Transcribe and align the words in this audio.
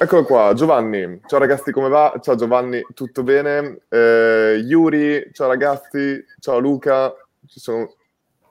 Eccolo 0.00 0.22
qua, 0.22 0.52
Giovanni. 0.54 1.20
Ciao 1.26 1.40
ragazzi, 1.40 1.72
come 1.72 1.88
va? 1.88 2.16
Ciao 2.22 2.36
Giovanni, 2.36 2.80
tutto 2.94 3.24
bene? 3.24 3.80
Eh, 3.88 4.62
Yuri, 4.64 5.28
ciao 5.32 5.48
ragazzi, 5.48 6.24
ciao 6.38 6.60
Luca, 6.60 7.12
ci 7.48 7.58
sono 7.58 7.94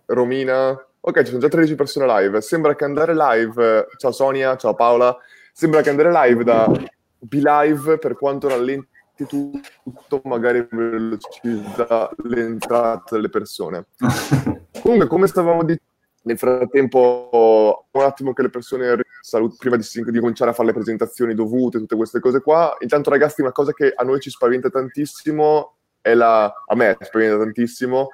Romina. 0.07 0.71
Ok, 0.99 1.19
ci 1.19 1.27
sono 1.27 1.39
già 1.39 1.47
13 1.47 1.75
persone 1.75 2.05
live. 2.05 2.41
Sembra 2.41 2.75
che 2.75 2.83
andare 2.83 3.15
live, 3.15 3.87
ciao 3.95 4.11
Sonia, 4.11 4.57
ciao 4.57 4.73
Paola, 4.73 5.17
sembra 5.53 5.79
che 5.79 5.89
andare 5.89 6.11
live 6.11 6.43
da 6.43 6.69
B-Live 7.17 7.97
per 7.97 8.17
quanto 8.17 8.49
rallenti 8.49 8.89
tutto, 9.25 10.19
magari 10.25 10.67
velocizza 10.69 12.09
l'entrata 12.23 13.15
delle 13.15 13.29
persone. 13.29 13.85
Comunque, 14.81 15.07
come 15.07 15.27
stavamo 15.27 15.63
dicendo, 15.63 15.86
nel 16.27 16.37
frattempo, 16.37 17.87
un 17.89 18.01
attimo 18.03 18.33
che 18.33 18.43
le 18.43 18.49
persone 18.49 19.01
salut- 19.21 19.57
prima 19.57 19.77
di, 19.77 19.83
di, 19.91 20.19
cominciare 20.19 20.51
a 20.51 20.53
fare 20.53 20.67
le 20.67 20.73
presentazioni 20.73 21.33
dovute, 21.33 21.79
tutte 21.79 21.95
queste 21.95 22.19
cose 22.19 22.41
qua. 22.41 22.75
Intanto, 22.81 23.09
ragazzi, 23.09 23.41
una 23.41 23.51
cosa 23.51 23.73
che 23.73 23.93
a 23.95 24.03
noi 24.03 24.19
ci 24.19 24.29
spaventa 24.29 24.69
tantissimo 24.69 25.77
è 26.01 26.13
la. 26.13 26.45
a 26.45 26.75
me 26.75 26.97
spaventa 27.01 27.37
tantissimo 27.37 28.09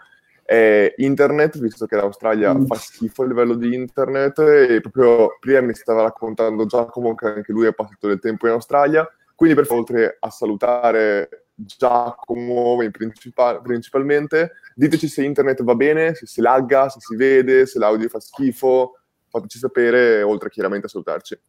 è 0.45 0.93
internet, 0.97 1.57
visto 1.59 1.85
che 1.85 1.95
l'Australia 1.95 2.53
mm. 2.53 2.65
fa 2.65 2.75
schifo 2.75 3.23
a 3.23 3.27
livello 3.27 3.55
di 3.55 3.73
internet. 3.73 4.39
E 4.39 4.81
proprio 4.81 5.37
prima 5.39 5.61
mi 5.61 5.73
stava 5.73 6.03
raccontando 6.03 6.65
Giacomo 6.65 7.15
che 7.15 7.27
anche 7.27 7.51
lui 7.51 7.65
ha 7.65 7.71
passato 7.71 8.07
del 8.07 8.19
tempo 8.19 8.47
in 8.47 8.53
Australia. 8.53 9.07
Quindi, 9.35 9.55
per 9.55 9.65
favore, 9.65 9.81
oltre 9.81 10.17
a 10.19 10.29
salutare 10.29 11.42
Giacomo 11.55 12.77
principal- 12.91 13.61
principalmente, 13.61 14.53
diteci 14.75 15.07
se 15.07 15.23
internet 15.23 15.63
va 15.63 15.75
bene, 15.75 16.15
se 16.15 16.25
si 16.25 16.41
lagga, 16.41 16.89
se 16.89 16.99
si 16.99 17.15
vede, 17.15 17.65
se 17.65 17.77
l'audio 17.79 18.09
fa 18.09 18.19
schifo, 18.19 18.97
fateci 19.29 19.59
sapere, 19.59 20.21
oltre 20.23 20.49
chiaramente 20.49 20.87
a 20.87 20.89
salutarci. 20.89 21.39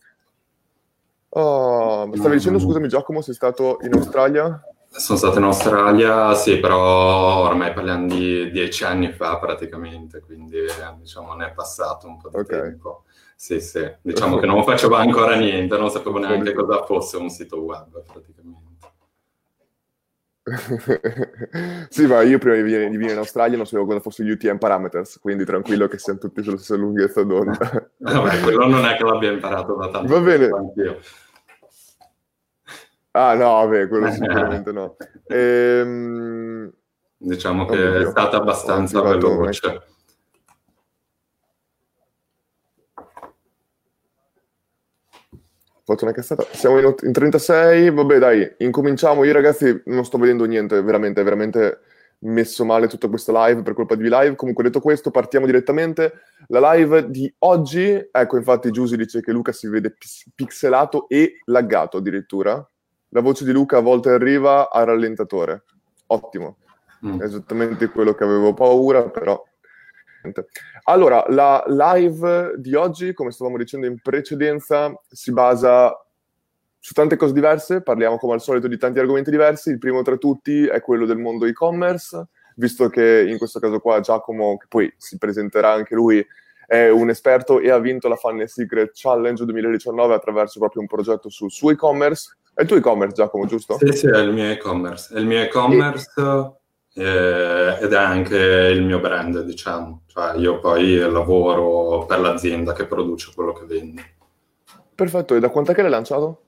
Oh, 1.36 2.14
stavi 2.14 2.36
dicendo, 2.36 2.58
scusami 2.58 2.86
Giacomo, 2.86 3.20
sei 3.20 3.34
stato 3.34 3.78
in 3.82 3.94
Australia? 3.94 4.62
Sono 4.90 5.19
stato 5.19 5.38
in 5.38 5.44
Australia, 5.44 6.34
sì, 6.34 6.60
però 6.60 7.41
ormai 7.41 7.72
parliamo 7.72 8.06
di 8.06 8.50
dieci 8.52 8.84
anni 8.84 9.10
fa 9.10 9.38
praticamente, 9.38 10.20
quindi 10.20 10.58
diciamo 11.00 11.34
ne 11.34 11.48
è 11.48 11.52
passato 11.52 12.06
un 12.06 12.19
po' 12.19 12.28
di 12.28 12.36
okay. 12.36 12.60
tempo. 12.60 13.02
Sì, 13.34 13.60
sì, 13.60 13.92
diciamo 14.00 14.36
che 14.36 14.47
non 14.47 14.62
facevo 14.62 14.94
ancora 14.94 15.34
niente, 15.34 15.77
non 15.77 15.91
sapevo 15.91 16.19
neanche 16.19 16.52
cosa 16.52 16.84
fosse 16.84 17.16
un 17.16 17.28
sito 17.28 17.60
web 17.60 18.02
praticamente. 18.05 18.63
sì, 21.89 22.06
ma 22.06 22.20
io 22.20 22.39
prima 22.39 22.56
di 22.56 22.62
venire, 22.62 22.91
di 22.91 22.97
venire, 22.97 23.12
in 23.12 23.19
Australia 23.19 23.56
non 23.56 23.64
sapevo 23.64 23.87
cosa 23.87 24.00
fosse 24.00 24.23
UTM 24.23 24.59
Parameters, 24.59 25.19
quindi 25.19 25.45
tranquillo 25.45 25.89
che 25.89 25.98
siamo 25.98 26.19
tutti 26.19 26.42
sulla 26.42 26.59
stessa 26.59 26.77
lunghezza 26.77 27.23
d'onda. 27.23 27.91
Vabbè, 27.98 28.41
quello 28.41 28.67
non 28.67 28.84
è 28.84 28.97
che 28.97 29.05
l'abbia 29.05 29.33
imparato 29.33 29.75
da 29.75 29.89
tanto 29.89 30.12
Va 30.12 30.20
bene. 30.20 30.50
Ah 33.17 33.34
no, 33.34 33.53
vabbè, 33.53 33.87
quello 33.89 34.11
sicuramente 34.12 34.72
no. 34.72 34.97
Ehm... 35.28 36.72
Diciamo 37.17 37.65
che 37.65 37.98
è 38.00 38.05
stata 38.06 38.37
abbastanza 38.37 39.00
veloce. 39.00 39.94
Fatto 45.84 46.04
una 46.04 46.14
cazzata. 46.14 46.44
Siamo 46.52 46.78
in, 46.78 46.94
in, 47.02 47.12
36, 47.12 47.90
vabbè 47.90 48.18
dai, 48.18 48.54
incominciamo. 48.58 49.24
Io 49.24 49.32
ragazzi 49.32 49.82
non 49.86 50.04
sto 50.04 50.18
vedendo 50.18 50.44
niente, 50.46 50.80
veramente, 50.82 51.22
veramente 51.22 51.80
messo 52.24 52.64
male 52.64 52.88
tutta 52.88 53.08
questa 53.08 53.46
live 53.46 53.62
per 53.62 53.74
colpa 53.74 53.94
di 53.94 54.04
live. 54.04 54.34
Comunque 54.34 54.64
detto 54.64 54.80
questo, 54.80 55.10
partiamo 55.10 55.46
direttamente. 55.46 56.12
La 56.48 56.72
live 56.72 57.10
di 57.10 57.32
oggi, 57.41 58.08
ecco 58.10 58.36
infatti 58.36 58.70
Giusy 58.70 58.96
dice 58.96 59.20
che 59.20 59.32
Luca 59.32 59.52
si 59.52 59.68
vede 59.68 59.94
pixelato 60.34 61.06
e 61.08 61.41
laggato 61.44 61.98
addirittura. 61.98 62.66
La 63.10 63.20
voce 63.20 63.44
di 63.44 63.52
Luca 63.52 63.76
a 63.76 63.80
volte 63.80 64.10
arriva 64.10 64.70
a 64.70 64.82
rallentatore. 64.84 65.64
Ottimo. 66.06 66.56
Mm. 67.06 67.20
È 67.20 67.24
esattamente 67.24 67.88
quello 67.88 68.14
che 68.14 68.24
avevo 68.24 68.54
paura, 68.54 69.09
però 69.10 69.41
allora, 70.84 71.24
la 71.28 71.64
live 71.66 72.54
di 72.56 72.74
oggi, 72.74 73.12
come 73.12 73.30
stavamo 73.30 73.56
dicendo 73.56 73.86
in 73.86 73.98
precedenza, 74.00 74.92
si 75.08 75.32
basa 75.32 75.94
su 76.78 76.92
tante 76.92 77.16
cose 77.16 77.32
diverse, 77.32 77.82
parliamo 77.82 78.18
come 78.18 78.34
al 78.34 78.42
solito 78.42 78.68
di 78.68 78.76
tanti 78.76 78.98
argomenti 78.98 79.30
diversi, 79.30 79.70
il 79.70 79.78
primo 79.78 80.02
tra 80.02 80.16
tutti 80.16 80.66
è 80.66 80.80
quello 80.80 81.06
del 81.06 81.18
mondo 81.18 81.46
e-commerce, 81.46 82.26
visto 82.56 82.88
che 82.88 83.24
in 83.26 83.38
questo 83.38 83.58
caso 83.58 83.80
qua 83.80 84.00
Giacomo, 84.00 84.56
che 84.58 84.66
poi 84.68 84.92
si 84.96 85.16
presenterà 85.16 85.72
anche 85.72 85.94
lui, 85.94 86.24
è 86.66 86.88
un 86.88 87.08
esperto 87.10 87.60
e 87.60 87.70
ha 87.70 87.78
vinto 87.78 88.08
la 88.08 88.16
Funnel 88.16 88.48
Secret 88.48 88.91
Challenge 88.94 89.44
2019 89.44 90.14
attraverso 90.14 90.58
proprio 90.58 90.82
un 90.82 90.88
progetto 90.88 91.28
sul 91.28 91.50
suo 91.50 91.70
e-commerce. 91.70 92.36
È 92.54 92.62
il 92.62 92.68
tuo 92.68 92.76
e-commerce, 92.76 93.14
Giacomo, 93.14 93.46
giusto? 93.46 93.76
Sì, 93.78 93.92
sì, 93.92 94.06
è 94.06 94.18
il 94.18 94.32
mio 94.32 94.50
e-commerce. 94.50 95.14
È 95.14 95.18
il 95.18 95.26
mio 95.26 95.42
e-commerce... 95.42 96.10
E 96.16 96.62
eh, 96.94 97.78
ed 97.81 97.93
è 97.93 97.97
anche 97.97 98.37
il 98.37 98.82
mio 98.84 99.00
brand, 99.00 99.43
diciamo. 99.43 100.03
Cioè, 100.06 100.37
io 100.37 100.60
poi 100.60 100.99
lavoro 100.99 102.06
per 102.06 102.21
l'azienda 102.21 102.72
che 102.72 102.87
produce 102.87 103.32
quello 103.34 103.53
che 103.53 103.66
vendo. 103.66 104.03
Perfetto, 104.94 105.34
e 105.34 105.41
da 105.41 105.49
quant'è 105.49 105.75
che 105.75 105.83
l'hai 105.83 105.91
lanciato? 105.91 106.43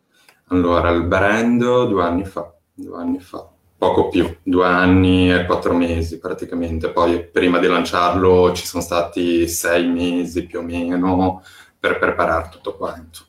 Allora, 0.49 0.91
il 0.91 1.03
brand 1.03 1.59
due 1.89 2.03
anni 2.03 2.25
fa, 2.25 2.55
due 2.73 2.97
anni 2.97 3.19
fa, 3.19 3.49
poco 3.77 4.09
più, 4.09 4.37
due 4.45 4.65
anni 4.65 5.33
e 5.35 5.45
quattro 5.45 5.75
mesi 5.75 6.21
praticamente. 6.21 6.91
Poi 6.91 7.25
prima 7.27 7.59
di 7.59 7.67
lanciarlo 7.67 8.53
ci 8.53 8.65
sono 8.65 8.83
stati 8.83 9.49
sei 9.49 9.89
mesi 9.89 10.47
più 10.47 10.61
o 10.61 10.63
meno 10.63 11.43
per 11.79 11.99
preparare 11.99 12.49
tutto 12.51 12.77
quanto. 12.77 13.21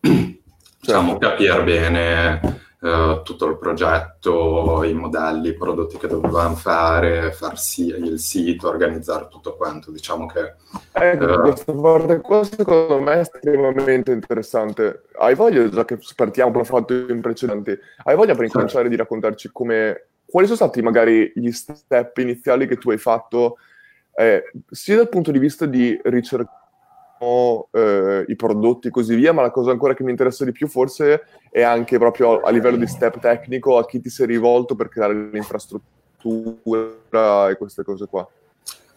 Diciamo, 0.00 1.10
certo. 1.10 1.28
capire 1.28 1.62
bene 1.62 2.40
uh, 2.80 3.22
tutto 3.22 3.46
il 3.46 3.58
progetto, 3.58 4.82
i 4.84 4.94
modelli, 4.94 5.48
i 5.48 5.54
prodotti 5.54 5.96
che 5.96 6.06
dovevamo 6.06 6.54
fare, 6.54 7.32
far 7.32 7.58
sì 7.58 7.86
il 7.88 8.18
sito, 8.18 8.68
organizzare 8.68 9.28
tutto 9.28 9.56
quanto. 9.56 9.90
Diciamo 9.90 10.26
che... 10.26 10.54
Ecco, 10.92 11.24
uh, 11.24 11.40
questa 11.40 11.72
parte 11.72 12.20
qua 12.20 12.44
secondo 12.44 13.00
me 13.00 13.14
è 13.14 13.18
estremamente 13.18 14.12
interessante. 14.12 15.04
Hai 15.18 15.34
voglia, 15.34 15.68
già 15.68 15.84
che 15.84 15.98
partiamo 16.14 16.52
come 16.52 16.64
fatto 16.64 16.92
in 16.94 17.20
precedenti, 17.20 17.76
hai 18.04 18.16
voglia 18.16 18.34
per 18.34 18.44
incominciare 18.44 18.84
certo. 18.84 18.88
di 18.88 18.96
raccontarci 18.96 19.50
come... 19.52 20.08
Quali 20.28 20.46
sono 20.46 20.58
stati 20.58 20.82
magari 20.82 21.32
gli 21.34 21.50
step 21.50 22.18
iniziali 22.18 22.66
che 22.66 22.76
tu 22.76 22.90
hai 22.90 22.98
fatto, 22.98 23.56
eh, 24.14 24.50
sia 24.68 24.96
dal 24.96 25.08
punto 25.08 25.30
di 25.30 25.38
vista 25.38 25.64
di 25.64 25.98
ricerca 26.02 26.57
eh, 27.72 28.24
i 28.26 28.36
prodotti 28.36 28.88
e 28.88 28.90
così 28.90 29.14
via, 29.14 29.32
ma 29.32 29.42
la 29.42 29.50
cosa 29.50 29.70
ancora 29.70 29.94
che 29.94 30.04
mi 30.04 30.10
interessa 30.10 30.44
di 30.44 30.52
più 30.52 30.68
forse 30.68 31.22
è 31.50 31.62
anche 31.62 31.98
proprio 31.98 32.40
a 32.40 32.50
livello 32.50 32.76
di 32.76 32.86
step 32.86 33.18
tecnico 33.18 33.78
a 33.78 33.86
chi 33.86 34.00
ti 34.00 34.10
sei 34.10 34.26
rivolto 34.26 34.74
per 34.74 34.88
creare 34.88 35.30
l'infrastruttura 35.30 37.48
e 37.48 37.56
queste 37.56 37.84
cose 37.84 38.06
qua. 38.06 38.28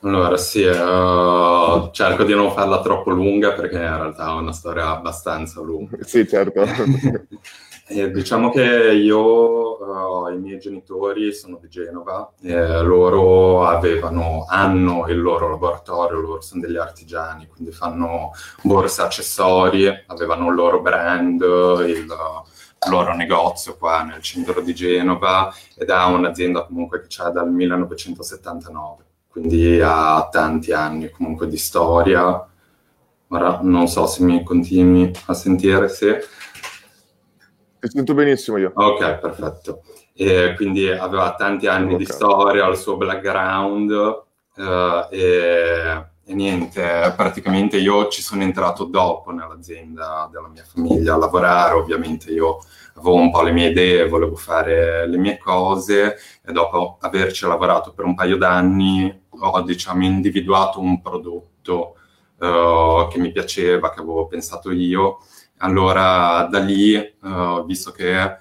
Allora 0.04 0.36
sì, 0.36 0.64
uh, 0.64 1.92
cerco 1.92 2.24
di 2.24 2.34
non 2.34 2.52
farla 2.52 2.82
troppo 2.82 3.12
lunga 3.12 3.54
perché 3.54 3.76
in 3.76 3.82
realtà 3.82 4.30
è 4.30 4.34
una 4.34 4.52
storia 4.52 4.90
abbastanza 4.90 5.62
lunga. 5.62 5.98
sì, 6.02 6.28
certo. 6.28 6.64
Eh, 7.88 8.09
diciamo 8.12 8.50
che 8.52 8.92
io, 8.94 9.78
uh, 9.84 10.31
i 10.31 10.38
miei 10.38 10.59
genitori 10.59 11.34
sono 11.34 11.58
di 11.59 11.68
Genova, 11.68 12.31
e 12.42 12.81
loro 12.84 13.66
avevano, 13.66 14.46
hanno 14.47 15.08
il 15.08 15.19
loro 15.19 15.50
laboratorio, 15.50 16.20
loro 16.20 16.41
sono 16.41 16.62
degli 16.62 16.78
artigiani, 16.78 17.47
quindi 17.47 17.72
fanno 17.74 18.31
borse 18.64 19.02
accessori, 19.02 19.88
avevano 20.08 20.50
il 20.50 20.56
loro 20.56 20.81
brand, 20.81 21.41
il 21.41 22.06
loro 22.90 23.14
negozio 23.14 23.75
qua 23.78 24.03
nel 24.03 24.22
centro 24.22 24.62
di 24.62 24.74
Genova 24.74 25.53
ed 25.75 25.90
ha 25.90 26.08
un'azienda 26.08 26.64
comunque 26.64 27.02
che 27.02 27.08
c'è 27.08 27.30
dal 27.30 27.52
1979, 27.52 29.03
quindi 29.28 29.81
ha 29.81 30.30
tanti 30.31 30.72
anni 30.72 31.09
comunque 31.09 31.47
di 31.47 31.58
storia. 31.58 32.47
Ora 33.34 33.59
non 33.62 33.88
so 33.88 34.08
se 34.08 34.24
mi 34.24 34.44
continui 34.44 35.12
a 35.25 35.34
sentire, 35.34 35.90
se... 35.90 36.24
Ti 37.82 37.90
sento 37.90 38.14
benissimo 38.14 38.58
io. 38.58 38.72
Ok, 38.76 39.18
perfetto. 39.18 39.82
E 40.14 40.54
quindi 40.56 40.88
aveva 40.88 41.34
tanti 41.34 41.66
anni 41.66 41.96
okay. 41.96 41.98
di 41.98 42.06
storia, 42.06 42.68
il 42.68 42.78
suo 42.78 42.96
background 42.96 43.90
uh, 43.90 45.08
e, 45.10 46.06
e, 46.24 46.34
niente, 46.36 47.12
praticamente 47.18 47.78
io 47.78 48.08
ci 48.10 48.22
sono 48.22 48.44
entrato 48.44 48.84
dopo 48.84 49.32
nell'azienda 49.32 50.30
della 50.32 50.48
mia 50.48 50.64
famiglia 50.64 51.16
a 51.16 51.18
lavorare, 51.18 51.74
ovviamente 51.74 52.32
io 52.32 52.60
avevo 52.94 53.16
un 53.16 53.32
po' 53.32 53.42
le 53.42 53.52
mie 53.52 53.70
idee, 53.70 54.08
volevo 54.08 54.36
fare 54.36 55.08
le 55.08 55.18
mie 55.18 55.40
cose 55.40 56.18
e 56.46 56.52
dopo 56.52 56.98
averci 57.00 57.48
lavorato 57.48 57.94
per 57.94 58.06
un 58.06 58.14
paio 58.14 58.38
d'anni 58.38 59.24
ho 59.30 59.62
diciamo 59.62 60.04
individuato 60.04 60.80
un 60.80 61.02
prodotto 61.02 61.96
uh, 62.38 63.08
che 63.10 63.18
mi 63.18 63.32
piaceva, 63.32 63.90
che 63.90 64.02
avevo 64.02 64.28
pensato 64.28 64.70
io 64.70 65.18
allora 65.61 66.47
da 66.49 66.59
lì, 66.59 66.96
uh, 66.96 67.66
visto 67.66 67.91
che 67.91 68.37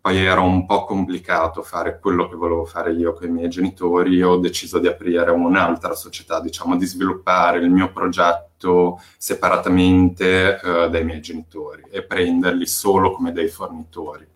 poi 0.00 0.24
era 0.24 0.40
un 0.40 0.64
po' 0.64 0.84
complicato 0.84 1.62
fare 1.62 1.98
quello 2.00 2.26
che 2.28 2.34
volevo 2.34 2.64
fare 2.64 2.92
io 2.92 3.12
con 3.12 3.28
i 3.28 3.30
miei 3.30 3.50
genitori, 3.50 4.22
ho 4.22 4.38
deciso 4.38 4.78
di 4.78 4.86
aprire 4.86 5.30
un'altra 5.30 5.94
società, 5.94 6.40
diciamo, 6.40 6.76
di 6.76 6.86
sviluppare 6.86 7.58
il 7.58 7.70
mio 7.70 7.92
progetto 7.92 8.98
separatamente 9.18 10.58
eh, 10.58 10.88
dai 10.88 11.04
miei 11.04 11.20
genitori 11.20 11.84
e 11.90 12.02
prenderli 12.02 12.66
solo 12.66 13.12
come 13.12 13.32
dei 13.32 13.48
fornitori. 13.48 14.26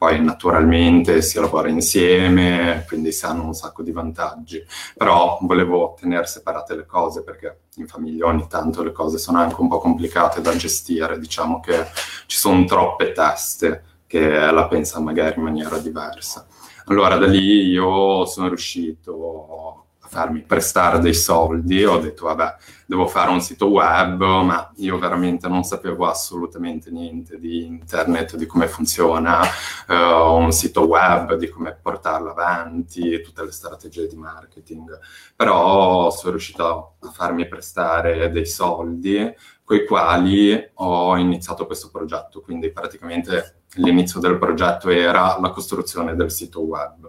Poi 0.00 0.24
naturalmente 0.24 1.20
si 1.20 1.38
lavora 1.38 1.68
insieme, 1.68 2.86
quindi 2.88 3.12
si 3.12 3.26
hanno 3.26 3.44
un 3.44 3.52
sacco 3.52 3.82
di 3.82 3.92
vantaggi, 3.92 4.64
però 4.96 5.36
volevo 5.42 5.94
tenere 6.00 6.24
separate 6.24 6.74
le 6.74 6.86
cose 6.86 7.22
perché 7.22 7.64
in 7.74 7.86
famiglia 7.86 8.24
ogni 8.24 8.46
tanto 8.48 8.82
le 8.82 8.92
cose 8.92 9.18
sono 9.18 9.40
anche 9.40 9.60
un 9.60 9.68
po' 9.68 9.78
complicate 9.78 10.40
da 10.40 10.56
gestire, 10.56 11.18
diciamo 11.18 11.60
che 11.60 11.84
ci 12.24 12.38
sono 12.38 12.64
troppe 12.64 13.12
teste 13.12 13.84
che 14.06 14.26
la 14.26 14.66
pensa 14.68 15.00
magari 15.00 15.34
in 15.36 15.42
maniera 15.42 15.76
diversa. 15.76 16.46
Allora 16.86 17.18
da 17.18 17.26
lì 17.26 17.66
io 17.66 18.24
sono 18.24 18.48
riuscito 18.48 19.84
farmi 20.10 20.42
prestare 20.42 20.98
dei 20.98 21.14
soldi, 21.14 21.84
ho 21.84 22.00
detto 22.00 22.26
vabbè, 22.26 22.56
devo 22.84 23.06
fare 23.06 23.30
un 23.30 23.40
sito 23.40 23.68
web, 23.68 24.20
ma 24.20 24.72
io 24.78 24.98
veramente 24.98 25.46
non 25.46 25.62
sapevo 25.62 26.08
assolutamente 26.08 26.90
niente 26.90 27.38
di 27.38 27.64
internet, 27.64 28.34
di 28.34 28.44
come 28.44 28.66
funziona 28.66 29.40
uh, 29.86 30.34
un 30.34 30.50
sito 30.50 30.82
web, 30.88 31.34
di 31.34 31.48
come 31.48 31.78
portarlo 31.80 32.30
avanti, 32.30 33.22
tutte 33.22 33.44
le 33.44 33.52
strategie 33.52 34.08
di 34.08 34.16
marketing. 34.16 34.98
Però 35.36 36.10
sono 36.10 36.32
riuscito 36.32 36.94
a 36.98 37.10
farmi 37.10 37.46
prestare 37.46 38.30
dei 38.30 38.46
soldi 38.46 39.32
con 39.62 39.76
i 39.76 39.86
quali 39.86 40.70
ho 40.74 41.16
iniziato 41.16 41.66
questo 41.66 41.88
progetto, 41.92 42.40
quindi 42.40 42.72
praticamente 42.72 43.62
l'inizio 43.74 44.18
del 44.18 44.38
progetto 44.38 44.88
era 44.88 45.38
la 45.40 45.50
costruzione 45.50 46.16
del 46.16 46.32
sito 46.32 46.62
web, 46.62 47.08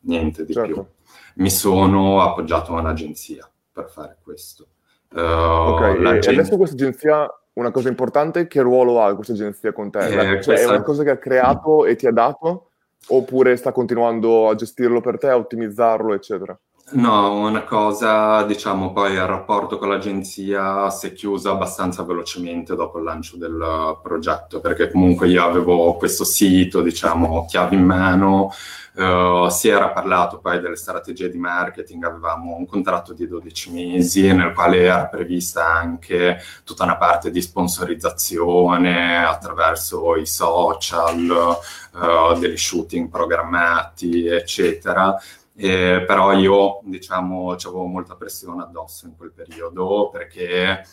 niente 0.00 0.46
di 0.46 0.54
certo. 0.54 0.72
più. 0.72 0.86
Mi 1.34 1.50
sono 1.50 2.20
appoggiato 2.20 2.74
a 2.74 2.80
un'agenzia 2.80 3.48
per 3.72 3.88
fare 3.88 4.16
questo. 4.22 4.66
Uh, 5.12 5.20
ok, 5.20 5.80
e 6.24 6.30
adesso 6.30 6.56
questa 6.56 6.74
agenzia, 6.74 7.28
una 7.54 7.70
cosa 7.70 7.88
importante, 7.88 8.46
che 8.46 8.60
ruolo 8.60 9.02
ha 9.02 9.14
questa 9.14 9.32
agenzia 9.32 9.72
con 9.72 9.90
te? 9.90 10.06
Eh, 10.06 10.10
cioè, 10.10 10.44
questa... 10.44 10.54
È 10.54 10.64
una 10.66 10.82
cosa 10.82 11.02
che 11.02 11.10
ha 11.10 11.18
creato 11.18 11.84
e 11.84 11.96
ti 11.96 12.06
ha 12.06 12.12
dato? 12.12 12.68
Oppure 13.08 13.56
sta 13.56 13.72
continuando 13.72 14.48
a 14.48 14.54
gestirlo 14.54 15.00
per 15.00 15.18
te, 15.18 15.28
a 15.28 15.36
ottimizzarlo, 15.36 16.14
eccetera? 16.14 16.58
No, 16.94 17.38
una 17.38 17.64
cosa, 17.64 18.42
diciamo, 18.42 18.92
poi 18.92 19.12
il 19.12 19.26
rapporto 19.26 19.78
con 19.78 19.88
l'agenzia 19.88 20.90
si 20.90 21.06
è 21.06 21.12
chiuso 21.14 21.50
abbastanza 21.50 22.02
velocemente 22.02 22.74
dopo 22.74 22.98
il 22.98 23.04
lancio 23.04 23.38
del 23.38 23.98
progetto, 24.02 24.60
perché 24.60 24.90
comunque 24.90 25.28
io 25.28 25.42
avevo 25.42 25.94
questo 25.96 26.24
sito, 26.24 26.82
diciamo, 26.82 27.46
chiave 27.46 27.76
in 27.76 27.84
mano, 27.84 28.50
uh, 28.96 29.48
si 29.48 29.68
era 29.68 29.88
parlato 29.88 30.38
poi 30.38 30.60
delle 30.60 30.76
strategie 30.76 31.30
di 31.30 31.38
marketing, 31.38 32.04
avevamo 32.04 32.56
un 32.56 32.66
contratto 32.66 33.14
di 33.14 33.26
12 33.26 33.72
mesi 33.72 34.30
nel 34.30 34.52
quale 34.52 34.82
era 34.82 35.06
prevista 35.06 35.64
anche 35.66 36.40
tutta 36.62 36.84
una 36.84 36.98
parte 36.98 37.30
di 37.30 37.40
sponsorizzazione 37.40 39.24
attraverso 39.24 40.14
i 40.16 40.26
social, 40.26 41.56
uh, 41.92 42.38
degli 42.38 42.56
shooting 42.58 43.08
programmati, 43.08 44.26
eccetera 44.26 45.16
eh, 45.54 46.04
però 46.06 46.32
io, 46.32 46.80
diciamo, 46.84 47.52
avevo 47.52 47.86
molta 47.86 48.16
pressione 48.16 48.62
addosso 48.62 49.06
in 49.06 49.16
quel 49.16 49.32
periodo 49.32 50.08
perché 50.10 50.84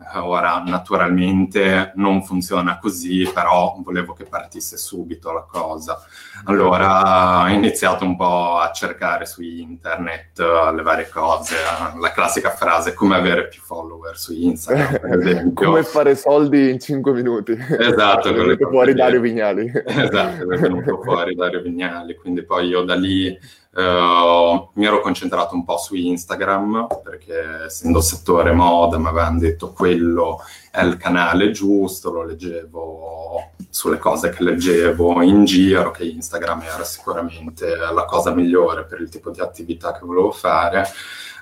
eh, 0.00 0.18
ora 0.18 0.62
naturalmente 0.64 1.90
non 1.96 2.22
funziona 2.22 2.78
così, 2.78 3.28
però 3.34 3.76
volevo 3.80 4.12
che 4.12 4.24
partisse 4.24 4.76
subito 4.76 5.32
la 5.32 5.44
cosa. 5.48 6.00
Allora 6.44 7.42
ho 7.42 7.48
iniziato 7.48 8.04
un 8.04 8.16
po' 8.16 8.58
a 8.58 8.70
cercare 8.70 9.26
su 9.26 9.42
internet 9.42 10.38
uh, 10.38 10.72
le 10.72 10.82
varie 10.82 11.08
cose, 11.08 11.56
uh, 11.56 11.98
la 11.98 12.12
classica 12.12 12.50
frase 12.50 12.94
come 12.94 13.16
avere 13.16 13.48
più 13.48 13.60
follower 13.60 14.16
su 14.16 14.32
Instagram, 14.34 15.52
come 15.54 15.82
fare 15.82 16.14
soldi 16.14 16.70
in 16.70 16.78
5 16.78 17.12
minuti. 17.12 17.52
Esatto. 17.52 18.28
è 18.28 18.32
venuto 18.32 18.68
fuori 18.68 18.94
Dario 18.94 19.20
Vignali. 19.20 19.66
esatto, 19.84 20.48
è 20.48 20.58
venuto 20.58 21.02
fuori 21.02 21.34
Dario 21.34 21.60
Vignali, 21.60 22.14
quindi 22.14 22.44
poi 22.44 22.68
io 22.68 22.82
da 22.82 22.94
lì 22.94 23.36
Uh, 23.78 24.70
mi 24.74 24.86
ero 24.86 25.00
concentrato 25.00 25.54
un 25.54 25.62
po' 25.64 25.78
su 25.78 25.94
Instagram 25.94 26.88
perché 27.00 27.66
essendo 27.66 28.00
settore 28.00 28.50
moda 28.50 28.98
mi 28.98 29.06
avevano 29.06 29.38
detto 29.38 29.70
quello 29.70 30.40
è 30.72 30.82
il 30.82 30.96
canale 30.96 31.52
giusto, 31.52 32.10
lo 32.10 32.24
leggevo 32.24 33.52
sulle 33.70 33.98
cose 33.98 34.30
che 34.30 34.42
leggevo 34.42 35.22
in 35.22 35.44
giro, 35.44 35.92
che 35.92 36.02
Instagram 36.02 36.62
era 36.62 36.82
sicuramente 36.82 37.76
la 37.76 38.04
cosa 38.04 38.34
migliore 38.34 38.84
per 38.84 39.00
il 39.00 39.10
tipo 39.10 39.30
di 39.30 39.38
attività 39.38 39.92
che 39.92 40.04
volevo 40.04 40.32
fare. 40.32 40.84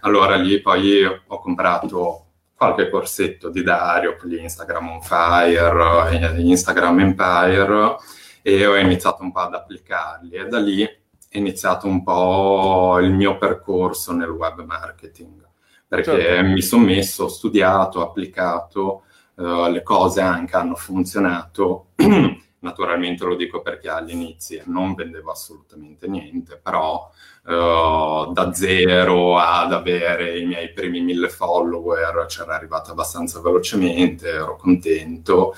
Allora 0.02 0.36
lì 0.36 0.60
poi 0.60 1.06
ho 1.06 1.38
comprato 1.38 2.24
qualche 2.54 2.90
corsetto 2.90 3.48
di 3.48 3.62
Dario, 3.62 4.16
quelli 4.16 4.42
Instagram 4.42 4.88
on 4.88 5.00
Fire, 5.00 6.10
eh, 6.10 6.38
Instagram 6.38 7.00
Empire 7.00 7.96
e 8.42 8.66
ho 8.66 8.76
iniziato 8.76 9.22
un 9.22 9.32
po' 9.32 9.40
ad 9.40 9.54
applicarli 9.54 10.32
e 10.32 10.48
da 10.48 10.58
lì 10.58 11.04
iniziato 11.38 11.86
un 11.86 12.02
po' 12.02 12.98
il 13.00 13.12
mio 13.12 13.38
percorso 13.38 14.12
nel 14.12 14.30
web 14.30 14.64
marketing, 14.64 15.46
perché 15.86 16.20
certo. 16.20 16.48
mi 16.48 16.62
sono 16.62 16.84
messo, 16.84 17.24
ho 17.24 17.28
studiato, 17.28 18.00
ho 18.00 18.02
applicato, 18.02 19.02
uh, 19.36 19.70
le 19.70 19.82
cose 19.82 20.20
anche 20.20 20.56
hanno 20.56 20.74
funzionato. 20.74 21.88
Naturalmente 22.58 23.24
lo 23.24 23.36
dico 23.36 23.62
perché 23.62 23.88
agli 23.88 24.10
inizi 24.10 24.60
non 24.66 24.94
vendevo 24.94 25.30
assolutamente 25.30 26.08
niente, 26.08 26.58
però 26.60 27.08
uh, 27.44 28.32
da 28.32 28.52
zero 28.52 29.38
ad 29.38 29.72
avere 29.72 30.38
i 30.38 30.46
miei 30.46 30.72
primi 30.72 31.00
mille 31.00 31.28
follower 31.28 32.26
c'era 32.26 32.56
arrivato 32.56 32.90
abbastanza 32.90 33.40
velocemente, 33.40 34.28
ero 34.28 34.56
contento. 34.56 35.54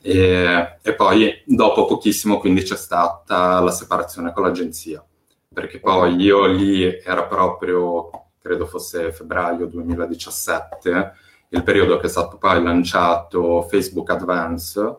E, 0.00 0.78
e 0.82 0.94
poi 0.94 1.42
dopo 1.44 1.84
pochissimo 1.86 2.38
quindi 2.38 2.62
c'è 2.62 2.76
stata 2.76 3.60
la 3.60 3.70
separazione 3.70 4.32
con 4.32 4.42
l'agenzia 4.42 5.04
perché 5.52 5.78
poi 5.80 6.16
io 6.16 6.46
lì 6.46 6.82
era 7.04 7.24
proprio, 7.24 8.10
credo 8.40 8.66
fosse 8.66 9.12
febbraio 9.12 9.66
2017, 9.66 11.12
il 11.50 11.62
periodo 11.62 11.98
che 11.98 12.06
è 12.06 12.10
stato 12.10 12.38
poi 12.38 12.62
lanciato 12.62 13.62
Facebook 13.62 14.10
Advance. 14.10 14.96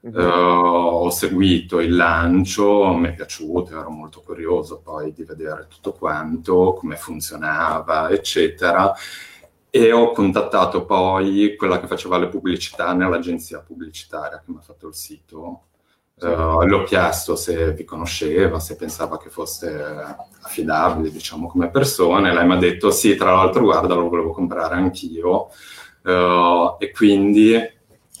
Uh-huh. 0.00 0.20
Uh, 0.20 1.04
ho 1.04 1.10
seguito 1.10 1.80
il 1.80 1.96
lancio, 1.96 2.92
mi 2.94 3.08
è 3.08 3.14
piaciuto, 3.14 3.78
ero 3.78 3.88
molto 3.90 4.20
curioso 4.20 4.80
poi 4.80 5.12
di 5.14 5.24
vedere 5.24 5.66
tutto 5.66 5.92
quanto, 5.92 6.74
come 6.74 6.96
funzionava, 6.96 8.10
eccetera. 8.10 8.92
E 9.70 9.92
ho 9.92 10.12
contattato 10.12 10.84
poi 10.84 11.56
quella 11.56 11.80
che 11.80 11.86
faceva 11.86 12.18
le 12.18 12.28
pubblicità 12.28 12.92
nell'agenzia 12.92 13.60
pubblicitaria 13.60 14.38
che 14.44 14.52
mi 14.52 14.58
ha 14.58 14.62
fatto 14.62 14.88
il 14.88 14.94
sito 14.94 15.62
Uh, 16.16 16.60
le 16.60 16.74
ho 16.74 16.84
chiesto 16.84 17.34
se 17.34 17.72
vi 17.72 17.84
conosceva, 17.84 18.60
se 18.60 18.76
pensava 18.76 19.18
che 19.18 19.30
fosse 19.30 20.16
affidabile, 20.42 21.10
diciamo, 21.10 21.48
come 21.48 21.70
persona, 21.70 22.30
e 22.30 22.32
lei 22.32 22.46
mi 22.46 22.52
ha 22.54 22.56
detto 22.56 22.92
sì, 22.92 23.16
tra 23.16 23.32
l'altro, 23.34 23.64
guarda, 23.64 23.94
lo 23.94 24.08
volevo 24.08 24.30
comprare 24.30 24.76
anch'io. 24.76 25.48
Uh, 26.02 26.76
e 26.78 26.92
quindi, 26.92 27.56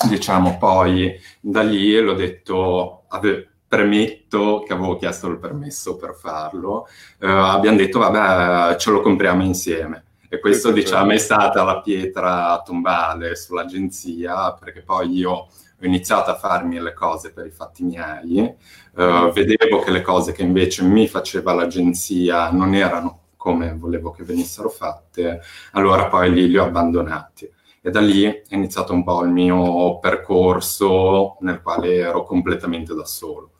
diciamo, 0.08 0.58
poi 0.58 1.14
da 1.40 1.62
lì 1.62 1.96
l'ho 2.00 2.14
detto, 2.14 3.04
ave- 3.08 3.48
premetto 3.68 4.64
che 4.66 4.72
avevo 4.72 4.96
chiesto 4.96 5.28
il 5.28 5.38
permesso 5.38 5.96
per 5.96 6.14
farlo, 6.14 6.88
uh, 7.20 7.26
abbiamo 7.26 7.76
detto, 7.76 8.00
vabbè, 8.00 8.76
ce 8.76 8.90
lo 8.90 9.02
compriamo 9.02 9.44
insieme. 9.44 10.04
E 10.28 10.40
questo, 10.40 10.72
diciamo, 10.72 11.12
è 11.12 11.18
stata 11.18 11.62
la 11.62 11.80
pietra 11.80 12.60
tombale 12.64 13.36
sull'agenzia, 13.36 14.52
perché 14.54 14.82
poi 14.82 15.12
io 15.12 15.46
ho 15.80 15.86
iniziato 15.86 16.30
a 16.30 16.36
farmi 16.36 16.78
le 16.80 16.92
cose 16.92 17.32
per 17.32 17.46
i 17.46 17.50
fatti 17.50 17.82
miei, 17.84 18.54
uh, 18.94 19.30
vedevo 19.32 19.80
che 19.80 19.90
le 19.90 20.02
cose 20.02 20.32
che 20.32 20.42
invece 20.42 20.82
mi 20.82 21.06
faceva 21.08 21.52
l'agenzia 21.52 22.50
non 22.50 22.74
erano 22.74 23.20
come 23.36 23.74
volevo 23.76 24.10
che 24.10 24.24
venissero 24.24 24.70
fatte, 24.70 25.42
allora 25.72 26.06
poi 26.06 26.32
lì 26.32 26.48
li 26.48 26.56
ho 26.56 26.64
abbandonati. 26.64 27.50
E 27.82 27.90
da 27.90 28.00
lì 28.00 28.22
è 28.24 28.54
iniziato 28.54 28.94
un 28.94 29.04
po' 29.04 29.22
il 29.24 29.30
mio 29.30 29.98
percorso 29.98 31.36
nel 31.40 31.60
quale 31.60 31.96
ero 31.96 32.24
completamente 32.24 32.94
da 32.94 33.04
solo, 33.04 33.50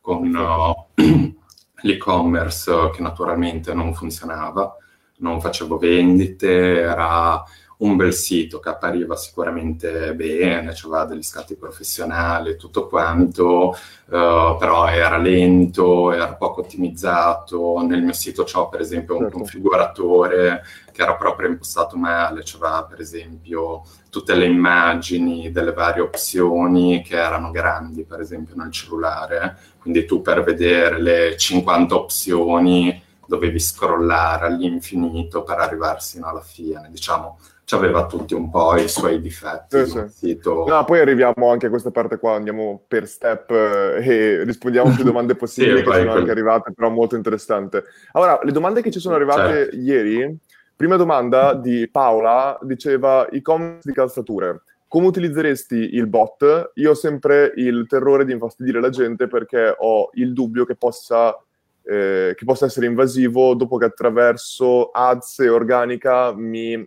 con 0.00 0.34
uh, 0.34 0.86
l'e-commerce 1.82 2.90
che 2.94 3.02
naturalmente 3.02 3.74
non 3.74 3.92
funzionava, 3.92 4.74
non 5.18 5.40
facevo 5.40 5.76
vendite, 5.76 6.80
era 6.80 7.42
un 7.84 7.96
bel 7.96 8.14
sito 8.14 8.60
che 8.60 8.70
appariva 8.70 9.14
sicuramente 9.14 10.14
bene, 10.14 10.74
aveva 10.84 11.04
degli 11.04 11.22
scatti 11.22 11.54
professionali, 11.54 12.56
tutto 12.56 12.86
quanto, 12.88 13.76
uh, 14.06 14.56
però 14.58 14.88
era 14.88 15.18
lento, 15.18 16.10
era 16.10 16.34
poco 16.34 16.62
ottimizzato. 16.62 17.84
Nel 17.86 18.02
mio 18.02 18.14
sito 18.14 18.44
c'ho 18.44 18.68
per 18.68 18.80
esempio 18.80 19.14
un 19.16 19.22
certo. 19.22 19.36
configuratore 19.36 20.62
che 20.92 21.02
era 21.02 21.14
proprio 21.14 21.48
impostato 21.48 21.96
male, 21.96 22.42
c'aveva 22.44 22.84
per 22.84 23.00
esempio 23.00 23.82
tutte 24.08 24.34
le 24.34 24.46
immagini 24.46 25.50
delle 25.50 25.72
varie 25.72 26.02
opzioni 26.02 27.02
che 27.02 27.16
erano 27.16 27.50
grandi, 27.50 28.04
per 28.04 28.20
esempio 28.20 28.54
nel 28.56 28.70
cellulare, 28.70 29.58
quindi 29.78 30.06
tu 30.06 30.22
per 30.22 30.42
vedere 30.42 31.00
le 31.00 31.36
50 31.36 31.94
opzioni 31.94 33.02
dovevi 33.26 33.58
scrollare 33.58 34.46
all'infinito 34.46 35.42
per 35.42 35.58
arrivarsi 35.58 36.16
fino 36.16 36.28
alla 36.28 36.42
fine, 36.42 36.88
diciamo 36.90 37.38
aveva 37.70 38.06
tutti 38.06 38.34
un 38.34 38.50
po' 38.50 38.76
i 38.76 38.88
suoi 38.88 39.20
difetti. 39.20 39.86
Sì, 39.86 40.08
sì. 40.08 40.40
No, 40.44 40.84
poi 40.84 41.00
arriviamo 41.00 41.50
anche 41.50 41.66
a 41.66 41.70
questa 41.70 41.90
parte 41.90 42.18
qua, 42.18 42.34
andiamo 42.34 42.84
per 42.86 43.06
step 43.06 43.50
eh, 43.50 44.04
e 44.06 44.44
rispondiamo 44.44 44.94
più 44.94 45.04
domande 45.04 45.34
possibili 45.36 45.78
sì, 45.78 45.84
che 45.84 45.90
sono 45.90 46.04
quel... 46.04 46.18
anche 46.18 46.30
arrivate, 46.30 46.72
però 46.72 46.90
molto 46.90 47.16
interessante. 47.16 47.84
Allora, 48.12 48.38
le 48.42 48.52
domande 48.52 48.82
che 48.82 48.90
ci 48.90 49.00
sono 49.00 49.14
arrivate 49.14 49.52
certo. 49.52 49.76
ieri, 49.76 50.38
prima 50.76 50.96
domanda 50.96 51.54
di 51.54 51.88
Paola, 51.90 52.58
diceva 52.62 53.28
e-commerce 53.28 53.88
di 53.88 53.94
calzature. 53.94 54.62
Come 54.86 55.06
utilizzeresti 55.06 55.94
il 55.94 56.06
bot? 56.06 56.72
Io 56.74 56.90
ho 56.90 56.94
sempre 56.94 57.52
il 57.56 57.86
terrore 57.88 58.24
di 58.24 58.32
infastidire 58.32 58.80
la 58.80 58.90
gente 58.90 59.26
perché 59.26 59.74
ho 59.76 60.10
il 60.12 60.32
dubbio 60.32 60.64
che 60.64 60.76
possa 60.76 61.36
eh, 61.86 62.34
che 62.34 62.44
possa 62.46 62.64
essere 62.64 62.86
invasivo 62.86 63.54
dopo 63.54 63.76
che 63.76 63.84
attraverso 63.84 64.90
ads 64.90 65.40
e 65.40 65.48
organica 65.48 66.32
mi 66.34 66.82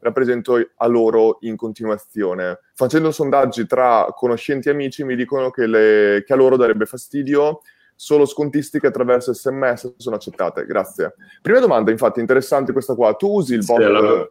rappresento 0.00 0.56
a 0.76 0.86
loro 0.86 1.38
in 1.40 1.56
continuazione. 1.56 2.58
Facendo 2.74 3.10
sondaggi 3.10 3.66
tra 3.66 4.06
conoscenti 4.14 4.68
e 4.68 4.72
amici 4.72 5.04
mi 5.04 5.16
dicono 5.16 5.50
che, 5.50 5.66
le, 5.66 6.24
che 6.26 6.32
a 6.32 6.36
loro 6.36 6.56
darebbe 6.56 6.86
fastidio 6.86 7.60
solo 7.94 8.24
scontistiche 8.24 8.86
attraverso 8.86 9.34
sms 9.34 9.94
sono 9.98 10.16
accettate. 10.16 10.64
Grazie. 10.64 11.14
Prima 11.42 11.60
domanda, 11.60 11.90
infatti, 11.90 12.20
interessante 12.20 12.72
questa 12.72 12.94
qua. 12.94 13.14
Tu 13.14 13.28
usi 13.28 13.54
il 13.54 13.64
bot... 13.64 13.78
Sì, 13.78 13.84
allora, 13.84 14.28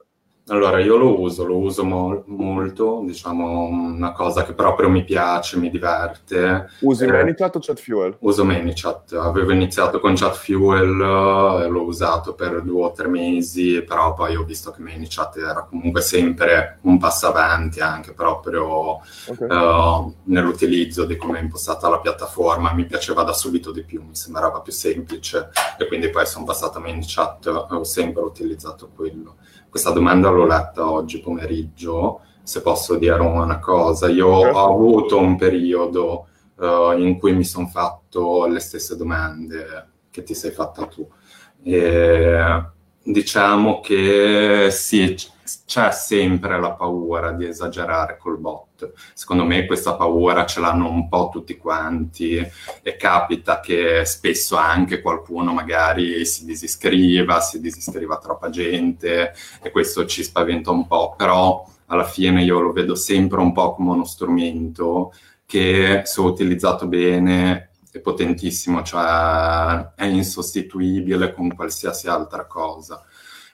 io 0.55 0.97
lo 0.97 1.19
uso, 1.19 1.45
lo 1.45 1.57
uso 1.57 1.83
mo- 1.83 2.23
molto, 2.27 3.01
diciamo, 3.05 3.65
una 3.65 4.11
cosa 4.13 4.43
che 4.43 4.53
proprio 4.53 4.89
mi 4.89 5.03
piace, 5.03 5.57
mi 5.57 5.69
diverte. 5.69 6.69
Usi 6.79 7.03
eh, 7.03 7.11
ManyChat 7.11 7.55
o 7.55 7.59
ChatFuel? 7.59 8.17
Uso 8.19 8.43
ManyChat, 8.43 9.13
avevo 9.13 9.51
iniziato 9.51 9.99
con 9.99 10.15
ChatFuel, 10.15 11.01
eh, 11.01 11.67
l'ho 11.67 11.83
usato 11.83 12.33
per 12.33 12.61
due 12.63 12.85
o 12.85 12.91
tre 12.91 13.07
mesi, 13.07 13.83
però 13.83 14.13
poi 14.13 14.35
ho 14.35 14.43
visto 14.43 14.71
che 14.71 14.81
ManyChat 14.81 15.37
era 15.37 15.67
comunque 15.69 16.01
sempre 16.01 16.79
un 16.81 16.97
passo 16.97 17.27
avanti 17.27 17.79
anche 17.79 18.13
proprio 18.13 19.01
okay. 19.27 19.47
uh, 19.47 20.13
nell'utilizzo 20.23 21.05
di 21.05 21.15
come 21.15 21.39
è 21.39 21.41
impostata 21.41 21.89
la 21.89 21.99
piattaforma, 21.99 22.73
mi 22.73 22.85
piaceva 22.85 23.23
da 23.23 23.33
subito 23.33 23.71
di 23.71 23.83
più, 23.83 24.01
mi 24.01 24.15
sembrava 24.15 24.61
più 24.61 24.71
semplice 24.71 25.49
e 25.77 25.87
quindi 25.87 26.09
poi 26.09 26.25
sono 26.25 26.45
passato 26.45 26.77
a 26.77 26.81
ManyChat, 26.81 27.67
ho 27.69 27.83
sempre 27.83 28.23
utilizzato 28.23 28.89
quello 28.95 29.35
questa 29.69 29.91
domanda 29.91 30.29
l'ho 30.29 30.45
letta 30.45 30.89
oggi 30.89 31.19
pomeriggio, 31.19 32.21
se 32.43 32.61
posso 32.61 32.95
dire 32.95 33.19
una 33.21 33.59
cosa. 33.59 34.07
Io 34.09 34.41
certo. 34.41 34.57
ho 34.57 34.73
avuto 34.73 35.17
un 35.19 35.35
periodo 35.37 36.27
uh, 36.55 36.97
in 36.97 37.17
cui 37.17 37.33
mi 37.33 37.43
sono 37.43 37.67
fatto 37.67 38.47
le 38.47 38.59
stesse 38.59 38.95
domande 38.95 39.87
che 40.09 40.23
ti 40.23 40.33
sei 40.33 40.51
fatta 40.51 40.85
tu. 40.87 41.07
E, 41.63 42.63
diciamo 43.03 43.79
che 43.81 44.69
sì, 44.71 45.15
c'è 45.65 45.91
sempre 45.91 46.59
la 46.59 46.71
paura 46.71 47.31
di 47.31 47.45
esagerare 47.45 48.17
col 48.17 48.37
bot. 48.37 48.93
Secondo 49.13 49.45
me 49.45 49.65
questa 49.65 49.95
paura 49.95 50.45
ce 50.45 50.59
l'hanno 50.59 50.89
un 50.89 51.07
po' 51.07 51.29
tutti 51.31 51.57
quanti 51.57 52.37
e 52.81 52.95
capita 52.97 53.59
che 53.59 54.03
spesso 54.05 54.55
anche 54.55 55.01
qualcuno 55.01 55.53
magari 55.53 56.25
si 56.25 56.45
disiscriva, 56.45 57.39
si 57.41 57.59
disiscriva 57.59 58.17
troppa 58.17 58.49
gente 58.49 59.33
e 59.61 59.71
questo 59.71 60.05
ci 60.05 60.23
spaventa 60.23 60.71
un 60.71 60.87
po', 60.87 61.13
però 61.17 61.65
alla 61.87 62.05
fine 62.05 62.43
io 62.43 62.59
lo 62.59 62.71
vedo 62.71 62.95
sempre 62.95 63.39
un 63.39 63.51
po' 63.51 63.73
come 63.73 63.91
uno 63.91 64.05
strumento 64.05 65.13
che 65.45 66.03
se 66.05 66.21
utilizzato 66.21 66.87
bene 66.87 67.71
è 67.91 67.99
potentissimo, 67.99 68.83
cioè 68.83 69.93
è 69.95 70.05
insostituibile 70.05 71.33
con 71.33 71.53
qualsiasi 71.55 72.07
altra 72.07 72.45
cosa. 72.45 73.03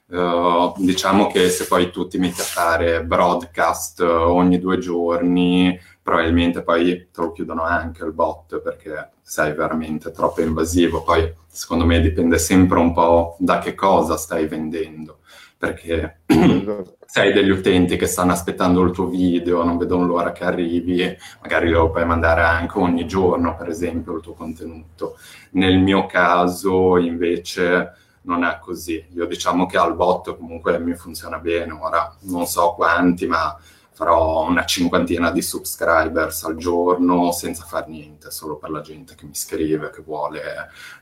Uh, 0.08 0.72
diciamo 0.78 1.26
che 1.26 1.50
se 1.50 1.66
poi 1.66 1.90
tu 1.90 2.08
ti 2.08 2.20
metti 2.20 2.40
a 2.40 2.44
fare 2.44 3.04
broadcast 3.04 4.02
uh, 4.02 4.06
ogni 4.06 4.60
due 4.60 4.78
giorni, 4.78 5.80
probabilmente 6.04 6.62
poi 6.62 7.08
te 7.12 7.22
lo 7.22 7.32
chiudono 7.32 7.64
anche 7.64 8.04
il 8.04 8.12
bot 8.12 8.62
perché 8.62 9.14
sei 9.24 9.54
veramente 9.54 10.12
troppo 10.12 10.42
invasivo. 10.42 11.02
Poi 11.02 11.34
secondo 11.48 11.86
me 11.86 12.00
dipende 12.00 12.38
sempre 12.38 12.78
un 12.78 12.94
po' 12.94 13.36
da 13.40 13.58
che 13.58 13.74
cosa 13.74 14.16
stai 14.16 14.46
vendendo, 14.48 15.22
perché 15.58 16.20
se 17.08 17.22
hai 17.22 17.34
degli 17.34 17.50
utenti 17.50 17.98
che 17.98 18.06
stanno 18.06 18.34
aspettando 18.34 18.84
il 18.84 18.92
tuo 18.92 19.08
video, 19.08 19.64
non 19.64 19.80
vedono 19.80 20.06
l'ora 20.06 20.32
che 20.32 20.44
arrivi, 20.44 21.18
magari 21.42 21.70
lo 21.70 21.90
puoi 21.90 22.06
mandare 22.06 22.42
anche 22.42 22.78
ogni 22.78 23.08
giorno, 23.08 23.56
per 23.56 23.70
esempio, 23.70 24.14
il 24.14 24.22
tuo 24.22 24.34
contenuto. 24.34 25.18
Nel 25.52 25.80
mio 25.80 26.06
caso 26.06 26.98
invece 26.98 27.94
non 28.25 28.44
è 28.44 28.60
così. 28.60 29.03
Io 29.13 29.25
diciamo 29.25 29.65
che 29.65 29.77
al 29.77 29.96
bot 29.96 30.36
comunque 30.38 30.77
mi 30.79 30.94
funziona 30.94 31.39
bene, 31.39 31.72
ora 31.72 32.15
non 32.22 32.46
so 32.46 32.74
quanti, 32.74 33.25
ma 33.27 33.58
farò 33.96 34.46
una 34.46 34.65
cinquantina 34.65 35.32
di 35.32 35.41
subscribers 35.41 36.44
al 36.44 36.58
giorno 36.58 37.32
senza 37.32 37.63
far 37.63 37.88
niente, 37.88 38.29
solo 38.29 38.58
per 38.58 38.70
la 38.70 38.82
gente 38.82 39.15
che 39.15 39.25
mi 39.25 39.34
scrive, 39.34 39.89
che 39.89 40.01
vuole 40.01 40.41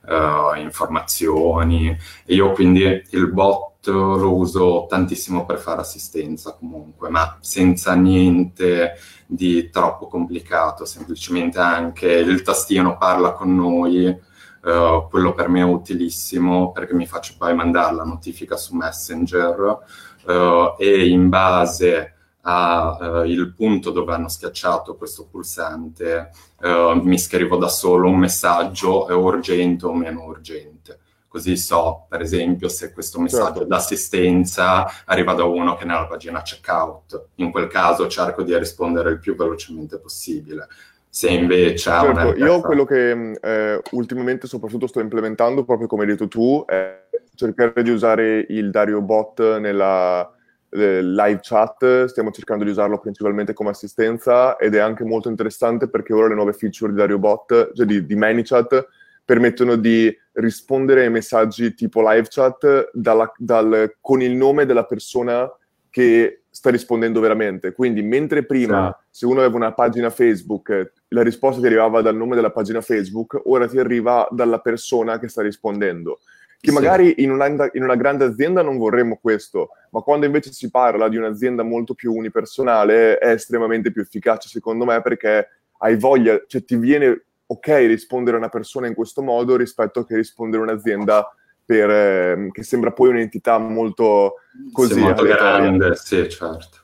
uh, 0.06 0.56
informazioni. 0.60 1.90
E 2.24 2.36
io 2.36 2.52
quindi 2.52 2.84
il 3.10 3.32
bot 3.32 3.88
lo 3.88 4.36
uso 4.36 4.86
tantissimo 4.88 5.44
per 5.46 5.58
fare 5.58 5.82
assistenza 5.82 6.54
comunque, 6.54 7.10
ma 7.10 7.38
senza 7.42 7.96
niente 7.96 8.94
di 9.26 9.70
troppo 9.72 10.08
complicato, 10.08 10.86
semplicemente 10.86 11.58
anche 11.58 12.08
il 12.08 12.44
tastino 12.44 12.96
parla 12.98 13.32
con 13.32 13.56
noi 13.56 14.32
Uh, 14.64 15.10
quello 15.10 15.34
per 15.34 15.50
me 15.50 15.60
è 15.60 15.66
utilissimo 15.66 16.72
perché 16.72 16.94
mi 16.94 17.06
faccio 17.06 17.34
poi 17.38 17.54
mandare 17.54 17.96
la 17.96 18.06
notifica 18.06 18.56
su 18.56 18.76
Messenger 18.76 19.78
uh, 20.26 20.76
e 20.78 21.10
in 21.10 21.28
base 21.28 22.14
al 22.44 23.26
uh, 23.28 23.54
punto 23.54 23.92
dove 23.92 24.14
hanno 24.14 24.30
schiacciato 24.30 24.96
questo 24.96 25.28
pulsante 25.30 26.32
mi 26.64 27.20
scrivo 27.20 27.58
da 27.58 27.68
solo 27.68 28.08
un 28.08 28.18
messaggio 28.18 29.10
è 29.10 29.14
urgente 29.14 29.86
o 29.86 29.94
meno 29.94 30.24
urgente. 30.24 31.00
Così 31.28 31.58
so, 31.58 32.06
per 32.08 32.22
esempio, 32.22 32.70
se 32.70 32.94
questo 32.94 33.20
messaggio 33.20 33.46
certo. 33.46 33.66
d'assistenza 33.66 35.04
arriva 35.06 35.34
da 35.34 35.44
uno 35.44 35.76
che 35.76 35.84
è 35.84 35.86
nella 35.88 36.06
pagina 36.06 36.44
checkout. 36.44 37.30
In 37.38 37.52
quel 37.52 37.68
caso 37.68 38.08
cerco 38.08 38.44
di 38.44 38.56
rispondere 38.58 39.10
il 39.10 39.20
più 39.20 39.36
velocemente 39.36 40.00
possibile 40.00 40.68
se 41.16 41.30
invece 41.30 41.78
certo, 41.78 42.10
una... 42.10 42.36
io 42.36 42.60
quello 42.62 42.86
che 42.86 43.38
eh, 43.40 43.82
ultimamente 43.92 44.48
soprattutto 44.48 44.88
sto 44.88 45.00
implementando, 45.00 45.64
proprio 45.64 45.86
come 45.88 46.02
hai 46.02 46.08
detto 46.08 46.28
tu, 46.28 46.66
è 46.66 47.04
cercare 47.36 47.84
di 47.84 47.92
usare 47.92 48.44
il 48.50 48.72
Dario 48.72 49.00
Bot 49.00 49.60
nella 49.60 50.28
eh, 50.72 51.04
live 51.04 51.40
chat, 51.44 52.06
stiamo 52.06 52.32
cercando 52.32 52.64
di 52.64 52.72
usarlo 52.72 52.98
principalmente 52.98 53.54
come 53.54 53.70
assistenza 53.70 54.58
ed 54.58 54.74
è 54.74 54.80
anche 54.80 55.04
molto 55.04 55.30
interessante 55.30 55.88
perché 55.88 56.14
ora 56.14 56.30
le 56.30 56.34
nuove 56.34 56.54
feature 56.54 56.92
di 56.92 56.98
Dario 56.98 57.20
Bot, 57.20 57.74
cioè 57.76 57.86
di, 57.86 58.08
di 58.08 58.16
ManyChat, 58.16 58.88
permettono 59.24 59.76
di 59.76 60.12
rispondere 60.32 61.04
ai 61.04 61.12
messaggi 61.12 61.76
tipo 61.76 62.02
live 62.02 62.26
chat 62.28 62.90
dalla, 62.92 63.32
dal, 63.38 63.98
con 64.02 64.20
il 64.20 64.32
nome 64.32 64.66
della 64.66 64.86
persona 64.86 65.48
che 65.92 66.43
sta 66.54 66.70
rispondendo 66.70 67.20
veramente. 67.20 67.74
Quindi, 67.74 68.04
mentre 68.04 68.46
prima, 68.46 68.96
sì. 69.10 69.18
se 69.18 69.26
uno 69.26 69.40
aveva 69.40 69.56
una 69.56 69.74
pagina 69.74 70.12
Facebook, 70.12 70.94
la 71.08 71.24
risposta 71.24 71.60
ti 71.60 71.66
arrivava 71.66 72.02
dal 72.02 72.16
nome 72.16 72.36
della 72.36 72.52
pagina 72.52 72.80
Facebook, 72.80 73.42
ora 73.46 73.68
ti 73.68 73.80
arriva 73.80 74.28
dalla 74.30 74.60
persona 74.60 75.18
che 75.18 75.30
sta 75.30 75.42
rispondendo. 75.42 76.20
Che 76.60 76.70
sì. 76.70 76.74
magari 76.74 77.16
in 77.24 77.32
una, 77.32 77.48
in 77.48 77.82
una, 77.84 77.96
grande 77.96 78.26
azienda 78.26 78.62
non 78.62 78.78
vorremmo 78.78 79.18
questo, 79.20 79.70
ma 79.90 80.02
quando 80.02 80.28
invece 80.28 80.52
si 80.52 80.70
parla 80.70 81.10
di 81.10 81.18
un'azienda 81.18 81.64
molto 81.64 81.96
più 81.96 82.14
unipersonale 82.14 83.18
è 83.18 83.32
estremamente 83.32 83.92
più 83.92 84.04
efficace, 84.04 84.48
secondo 84.48 84.86
me, 84.86 85.02
perché 85.02 85.50
hai 85.80 85.98
voglia, 85.98 86.40
cioè 86.46 86.64
ti 86.64 86.76
viene 86.78 87.24
ok 87.48 87.68
rispondere 87.68 88.36
a 88.36 88.40
una 88.40 88.50
persona 88.50 88.86
in 88.86 88.94
questo 88.94 89.24
modo 89.24 89.56
rispetto 89.56 90.02
a 90.02 90.06
che 90.06 90.16
rispondere 90.16 90.62
a 90.62 90.66
un'azienda 90.68 91.36
per, 91.66 91.90
eh, 91.90 92.50
che 92.52 92.64
sembra 92.64 92.92
poi 92.92 93.10
un'entità 93.10 93.58
molto 93.58 94.36
così. 94.72 94.94
Sì, 94.94 95.00
molto 95.00 95.24
grande, 95.24 95.96
sì, 95.96 96.30
certo. 96.30 96.82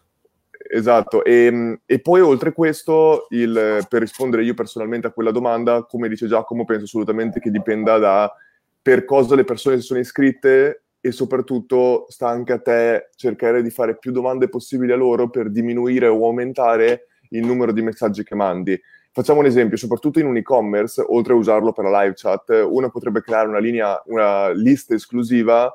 Esatto, 0.71 1.23
e, 1.23 1.79
e, 1.83 1.99
poi 1.99 2.21
oltre 2.21 2.53
questo, 2.53 3.25
il, 3.29 3.85
per 3.89 4.01
rispondere 4.01 4.43
io 4.43 4.53
personalmente 4.53 5.07
a 5.07 5.11
quella 5.11 5.31
domanda, 5.31 5.83
come 5.83 6.07
dice 6.07 6.27
Giacomo, 6.27 6.63
penso 6.63 6.83
assolutamente 6.83 7.39
che 7.39 7.49
dipenda 7.49 7.97
da 7.97 8.31
per 8.79 9.03
cosa 9.03 9.33
le 9.33 9.43
persone 9.43 9.77
si 9.77 9.81
sono 9.81 9.99
iscritte 9.99 10.83
e 11.01 11.11
soprattutto 11.11 12.05
sta 12.09 12.27
anche 12.27 12.53
a 12.53 12.59
te 12.59 13.09
cercare 13.15 13.63
di 13.63 13.71
fare 13.71 13.97
più 13.97 14.11
domande 14.11 14.47
possibili 14.47 14.91
a 14.91 14.95
loro 14.95 15.29
per 15.29 15.49
diminuire 15.49 16.07
o 16.07 16.25
aumentare 16.25 17.07
il 17.29 17.45
numero 17.45 17.71
di 17.71 17.81
messaggi 17.81 18.23
che 18.23 18.35
mandi. 18.35 18.79
Facciamo 19.11 19.39
un 19.39 19.47
esempio, 19.47 19.75
soprattutto 19.75 20.19
in 20.19 20.27
un 20.27 20.37
e-commerce, 20.37 21.03
oltre 21.05 21.33
a 21.33 21.35
usarlo 21.35 21.73
per 21.73 21.85
la 21.85 22.01
live 22.01 22.13
chat, 22.15 22.49
uno 22.69 22.89
potrebbe 22.89 23.21
creare 23.21 23.47
una 23.47 23.59
linea, 23.59 24.01
una 24.05 24.49
lista 24.51 24.93
esclusiva 24.93 25.73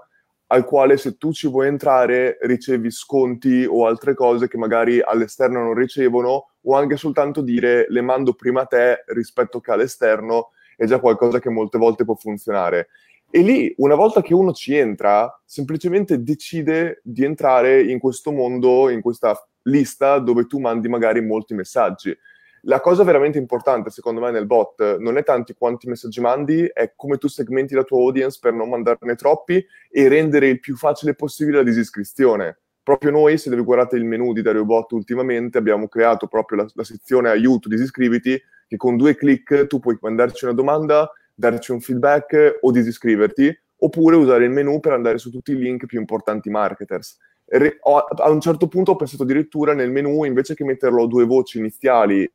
al 0.48 0.64
quale 0.64 0.96
se 0.96 1.16
tu 1.16 1.32
ci 1.32 1.48
vuoi 1.48 1.66
entrare 1.66 2.38
ricevi 2.42 2.90
sconti 2.90 3.66
o 3.68 3.86
altre 3.86 4.14
cose 4.14 4.46
che 4.46 4.56
magari 4.56 5.00
all'esterno 5.00 5.62
non 5.62 5.74
ricevono 5.74 6.50
o 6.60 6.76
anche 6.76 6.96
soltanto 6.96 7.40
dire 7.40 7.86
le 7.88 8.02
mando 8.02 8.34
prima 8.34 8.62
a 8.62 8.66
te 8.66 9.04
rispetto 9.08 9.60
che 9.60 9.72
all'esterno 9.72 10.50
è 10.76 10.84
già 10.84 11.00
qualcosa 11.00 11.40
che 11.40 11.50
molte 11.50 11.78
volte 11.78 12.04
può 12.04 12.14
funzionare. 12.14 12.88
E 13.30 13.40
lì, 13.40 13.74
una 13.78 13.96
volta 13.96 14.22
che 14.22 14.32
uno 14.32 14.52
ci 14.52 14.76
entra, 14.76 15.28
semplicemente 15.44 16.22
decide 16.22 17.00
di 17.02 17.24
entrare 17.24 17.82
in 17.82 17.98
questo 17.98 18.30
mondo, 18.30 18.90
in 18.90 19.00
questa 19.00 19.36
lista 19.62 20.18
dove 20.18 20.46
tu 20.46 20.60
mandi 20.60 20.88
magari 20.88 21.20
molti 21.20 21.54
messaggi. 21.54 22.16
La 22.66 22.80
cosa 22.80 23.04
veramente 23.04 23.36
importante, 23.36 23.90
secondo 23.90 24.22
me, 24.22 24.30
nel 24.30 24.46
bot 24.46 24.96
non 24.96 25.18
è 25.18 25.22
tanti 25.22 25.52
quanti 25.52 25.86
messaggi 25.86 26.22
mandi, 26.22 26.64
è 26.72 26.94
come 26.96 27.18
tu 27.18 27.28
segmenti 27.28 27.74
la 27.74 27.82
tua 27.82 27.98
audience 27.98 28.38
per 28.40 28.54
non 28.54 28.70
mandarne 28.70 29.16
troppi 29.16 29.62
e 29.90 30.08
rendere 30.08 30.48
il 30.48 30.60
più 30.60 30.74
facile 30.74 31.14
possibile 31.14 31.58
la 31.58 31.62
disiscrizione. 31.62 32.60
Proprio 32.82 33.10
noi, 33.10 33.36
se 33.36 33.54
guardate 33.54 33.96
il 33.96 34.04
menu 34.04 34.32
di 34.32 34.40
Dario 34.40 34.64
Bot 34.64 34.92
ultimamente, 34.92 35.58
abbiamo 35.58 35.88
creato 35.88 36.26
proprio 36.26 36.62
la, 36.62 36.66
la 36.72 36.84
sezione 36.84 37.28
aiuto, 37.28 37.68
disiscriviti, 37.68 38.40
che 38.66 38.76
con 38.78 38.96
due 38.96 39.14
clic 39.14 39.66
tu 39.66 39.78
puoi 39.78 39.98
mandarci 40.00 40.46
una 40.46 40.54
domanda, 40.54 41.10
darci 41.34 41.70
un 41.70 41.80
feedback 41.80 42.58
o 42.62 42.70
disiscriverti, 42.70 43.54
oppure 43.76 44.16
usare 44.16 44.44
il 44.44 44.50
menu 44.50 44.80
per 44.80 44.92
andare 44.92 45.18
su 45.18 45.30
tutti 45.30 45.52
i 45.52 45.58
link 45.58 45.84
più 45.84 46.00
importanti 46.00 46.48
marketers. 46.48 47.18
Re- 47.44 47.76
ho, 47.80 47.98
a 47.98 48.30
un 48.30 48.40
certo 48.40 48.68
punto 48.68 48.92
ho 48.92 48.96
pensato 48.96 49.24
addirittura 49.24 49.74
nel 49.74 49.90
menu, 49.90 50.24
invece 50.24 50.54
che 50.54 50.64
metterlo 50.64 51.02
a 51.02 51.06
due 51.06 51.26
voci 51.26 51.58
iniziali 51.58 52.30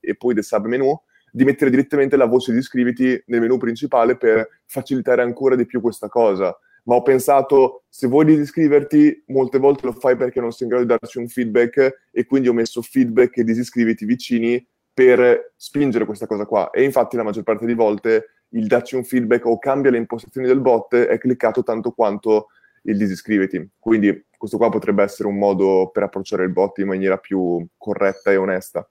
e 0.00 0.16
poi 0.16 0.34
del 0.34 0.44
submenu, 0.44 0.98
di 1.30 1.44
mettere 1.44 1.70
direttamente 1.70 2.16
la 2.16 2.26
voce 2.26 2.52
di 2.52 2.58
iscriviti 2.58 3.22
nel 3.26 3.40
menu 3.40 3.56
principale 3.56 4.16
per 4.16 4.48
facilitare 4.66 5.22
ancora 5.22 5.54
di 5.54 5.66
più 5.66 5.80
questa 5.80 6.08
cosa. 6.08 6.56
Ma 6.84 6.94
ho 6.94 7.02
pensato, 7.02 7.84
se 7.88 8.06
vuoi 8.06 8.24
disiscriverti, 8.24 9.24
molte 9.28 9.58
volte 9.58 9.86
lo 9.86 9.92
fai 9.92 10.16
perché 10.16 10.40
non 10.40 10.50
sei 10.50 10.66
in 10.66 10.72
grado 10.72 10.84
di 10.84 10.98
darci 10.98 11.18
un 11.18 11.28
feedback 11.28 12.08
e 12.10 12.24
quindi 12.24 12.48
ho 12.48 12.52
messo 12.52 12.82
feedback 12.82 13.36
e 13.36 13.44
disiscriviti 13.44 14.04
vicini 14.04 14.66
per 14.92 15.52
spingere 15.56 16.04
questa 16.04 16.26
cosa 16.26 16.46
qua. 16.46 16.70
E 16.70 16.82
infatti 16.82 17.16
la 17.16 17.22
maggior 17.22 17.44
parte 17.44 17.66
di 17.66 17.74
volte 17.74 18.30
il 18.50 18.66
darci 18.66 18.96
un 18.96 19.04
feedback 19.04 19.46
o 19.46 19.58
cambia 19.58 19.90
le 19.90 19.98
impostazioni 19.98 20.46
del 20.46 20.60
bot 20.60 20.94
è 20.96 21.18
cliccato 21.18 21.62
tanto 21.62 21.92
quanto 21.92 22.48
il 22.82 22.96
disiscriviti. 22.96 23.70
Quindi 23.78 24.26
questo 24.36 24.56
qua 24.56 24.70
potrebbe 24.70 25.02
essere 25.02 25.28
un 25.28 25.36
modo 25.36 25.90
per 25.92 26.04
approcciare 26.04 26.44
il 26.44 26.50
bot 26.50 26.78
in 26.78 26.86
maniera 26.86 27.18
più 27.18 27.64
corretta 27.76 28.32
e 28.32 28.36
onesta. 28.36 28.88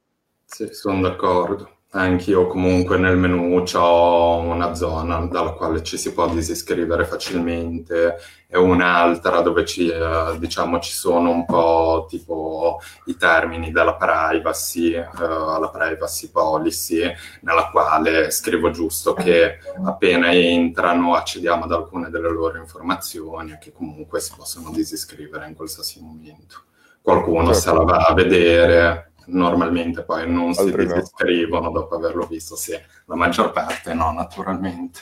Sì, 0.52 0.68
sono 0.74 1.02
d'accordo. 1.02 1.78
Anch'io 1.92 2.48
comunque 2.48 2.98
nel 2.98 3.18
menu 3.18 3.64
ho 3.74 4.40
una 4.40 4.74
zona 4.74 5.26
dalla 5.28 5.52
quale 5.52 5.84
ci 5.84 5.96
si 5.98 6.12
può 6.12 6.28
disiscrivere 6.28 7.06
facilmente 7.06 8.18
e 8.48 8.58
un'altra 8.58 9.42
dove 9.42 9.64
ci, 9.64 9.90
eh, 9.90 10.38
diciamo, 10.38 10.80
ci 10.80 10.92
sono 10.92 11.30
un 11.30 11.46
po' 11.46 12.08
tipo 12.10 12.80
i 13.06 13.16
termini 13.16 13.72
della 13.72 13.96
privacy, 13.96 14.94
eh, 14.94 15.06
la 15.14 15.70
privacy 15.72 16.30
policy, 16.32 17.02
nella 17.42 17.70
quale 17.70 18.32
scrivo 18.32 18.72
giusto 18.72 19.14
che 19.14 19.60
appena 19.86 20.32
entrano 20.32 21.14
accediamo 21.16 21.66
ad 21.66 21.72
alcune 21.72 22.10
delle 22.10 22.30
loro 22.30 22.58
informazioni 22.58 23.52
e 23.52 23.60
che 23.60 23.72
comunque 23.72 24.20
si 24.20 24.34
possono 24.36 24.72
disiscrivere 24.72 25.48
in 25.48 25.56
qualsiasi 25.56 26.02
momento. 26.02 26.64
Qualcuno 27.02 27.54
certo. 27.54 27.60
se 27.60 27.74
la 27.74 27.84
va 27.84 27.98
a 28.08 28.14
vedere, 28.14 29.09
normalmente 29.30 30.04
poi 30.04 30.30
non 30.30 30.54
si 30.54 30.72
descrivono 30.72 31.68
no. 31.68 31.72
dopo 31.72 31.96
averlo 31.96 32.26
visto, 32.26 32.56
sì, 32.56 32.78
la 33.06 33.16
maggior 33.16 33.52
parte 33.52 33.94
no, 33.94 34.12
naturalmente. 34.12 35.00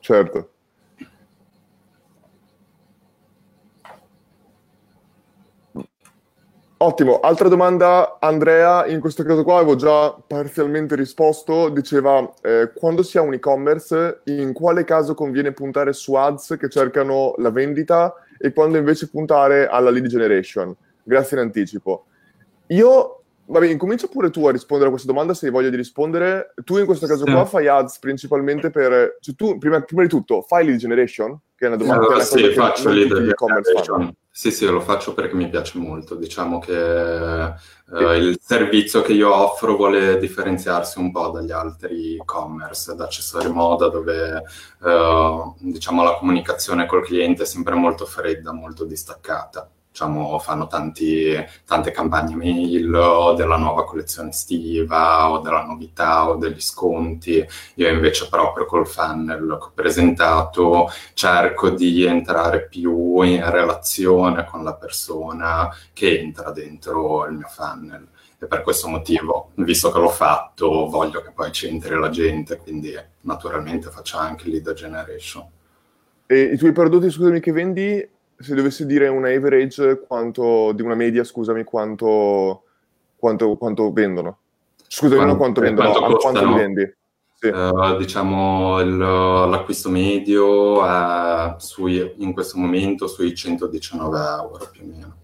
Certo. 0.00 0.48
Ottimo, 6.84 7.20
altra 7.20 7.46
domanda 7.46 8.18
Andrea, 8.18 8.86
in 8.86 8.98
questo 8.98 9.22
caso 9.22 9.44
qua 9.44 9.58
avevo 9.58 9.76
già 9.76 10.10
parzialmente 10.10 10.96
risposto, 10.96 11.68
diceva 11.68 12.28
eh, 12.42 12.72
quando 12.74 13.04
si 13.04 13.18
ha 13.18 13.22
un 13.22 13.34
e-commerce 13.34 14.22
in 14.24 14.52
quale 14.52 14.82
caso 14.82 15.14
conviene 15.14 15.52
puntare 15.52 15.92
su 15.92 16.14
ads 16.14 16.56
che 16.58 16.68
cercano 16.68 17.34
la 17.36 17.50
vendita 17.50 18.12
e 18.36 18.52
quando 18.52 18.78
invece 18.78 19.08
puntare 19.08 19.68
alla 19.68 19.90
lead 19.90 20.06
generation? 20.06 20.74
Grazie 21.04 21.36
in 21.36 21.44
anticipo. 21.44 22.06
Io 22.66 23.21
Vabbè, 23.52 23.66
incomincia 23.66 24.06
pure 24.06 24.30
tu 24.30 24.46
a 24.46 24.50
rispondere 24.50 24.88
a 24.88 24.90
questa 24.90 25.12
domanda 25.12 25.34
se 25.34 25.44
hai 25.44 25.52
voglia 25.52 25.68
di 25.68 25.76
rispondere. 25.76 26.54
Tu 26.64 26.78
in 26.78 26.86
questo 26.86 27.06
caso 27.06 27.24
qua 27.24 27.44
fai 27.44 27.68
ads 27.68 27.98
principalmente 27.98 28.70
per... 28.70 29.18
Cioè 29.20 29.34
tu, 29.34 29.58
prima, 29.58 29.78
prima, 29.82 30.00
di 30.00 30.08
tutto, 30.08 30.40
fai 30.40 30.64
lead 30.64 30.78
generation? 30.78 31.38
Che 31.54 31.66
è 31.66 31.68
una 31.68 31.76
domanda 31.76 32.06
allora, 32.06 32.22
sì, 32.22 32.50
faccio 32.54 32.88
lead 32.88 33.08
generation. 33.08 34.14
Sì, 34.30 34.50
sì, 34.50 34.64
lo 34.64 34.80
faccio 34.80 35.12
perché 35.12 35.34
mi 35.34 35.50
piace 35.50 35.78
molto. 35.78 36.14
Diciamo 36.14 36.60
che 36.60 36.72
uh, 36.72 38.12
il 38.12 38.38
servizio 38.40 39.02
che 39.02 39.12
io 39.12 39.34
offro 39.34 39.76
vuole 39.76 40.16
differenziarsi 40.16 40.98
un 40.98 41.12
po' 41.12 41.28
dagli 41.28 41.52
altri 41.52 42.14
e-commerce, 42.16 42.94
da 42.94 43.04
accessori 43.04 43.50
moda, 43.50 43.88
dove 43.88 44.42
uh, 44.80 45.54
diciamo 45.58 46.02
la 46.02 46.14
comunicazione 46.14 46.86
col 46.86 47.04
cliente 47.04 47.42
è 47.42 47.46
sempre 47.46 47.74
molto 47.74 48.06
fredda, 48.06 48.50
molto 48.54 48.86
distaccata 48.86 49.70
diciamo, 49.92 50.38
fanno 50.38 50.66
tanti, 50.66 51.36
tante 51.66 51.90
campagne 51.90 52.34
mail 52.34 52.92
o 52.94 53.34
della 53.34 53.58
nuova 53.58 53.84
collezione 53.84 54.30
estiva 54.30 55.30
o 55.30 55.40
della 55.40 55.64
novità 55.64 56.28
o 56.28 56.36
degli 56.36 56.60
sconti. 56.60 57.46
Io 57.74 57.88
invece 57.88 58.28
proprio 58.28 58.64
col 58.64 58.88
funnel 58.88 59.58
che 59.60 59.66
ho 59.66 59.72
presentato 59.74 60.88
cerco 61.12 61.68
di 61.68 62.04
entrare 62.04 62.66
più 62.66 63.20
in 63.20 63.48
relazione 63.50 64.46
con 64.46 64.64
la 64.64 64.74
persona 64.74 65.68
che 65.92 66.18
entra 66.18 66.50
dentro 66.52 67.26
il 67.26 67.34
mio 67.34 67.48
funnel. 67.48 68.08
E 68.38 68.46
per 68.46 68.62
questo 68.62 68.88
motivo, 68.88 69.50
visto 69.56 69.92
che 69.92 69.98
l'ho 69.98 70.08
fatto, 70.08 70.88
voglio 70.88 71.20
che 71.20 71.30
poi 71.32 71.52
ci 71.52 71.68
entri 71.68 71.96
la 71.96 72.08
gente, 72.08 72.56
quindi 72.56 72.92
naturalmente 73.20 73.90
faccio 73.90 74.16
anche 74.16 74.48
lead 74.48 74.72
generation. 74.72 75.46
E 76.26 76.40
i 76.44 76.56
tuoi 76.56 76.72
prodotti, 76.72 77.10
scusami, 77.10 77.40
che 77.40 77.52
vendi 77.52 78.08
se 78.42 78.54
dovessi 78.54 78.86
dire 78.86 79.08
un 79.08 79.24
average 79.24 80.02
quanto, 80.06 80.72
di 80.72 80.82
una 80.82 80.94
media, 80.94 81.24
scusami, 81.24 81.64
quanto, 81.64 82.64
quanto, 83.16 83.56
quanto 83.56 83.92
vendono? 83.92 84.38
Scusami, 84.88 85.16
quanto, 85.16 85.26
non 85.26 85.36
quanto 85.38 85.60
vendono, 85.60 85.92
quanto, 85.92 86.16
quanto 86.16 86.46
li 86.46 86.54
vendi? 86.54 86.94
Sì. 87.34 87.48
Uh, 87.48 87.96
diciamo 87.96 88.80
il, 88.80 88.96
l'acquisto 88.96 89.90
medio 89.90 90.84
è 90.84 91.54
sui, 91.58 92.14
in 92.18 92.32
questo 92.32 92.58
momento 92.58 93.08
sui 93.08 93.34
119 93.34 94.18
euro 94.18 94.68
più 94.70 94.82
o 94.82 94.86
meno. 94.86 95.16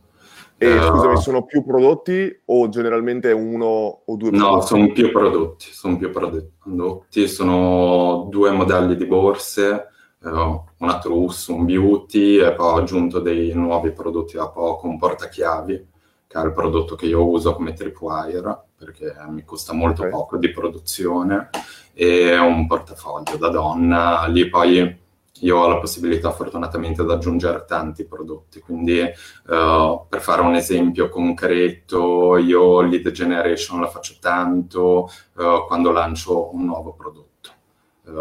E 0.57 0.77
uh, 0.77 0.83
scusami, 0.83 1.17
sono 1.19 1.45
più 1.45 1.65
prodotti 1.65 2.41
o 2.47 2.69
generalmente 2.69 3.31
uno 3.31 4.03
o 4.05 4.17
due 4.17 4.31
prodotti? 4.31 4.55
No, 4.55 4.61
sono 4.63 4.93
più 4.93 5.13
prodotti, 5.13 5.67
sono 5.71 5.97
più 5.97 6.11
prodotti, 6.11 7.29
sono 7.29 8.27
due 8.31 8.51
modelli 8.51 8.97
di 8.97 9.07
borse 9.07 9.71
eh, 9.71 9.87
una 10.21 10.99
trousse, 10.99 11.53
un 11.53 11.65
beauty 11.65 12.39
e 12.39 12.53
poi 12.53 12.67
ho 12.67 12.77
aggiunto 12.77 13.21
dei 13.21 13.53
nuovi 13.55 13.93
prodotti 13.93 14.37
da 14.37 14.49
poco, 14.49 14.89
un 14.89 14.99
portachiavi, 14.99 15.87
che 16.27 16.39
è 16.39 16.45
il 16.45 16.53
prodotto 16.53 16.97
che 16.97 17.07
io 17.07 17.27
uso 17.27 17.55
come 17.55 17.73
tripwire, 17.73 18.65
perché 18.77 19.15
mi 19.29 19.45
costa 19.45 19.73
molto 19.73 20.03
okay. 20.03 20.13
poco 20.13 20.37
di 20.37 20.51
produzione, 20.51 21.51
e 21.95 22.37
un 22.39 22.67
portafoglio 22.67 23.37
da 23.37 23.49
donna. 23.49 24.27
Lì 24.27 24.49
poi 24.49 25.07
io 25.41 25.57
ho 25.57 25.69
la 25.69 25.79
possibilità 25.79 26.33
fortunatamente 26.33 27.05
di 27.05 27.11
aggiungere 27.13 27.65
tanti 27.65 28.05
prodotti, 28.05 28.61
quindi 28.61 29.01
uh, 29.01 30.05
per 30.09 30.21
fare 30.21 30.43
un 30.43 30.55
esempio 30.55 31.09
concreto, 31.09 32.37
io 32.37 32.81
lead 32.81 33.11
generation 33.11 33.81
la 33.81 33.89
faccio 33.89 34.17
tanto 34.21 35.09
uh, 35.35 35.65
quando 35.67 35.93
lancio 35.93 36.53
un 36.55 36.65
nuovo 36.65 36.93
prodotto 36.93 37.28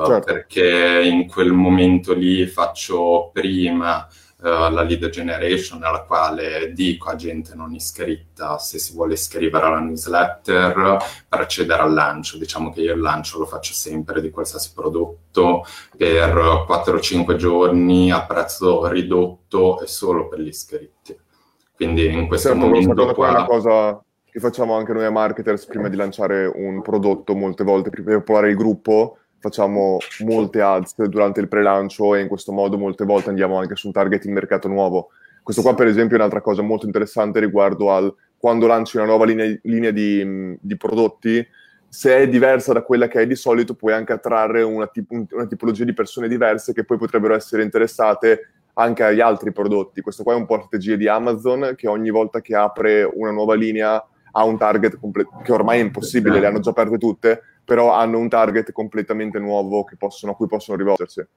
certo. 0.06 0.34
perché 0.34 1.02
in 1.04 1.28
quel 1.28 1.52
momento 1.52 2.14
lì 2.14 2.46
faccio 2.48 3.30
prima 3.34 4.08
Uh, 4.40 4.72
la 4.72 4.84
lead 4.84 5.10
generation 5.10 5.82
alla 5.82 6.04
quale 6.04 6.72
dico 6.72 7.10
a 7.10 7.16
gente 7.16 7.56
non 7.56 7.74
iscritta 7.74 8.60
se 8.60 8.78
si 8.78 8.94
vuole 8.94 9.14
iscrivere 9.14 9.66
alla 9.66 9.80
newsletter 9.80 10.74
per 11.28 11.40
accedere 11.40 11.82
al 11.82 11.92
lancio. 11.92 12.38
Diciamo 12.38 12.72
che 12.72 12.82
io 12.82 12.94
il 12.94 13.02
lancio 13.02 13.40
lo 13.40 13.48
faccio 13.48 13.74
sempre 13.74 14.22
di 14.22 14.30
qualsiasi 14.30 14.74
prodotto 14.76 15.66
per 15.98 16.36
4-5 16.70 17.36
giorni 17.36 18.12
a 18.12 18.28
prezzo 18.28 18.86
ridotto 18.88 19.82
e 19.82 19.88
solo 19.88 20.28
per 20.28 20.42
gli 20.42 20.50
iscritti. 20.50 21.18
Quindi 21.76 22.06
in 22.06 22.28
questo 22.28 22.50
certo, 22.50 22.64
momento 22.64 23.14
qua... 23.16 23.28
È 23.30 23.32
una 23.32 23.46
cosa 23.46 24.04
che 24.24 24.40
facciamo 24.40 24.76
anche 24.76 24.94
noi 24.94 25.06
a 25.06 25.10
marketers 25.10 25.66
prima 25.66 25.90
di 25.90 25.96
lanciare 25.96 26.46
un 26.46 26.84
prodotto 26.84 27.34
molte 27.34 27.64
volte, 27.64 27.90
per 27.90 28.04
popolare 28.04 28.50
il 28.50 28.56
gruppo, 28.56 29.18
facciamo 29.48 29.98
molte 30.20 30.62
ads 30.62 31.02
durante 31.08 31.40
il 31.40 31.48
pre-lancio 31.48 32.16
e 32.16 32.22
in 32.22 32.28
questo 32.28 32.52
modo 32.52 32.78
molte 32.78 33.06
volte 33.06 33.30
andiamo 33.30 33.58
anche 33.58 33.76
su 33.76 33.88
un 33.88 33.94
target 33.94 34.26
in 34.26 34.34
mercato 34.34 34.68
nuovo. 34.68 35.10
Questo 35.42 35.62
qua, 35.62 35.74
per 35.74 35.88
esempio, 35.88 36.18
è 36.18 36.20
un'altra 36.20 36.42
cosa 36.42 36.62
molto 36.62 36.86
interessante 36.86 37.40
riguardo 37.40 37.92
al 37.92 38.14
quando 38.38 38.68
lanci 38.68 38.98
una 38.98 39.06
nuova 39.06 39.26
linea, 39.26 39.58
linea 39.64 39.92
di, 39.92 40.56
di, 40.60 40.78
prodotti, 40.78 41.46
se 41.88 42.18
è 42.18 42.28
diversa 42.28 42.74
da 42.74 42.82
quella 42.82 43.08
che 43.08 43.22
è 43.22 43.28
di 43.28 43.36
solito, 43.36 43.74
puoi 43.74 43.94
anche 43.94 44.14
attrarre 44.14 44.62
una, 44.62 44.88
tip- 44.88 45.10
una 45.32 45.48
tipologia 45.48 45.86
di 45.86 45.94
persone 45.94 46.28
diverse 46.28 46.74
che 46.74 46.84
poi 46.84 46.98
potrebbero 46.98 47.34
essere 47.34 47.64
interessate 47.64 48.52
anche 48.74 49.04
agli 49.04 49.22
altri 49.22 49.52
prodotti. 49.52 50.02
Questo 50.02 50.24
qua 50.24 50.34
è 50.34 50.36
un 50.36 50.46
po' 50.46 50.58
la 50.58 50.64
strategia 50.64 50.96
di 50.96 51.08
Amazon 51.08 51.74
che 51.76 51.88
ogni 51.88 52.12
volta 52.12 52.42
che 52.42 52.56
apre 52.56 53.10
una 53.12 53.32
nuova 53.32 53.56
linea 53.56 54.06
ha 54.32 54.44
un 54.44 54.58
target 54.58 55.00
comple- 55.00 55.28
che 55.44 55.52
ormai 55.52 55.80
è 55.80 55.84
impossibile, 55.84 56.40
le 56.40 56.46
hanno 56.46 56.60
già 56.60 56.70
aperte 56.70 56.98
tutte, 56.98 57.42
però 57.68 57.92
hanno 57.92 58.18
un 58.18 58.30
target 58.30 58.72
completamente 58.72 59.40
nuovo 59.40 59.84
possono, 59.98 60.32
a 60.32 60.36
cui 60.36 60.48
possono 60.48 60.78
rivolgersi. 60.78 61.28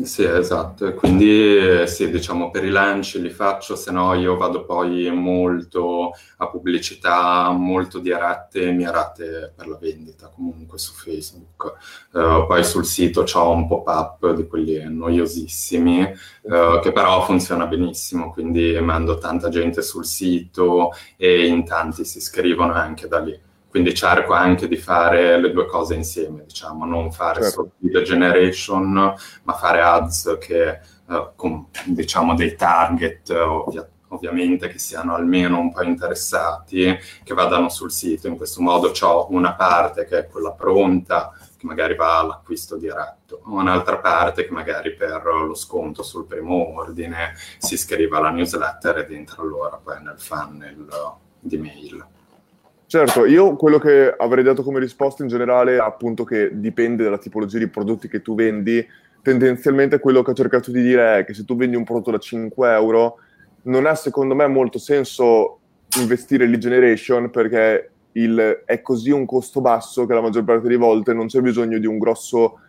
Sì, 0.00 0.22
esatto, 0.22 0.94
quindi 0.94 1.84
sì, 1.86 2.08
diciamo 2.08 2.50
per 2.50 2.62
i 2.64 2.68
lanci 2.68 3.20
li 3.20 3.30
faccio, 3.30 3.74
se 3.74 3.90
no 3.90 4.14
io 4.14 4.36
vado 4.36 4.64
poi 4.64 5.10
molto 5.10 6.12
a 6.36 6.48
pubblicità, 6.48 7.50
molto 7.50 7.98
dirette, 7.98 8.70
mirate 8.70 9.54
per 9.56 9.66
la 9.66 9.76
vendita 9.76 10.30
comunque 10.32 10.78
su 10.78 10.92
Facebook. 10.92 11.72
Uh, 12.12 12.46
poi 12.46 12.62
sul 12.62 12.84
sito 12.84 13.24
ho 13.32 13.50
un 13.50 13.66
pop-up 13.66 14.34
di 14.34 14.46
quelli 14.46 14.84
noiosissimi, 14.84 16.02
uh, 16.42 16.80
che 16.80 16.92
però 16.92 17.24
funziona 17.24 17.66
benissimo, 17.66 18.30
quindi 18.30 18.78
mando 18.80 19.18
tanta 19.18 19.48
gente 19.48 19.82
sul 19.82 20.04
sito 20.04 20.92
e 21.16 21.46
in 21.46 21.64
tanti 21.64 22.04
si 22.04 22.18
iscrivono 22.18 22.74
anche 22.74 23.08
da 23.08 23.18
lì. 23.18 23.46
Quindi 23.78 23.94
cerco 23.94 24.32
anche 24.32 24.66
di 24.66 24.76
fare 24.76 25.38
le 25.40 25.52
due 25.52 25.66
cose 25.66 25.94
insieme, 25.94 26.42
diciamo, 26.42 26.84
non 26.84 27.12
fare 27.12 27.42
certo. 27.42 27.54
solo 27.54 27.70
lead 27.78 28.02
generation, 28.02 29.14
ma 29.44 29.52
fare 29.52 29.80
ads 29.80 30.36
che, 30.40 30.80
uh, 31.06 31.30
con, 31.36 31.68
diciamo, 31.84 32.34
dei 32.34 32.56
target 32.56 33.30
ovvia, 33.30 33.88
ovviamente 34.08 34.66
che 34.66 34.80
siano 34.80 35.14
almeno 35.14 35.60
un 35.60 35.70
po' 35.70 35.84
interessati, 35.84 36.98
che 37.22 37.34
vadano 37.34 37.68
sul 37.68 37.92
sito. 37.92 38.26
In 38.26 38.36
questo 38.36 38.60
modo 38.62 38.92
ho 39.00 39.26
una 39.30 39.54
parte 39.54 40.06
che 40.06 40.18
è 40.18 40.26
quella 40.26 40.50
pronta, 40.50 41.32
che 41.56 41.64
magari 41.64 41.94
va 41.94 42.18
all'acquisto 42.18 42.76
diretto, 42.76 43.42
un'altra 43.44 43.98
parte 43.98 44.44
che 44.44 44.50
magari 44.50 44.92
per 44.96 45.22
lo 45.24 45.54
sconto 45.54 46.02
sul 46.02 46.26
primo 46.26 46.76
ordine 46.76 47.34
si 47.58 47.74
iscrive 47.74 48.16
alla 48.16 48.30
newsletter 48.30 48.98
ed 48.98 49.12
entra 49.12 49.40
allora 49.40 49.76
poi 49.76 50.02
nel 50.02 50.18
funnel 50.18 50.84
di 51.38 51.56
mail. 51.58 52.16
Certo, 52.88 53.26
io 53.26 53.54
quello 53.56 53.78
che 53.78 54.14
avrei 54.16 54.42
dato 54.42 54.62
come 54.62 54.80
risposta 54.80 55.22
in 55.22 55.28
generale 55.28 55.74
è 55.74 55.78
appunto 55.78 56.24
che 56.24 56.58
dipende 56.58 57.04
dalla 57.04 57.18
tipologia 57.18 57.58
di 57.58 57.68
prodotti 57.68 58.08
che 58.08 58.22
tu 58.22 58.34
vendi. 58.34 58.82
Tendenzialmente 59.20 59.98
quello 59.98 60.22
che 60.22 60.30
ho 60.30 60.34
cercato 60.34 60.70
di 60.70 60.80
dire 60.80 61.18
è 61.18 61.24
che 61.26 61.34
se 61.34 61.44
tu 61.44 61.54
vendi 61.54 61.76
un 61.76 61.84
prodotto 61.84 62.12
da 62.12 62.18
5 62.18 62.72
euro, 62.72 63.18
non 63.64 63.84
ha 63.84 63.94
secondo 63.94 64.34
me 64.34 64.46
molto 64.46 64.78
senso 64.78 65.58
investire 65.98 66.44
in 66.44 66.50
lead 66.50 66.62
generation 66.62 67.28
perché 67.28 67.90
il, 68.12 68.62
è 68.64 68.80
così 68.80 69.10
un 69.10 69.26
costo 69.26 69.60
basso 69.60 70.06
che 70.06 70.14
la 70.14 70.22
maggior 70.22 70.44
parte 70.44 70.62
delle 70.62 70.76
volte 70.76 71.12
non 71.12 71.26
c'è 71.26 71.42
bisogno 71.42 71.76
di 71.76 71.86
un 71.86 71.98
grosso 71.98 72.60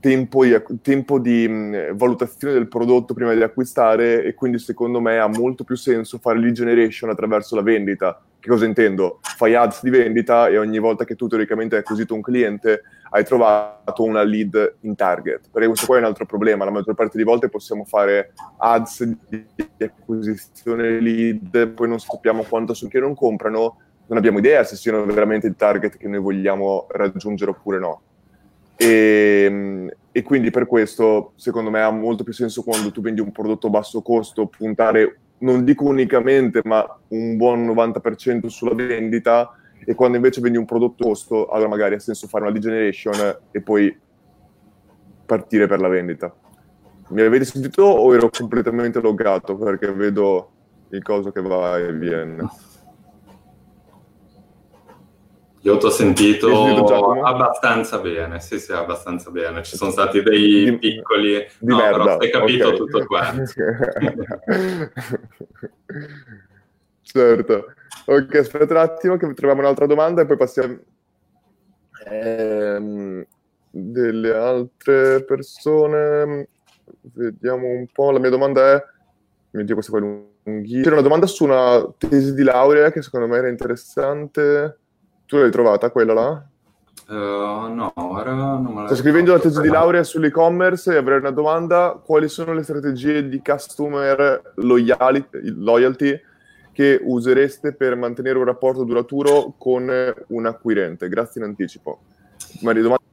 tempo, 0.00 0.42
tempo 0.82 1.18
di 1.18 1.48
mh, 1.48 1.96
valutazione 1.96 2.54
del 2.54 2.68
prodotto 2.68 3.14
prima 3.14 3.34
di 3.34 3.42
acquistare 3.42 4.24
e 4.24 4.34
quindi 4.34 4.58
secondo 4.58 5.00
me 5.00 5.18
ha 5.18 5.26
molto 5.26 5.64
più 5.64 5.76
senso 5.76 6.18
fare 6.18 6.38
lead 6.38 6.54
generation 6.54 7.10
attraverso 7.10 7.54
la 7.54 7.62
vendita 7.62 8.22
che 8.40 8.48
cosa 8.48 8.66
intendo? 8.66 9.18
Fai 9.20 9.54
ads 9.54 9.82
di 9.82 9.90
vendita 9.90 10.46
e 10.46 10.58
ogni 10.58 10.78
volta 10.78 11.04
che 11.04 11.16
tu 11.16 11.26
teoricamente 11.26 11.74
hai 11.74 11.80
acquisito 11.80 12.14
un 12.14 12.20
cliente 12.20 12.82
hai 13.10 13.24
trovato 13.24 14.04
una 14.04 14.22
lead 14.22 14.76
in 14.80 14.94
target. 14.94 15.48
Perché 15.50 15.66
questo 15.66 15.86
qua 15.86 15.96
è 15.96 15.98
un 15.98 16.04
altro 16.04 16.24
problema. 16.24 16.64
La 16.64 16.70
maggior 16.70 16.94
parte 16.94 17.16
delle 17.16 17.28
volte 17.28 17.48
possiamo 17.48 17.84
fare 17.84 18.32
ads 18.58 19.04
di 19.28 19.44
acquisizione 19.80 21.00
lead, 21.00 21.68
poi 21.68 21.88
non 21.88 21.98
sappiamo 21.98 22.44
quanto 22.44 22.74
sono 22.74 22.90
che 22.90 23.00
non 23.00 23.14
comprano, 23.14 23.78
non 24.06 24.18
abbiamo 24.18 24.38
idea 24.38 24.62
se 24.62 24.76
siano 24.76 25.04
veramente 25.04 25.46
il 25.46 25.56
target 25.56 25.96
che 25.96 26.06
noi 26.06 26.20
vogliamo 26.20 26.86
raggiungere 26.90 27.50
oppure 27.50 27.78
no. 27.78 28.02
E, 28.80 29.90
e, 30.12 30.22
quindi 30.22 30.50
per 30.50 30.66
questo, 30.66 31.32
secondo 31.34 31.68
me, 31.68 31.82
ha 31.82 31.90
molto 31.90 32.22
più 32.22 32.32
senso 32.32 32.62
quando 32.62 32.92
tu 32.92 33.00
vendi 33.00 33.20
un 33.20 33.32
prodotto 33.32 33.66
a 33.66 33.70
basso 33.70 34.02
costo 34.02 34.46
puntare 34.46 35.18
non 35.38 35.64
dico 35.64 35.84
unicamente, 35.84 36.60
ma 36.64 36.84
un 37.08 37.36
buon 37.36 37.66
90% 37.66 38.46
sulla 38.46 38.74
vendita 38.74 39.52
e 39.84 39.94
quando 39.94 40.16
invece 40.16 40.40
vendi 40.40 40.58
un 40.58 40.64
prodotto 40.64 41.04
costo, 41.04 41.46
allora 41.48 41.68
magari 41.68 41.94
ha 41.94 42.00
senso 42.00 42.26
fare 42.26 42.44
una 42.44 42.52
lead 42.52 42.62
generation 42.62 43.38
e 43.50 43.60
poi 43.60 43.96
partire 45.24 45.66
per 45.66 45.80
la 45.80 45.88
vendita. 45.88 46.34
Mi 47.08 47.22
avete 47.22 47.44
sentito 47.44 47.84
o 47.84 48.14
ero 48.14 48.28
completamente 48.30 49.00
loggato 49.00 49.56
perché 49.56 49.92
vedo 49.92 50.50
il 50.90 51.02
coso 51.02 51.30
che 51.30 51.40
va 51.40 51.78
e 51.78 51.92
viene? 51.92 52.48
Io 55.62 55.76
ti 55.76 55.86
ho 55.86 55.90
sentito 55.90 57.20
abbastanza 57.20 57.98
bene, 57.98 58.38
sì, 58.40 58.60
sì, 58.60 58.72
abbastanza 58.72 59.30
bene. 59.30 59.62
Ci 59.64 59.76
sono 59.76 59.90
stati 59.90 60.22
dei 60.22 60.64
di, 60.64 60.78
piccoli... 60.78 61.44
Di 61.58 61.66
no, 61.66 61.76
merda. 61.76 61.98
però 61.98 62.16
hai 62.18 62.30
capito 62.30 62.66
okay. 62.68 62.78
tutto 62.78 63.04
quanto. 63.06 63.52
certo. 67.02 67.72
Ok, 68.06 68.34
aspetta 68.36 68.74
un 68.74 68.80
attimo 68.80 69.16
che 69.16 69.34
troviamo 69.34 69.62
un'altra 69.62 69.86
domanda 69.86 70.22
e 70.22 70.26
poi 70.26 70.36
passiamo... 70.36 70.78
Ehm, 72.06 73.26
delle 73.70 74.34
altre 74.34 75.24
persone... 75.24 76.48
Vediamo 77.00 77.66
un 77.66 77.86
po'. 77.92 78.12
La 78.12 78.20
mia 78.20 78.30
domanda 78.30 78.74
è... 78.74 78.84
Mi 79.50 79.62
dico 79.62 79.74
questa 79.74 79.90
qua 79.90 80.00
è 80.00 80.02
lunghissima. 80.44 80.82
C'era 80.82 80.94
una 80.94 81.02
domanda 81.02 81.26
su 81.26 81.42
una 81.42 81.84
tesi 81.98 82.32
di 82.32 82.44
laurea 82.44 82.92
che 82.92 83.02
secondo 83.02 83.26
me 83.26 83.38
era 83.38 83.48
interessante 83.48 84.78
tu 85.28 85.36
l'hai 85.36 85.50
trovata 85.50 85.90
quella 85.90 86.14
là? 86.14 86.42
Uh, 87.06 87.72
no, 87.72 87.92
ora 87.94 88.32
non 88.32 88.72
me 88.72 88.80
la 88.82 88.86
Sto 88.86 88.96
scrivendo 88.96 89.32
la 89.32 89.38
tesi 89.38 89.60
di 89.60 89.68
laurea 89.68 90.02
sull'e-commerce 90.02 90.94
e 90.94 90.96
avrei 90.96 91.18
una 91.18 91.30
domanda. 91.30 92.00
Quali 92.02 92.28
sono 92.28 92.54
le 92.54 92.62
strategie 92.62 93.28
di 93.28 93.42
customer 93.44 94.52
loyalty, 94.56 95.26
loyalty 95.54 96.18
che 96.72 96.98
usereste 97.02 97.74
per 97.74 97.94
mantenere 97.94 98.38
un 98.38 98.44
rapporto 98.44 98.84
duraturo 98.84 99.54
con 99.58 99.90
un 100.26 100.46
acquirente? 100.46 101.08
Grazie 101.08 101.42
in 101.42 101.48
anticipo. 101.48 102.00
Maria, 102.62 102.82
domanda... 102.82 103.04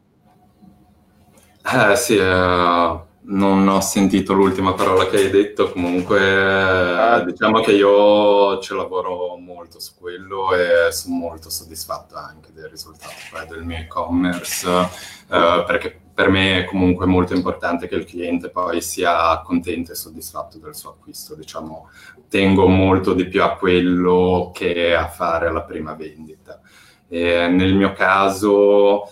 Eh 1.91 1.95
sì, 1.97 2.15
uh 2.17 3.13
non 3.28 3.68
ho 3.68 3.82
sentito 3.82 4.34
l'ultima 4.34 4.74
parola 4.74 5.08
che 5.08 5.18
hai 5.18 5.30
detto, 5.30 5.72
comunque 5.72 6.20
ah. 6.44 7.20
diciamo 7.22 7.62
che 7.62 7.72
io 7.72 8.60
ci 8.60 8.76
lavoro 8.76 9.36
molto 9.38 9.80
su 9.80 9.94
quello 9.98 10.54
e 10.54 10.92
sono 10.92 11.16
molto 11.16 11.50
soddisfatto 11.50 12.16
anche 12.16 12.52
del 12.54 12.70
risultato 12.70 13.14
del 13.50 13.64
mio 13.64 13.78
e-commerce, 13.78 14.68
eh, 14.70 15.64
perché 15.66 16.00
per 16.14 16.30
me 16.30 16.60
è 16.60 16.66
comunque 16.66 17.06
molto 17.06 17.34
importante 17.34 17.88
che 17.88 17.96
il 17.96 18.06
cliente 18.06 18.50
poi 18.50 18.82
sia 18.82 19.42
contento 19.42 19.92
e 19.92 19.96
soddisfatto 19.96 20.60
del 20.60 20.76
suo 20.76 20.92
acquisto, 20.92 21.36
diciamo, 21.36 21.90
tengo 22.30 22.68
molto 22.68 23.14
di 23.14 23.28
più 23.28 23.44
a 23.44 23.56
quello 23.56 24.52
che 24.54 24.96
a 24.96 25.08
fare 25.08 25.52
la 25.52 25.64
prima 25.64 25.94
vendita. 25.94 26.62
E 27.08 27.48
nel 27.48 27.76
mio 27.76 27.92
caso 27.94 29.10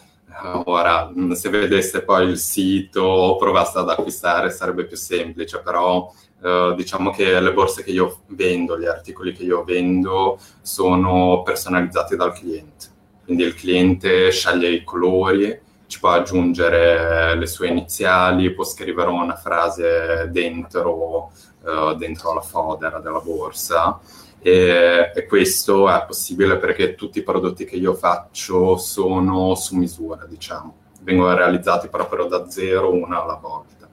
Ora, 0.65 1.11
se 1.33 1.49
vedeste 1.49 2.01
poi 2.01 2.27
il 2.27 2.37
sito 2.37 3.01
o 3.01 3.35
provaste 3.37 3.79
ad 3.79 3.89
acquistare 3.89 4.49
sarebbe 4.49 4.85
più 4.85 4.97
semplice, 4.97 5.59
però 5.61 6.11
eh, 6.41 6.73
diciamo 6.75 7.11
che 7.11 7.39
le 7.39 7.53
borse 7.53 7.83
che 7.83 7.91
io 7.91 8.21
vendo, 8.27 8.77
gli 8.77 8.85
articoli 8.85 9.33
che 9.33 9.43
io 9.43 9.63
vendo 9.63 10.39
sono 10.61 11.43
personalizzati 11.43 12.15
dal 12.15 12.33
cliente. 12.33 12.87
Quindi 13.23 13.43
il 13.43 13.55
cliente 13.55 14.31
sceglie 14.31 14.69
i 14.69 14.83
colori, 14.83 15.59
ci 15.87 15.99
può 15.99 16.09
aggiungere 16.09 17.35
le 17.35 17.45
sue 17.45 17.67
iniziali, 17.67 18.53
può 18.53 18.63
scrivere 18.63 19.09
una 19.09 19.35
frase 19.35 20.29
dentro, 20.31 21.31
eh, 21.63 21.95
dentro 21.97 22.33
la 22.33 22.41
fodera 22.41 22.99
della 22.99 23.19
borsa 23.19 23.99
e, 24.43 25.12
e, 25.15 25.25
questo 25.25 25.89
è 25.89 26.06
possibile 26.06 26.58
perché 26.58 26.95
tutti 26.95 27.19
i 27.19 27.23
prodotti 27.23 27.63
che 27.63 27.77
io 27.77 27.93
faccio 27.93 28.77
sono 28.77 29.56
su 29.56 29.77
misura, 29.77 30.25
diciamo, 30.25 30.75
vengono 31.01 31.34
realizzati 31.34 31.88
proprio 31.88 32.25
da 32.25 32.49
zero, 32.49 32.93
una 32.93 33.23
alla 33.23 33.39
volta. 33.41 33.89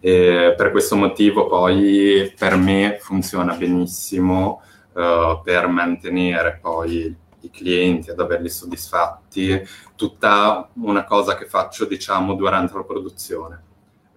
E 0.00 0.54
per 0.56 0.70
questo 0.70 0.94
motivo 0.94 1.48
poi 1.48 2.32
per 2.38 2.56
me 2.56 2.98
funziona 3.00 3.54
benissimo 3.54 4.62
uh, 4.92 5.42
per 5.42 5.66
mantenere 5.66 6.60
poi 6.62 7.16
i 7.40 7.50
clienti 7.50 8.10
ad 8.10 8.20
averli 8.20 8.48
soddisfatti, 8.48 9.60
tutta 9.96 10.68
una 10.74 11.04
cosa 11.04 11.36
che 11.36 11.46
faccio 11.46 11.84
diciamo 11.84 12.34
durante 12.34 12.74
la 12.74 12.84
produzione. 12.84 13.62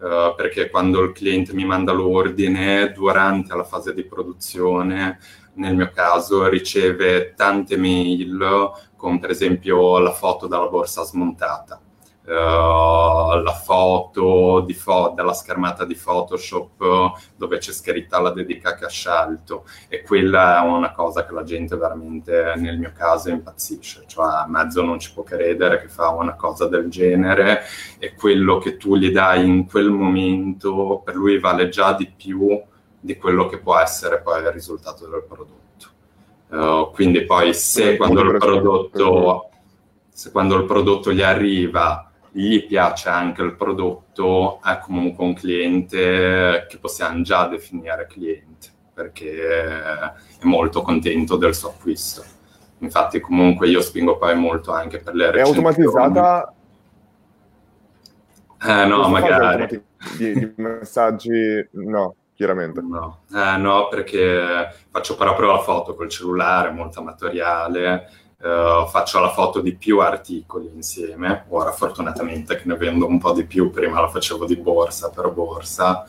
Uh, 0.01 0.33
perché 0.35 0.71
quando 0.71 1.03
il 1.03 1.11
cliente 1.11 1.53
mi 1.53 1.63
manda 1.63 1.91
l'ordine 1.91 2.91
durante 2.91 3.55
la 3.55 3.63
fase 3.63 3.93
di 3.93 4.03
produzione 4.03 5.19
nel 5.53 5.75
mio 5.75 5.91
caso 5.93 6.47
riceve 6.47 7.33
tante 7.35 7.77
mail 7.77 8.71
con 8.95 9.19
per 9.19 9.29
esempio 9.29 9.99
la 9.99 10.11
foto 10.11 10.47
della 10.47 10.67
borsa 10.67 11.03
smontata. 11.03 11.79
Uh, 12.23 13.41
la 13.41 13.59
foto 13.63 14.63
fo- 14.75 15.11
della 15.15 15.33
schermata 15.33 15.85
di 15.85 15.95
Photoshop 15.95 16.79
uh, 16.79 17.11
dove 17.35 17.57
c'è 17.57 17.71
scritta 17.71 18.19
la 18.19 18.29
dedica 18.29 18.75
che 18.75 18.85
ha 18.85 18.89
scelto. 18.89 19.65
E 19.87 20.03
quella 20.03 20.61
è 20.61 20.67
una 20.67 20.91
cosa 20.91 21.25
che 21.25 21.33
la 21.33 21.43
gente 21.43 21.75
veramente 21.75 22.53
nel 22.57 22.77
mio 22.77 22.91
caso 22.95 23.29
impazzisce, 23.29 24.03
cioè 24.05 24.45
mezzo 24.47 24.83
non 24.83 24.99
ci 24.99 25.11
può 25.13 25.23
credere 25.23 25.81
che 25.81 25.87
fa 25.87 26.09
una 26.09 26.35
cosa 26.35 26.67
del 26.67 26.89
genere. 26.89 27.63
E 27.97 28.13
quello 28.13 28.59
che 28.59 28.77
tu 28.77 28.95
gli 28.95 29.09
dai 29.09 29.47
in 29.47 29.67
quel 29.67 29.89
momento 29.89 31.01
per 31.03 31.15
lui 31.15 31.39
vale 31.39 31.69
già 31.69 31.93
di 31.93 32.07
più 32.15 32.61
di 32.99 33.17
quello 33.17 33.47
che 33.47 33.57
può 33.57 33.77
essere 33.79 34.21
poi 34.21 34.41
il 34.41 34.51
risultato 34.51 35.07
del 35.07 35.25
prodotto. 35.27 35.59
Uh, 36.49 36.91
quindi 36.91 37.25
poi 37.25 37.53
se 37.55 37.97
quando 37.97 38.21
il 38.21 38.37
prodotto 38.37 39.49
se 40.13 40.31
quando 40.31 40.55
il 40.57 40.65
prodotto 40.65 41.11
gli 41.11 41.21
arriva 41.21 42.10
gli 42.31 42.65
piace 42.65 43.09
anche 43.09 43.41
il 43.41 43.55
prodotto, 43.55 44.61
è 44.63 44.79
comunque 44.79 45.25
un 45.25 45.33
cliente 45.33 46.65
che 46.69 46.77
possiamo 46.79 47.21
già 47.21 47.47
definire 47.47 48.07
cliente, 48.07 48.69
perché 48.93 49.47
è 49.47 50.13
molto 50.43 50.81
contento 50.81 51.35
del 51.35 51.53
suo 51.53 51.69
acquisto. 51.69 52.23
Infatti 52.79 53.19
comunque 53.19 53.67
io 53.67 53.81
spingo 53.81 54.17
poi 54.17 54.35
molto 54.35 54.71
anche 54.71 54.99
per 54.99 55.13
le 55.13 55.31
recensioni. 55.31 55.65
È 55.65 55.69
automatizzata? 55.69 56.53
Eh 58.63 58.85
no, 58.85 59.07
magari. 59.09 59.83
Di, 60.17 60.33
di 60.33 60.53
messaggi, 60.55 61.67
no 61.71 62.15
chiaramente. 62.41 62.81
No. 62.81 63.19
Eh, 63.31 63.57
no, 63.57 63.87
perché 63.87 64.73
faccio 64.89 65.15
proprio 65.15 65.51
la 65.51 65.59
foto 65.59 65.93
col 65.93 66.09
cellulare, 66.09 66.71
molto 66.71 66.99
amatoriale, 66.99 68.09
Uh, 68.41 68.87
faccio 68.87 69.19
la 69.19 69.29
foto 69.29 69.61
di 69.61 69.75
più 69.75 69.99
articoli 69.99 70.71
insieme, 70.73 71.45
ora 71.49 71.71
fortunatamente 71.71 72.55
che 72.55 72.63
ne 72.65 72.75
vendo 72.75 73.05
un 73.05 73.19
po' 73.19 73.33
di 73.33 73.45
più, 73.45 73.69
prima 73.69 74.01
la 74.01 74.07
facevo 74.07 74.45
di 74.45 74.57
borsa 74.57 75.11
per 75.11 75.29
borsa. 75.29 76.05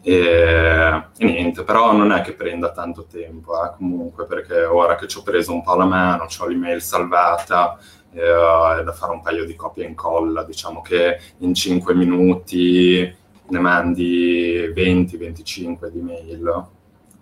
E, 0.00 1.02
e 1.18 1.24
niente, 1.24 1.64
però 1.64 1.92
non 1.92 2.12
è 2.12 2.22
che 2.22 2.32
prenda 2.32 2.70
tanto 2.70 3.06
tempo 3.06 3.62
eh, 3.62 3.72
comunque 3.76 4.24
perché 4.24 4.64
ora 4.64 4.94
che 4.94 5.08
ci 5.08 5.18
ho 5.18 5.22
preso 5.22 5.52
un 5.52 5.62
po' 5.62 5.74
la 5.74 5.84
mano, 5.84 6.26
ho 6.38 6.46
l'email 6.46 6.80
salvata, 6.80 7.76
eh, 8.12 8.78
è 8.78 8.82
da 8.82 8.92
fare 8.92 9.12
un 9.12 9.20
paio 9.20 9.44
di 9.44 9.56
copia 9.56 9.84
e 9.84 9.88
incolla, 9.88 10.44
diciamo 10.44 10.80
che 10.80 11.18
in 11.38 11.52
5 11.52 11.92
minuti 11.94 13.14
ne 13.48 13.58
mandi 13.58 14.72
20-25 14.74 15.88
di 15.88 16.00
mail, 16.00 16.66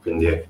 quindi... 0.00 0.48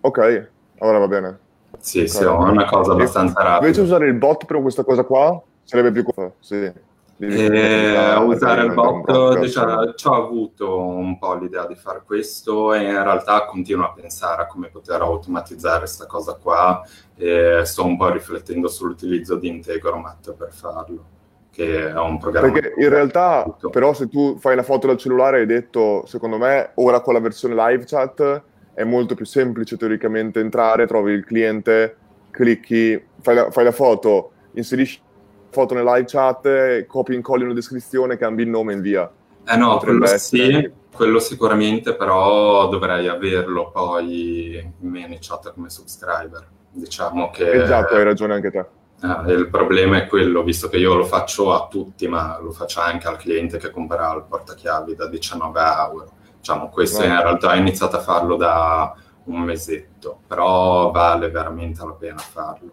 Ok, 0.00 0.48
ora 0.78 0.98
va 0.98 1.08
bene. 1.08 1.45
Sì, 1.78 2.08
sì, 2.08 2.22
è 2.22 2.28
una 2.28 2.64
cosa 2.64 2.92
abbastanza 2.92 3.42
rapida. 3.42 3.66
Invece 3.66 3.80
usare 3.82 4.06
il 4.06 4.14
bot 4.14 4.44
per 4.44 4.60
questa 4.60 4.84
cosa 4.84 5.04
qua 5.04 5.40
sarebbe 5.62 5.92
più 5.92 6.04
sì. 6.40 6.72
E 7.18 8.14
usare 8.18 8.64
il 8.64 8.74
bot, 8.74 9.38
diciamo, 9.38 9.94
ci 9.94 10.06
ho 10.06 10.14
avuto 10.14 10.78
un 10.78 11.18
po' 11.18 11.34
l'idea 11.34 11.66
di 11.66 11.74
fare 11.74 12.02
questo 12.04 12.74
e 12.74 12.82
in 12.82 13.02
realtà 13.02 13.46
continuo 13.46 13.86
a 13.86 13.92
pensare 13.92 14.42
a 14.42 14.46
come 14.46 14.68
poter 14.68 15.00
automatizzare 15.00 15.78
questa 15.78 16.04
cosa 16.04 16.34
qua 16.34 16.82
e 17.16 17.62
sto 17.64 17.86
un 17.86 17.96
po' 17.96 18.10
riflettendo 18.10 18.68
sull'utilizzo 18.68 19.36
di 19.36 19.48
Integromat 19.48 20.34
per 20.34 20.52
farlo, 20.52 21.04
che 21.50 21.88
è 21.88 21.98
un 21.98 22.18
programma... 22.18 22.52
Perché 22.52 22.74
in 22.82 22.90
realtà, 22.90 23.44
tutto. 23.44 23.70
però, 23.70 23.94
se 23.94 24.08
tu 24.08 24.36
fai 24.38 24.54
la 24.54 24.62
foto 24.62 24.86
dal 24.86 24.98
cellulare 24.98 25.38
hai 25.38 25.46
detto, 25.46 26.04
secondo 26.04 26.36
me, 26.36 26.72
ora 26.74 27.00
con 27.00 27.14
la 27.14 27.20
versione 27.20 27.54
live 27.54 27.84
chat 27.86 28.42
è 28.76 28.84
molto 28.84 29.14
più 29.14 29.24
semplice 29.24 29.78
teoricamente 29.78 30.38
entrare, 30.38 30.86
trovi 30.86 31.12
il 31.12 31.24
cliente, 31.24 31.96
clicchi, 32.30 33.02
fai 33.22 33.34
la, 33.34 33.50
fai 33.50 33.64
la 33.64 33.72
foto, 33.72 34.32
inserisci 34.52 35.00
la 35.00 35.46
foto 35.50 35.72
nella 35.72 35.94
live 35.94 36.06
chat, 36.06 36.84
copi 36.84 37.12
e 37.12 37.14
incolli 37.14 37.44
una 37.44 37.54
descrizione, 37.54 38.18
cambi 38.18 38.42
il 38.42 38.50
nome 38.50 38.74
e 38.74 38.80
via. 38.80 39.10
Eh 39.48 39.56
no, 39.56 39.78
quello 39.78 40.06
sì, 40.18 40.70
quello 40.92 41.18
sicuramente, 41.20 41.94
però 41.94 42.68
dovrei 42.68 43.08
averlo 43.08 43.70
poi 43.70 44.72
in 44.82 45.16
chat 45.20 45.54
come 45.54 45.70
subscriber. 45.70 46.46
Diciamo 46.70 47.30
che... 47.30 47.50
Esatto, 47.50 47.94
hai 47.94 48.04
ragione 48.04 48.34
anche 48.34 48.50
te. 48.50 48.66
Eh, 49.00 49.32
il 49.32 49.48
problema 49.48 49.96
è 49.96 50.06
quello, 50.06 50.42
visto 50.42 50.68
che 50.68 50.76
io 50.76 50.94
lo 50.94 51.04
faccio 51.04 51.54
a 51.54 51.66
tutti, 51.66 52.06
ma 52.08 52.38
lo 52.42 52.50
faccio 52.50 52.80
anche 52.80 53.08
al 53.08 53.16
cliente 53.16 53.56
che 53.56 53.70
comprerà 53.70 54.12
il 54.12 54.26
portachiavi 54.28 54.94
da 54.94 55.08
19 55.08 55.60
euro 55.60 56.15
Diciamo, 56.46 56.68
questo 56.68 57.02
in 57.02 57.10
realtà 57.10 57.50
ho 57.50 57.56
iniziato 57.56 57.96
a 57.96 58.00
farlo 58.00 58.36
da 58.36 58.94
un 59.24 59.40
mesetto, 59.40 60.20
però 60.28 60.92
vale 60.92 61.28
veramente 61.28 61.84
la 61.84 61.90
pena 61.90 62.18
farlo, 62.18 62.70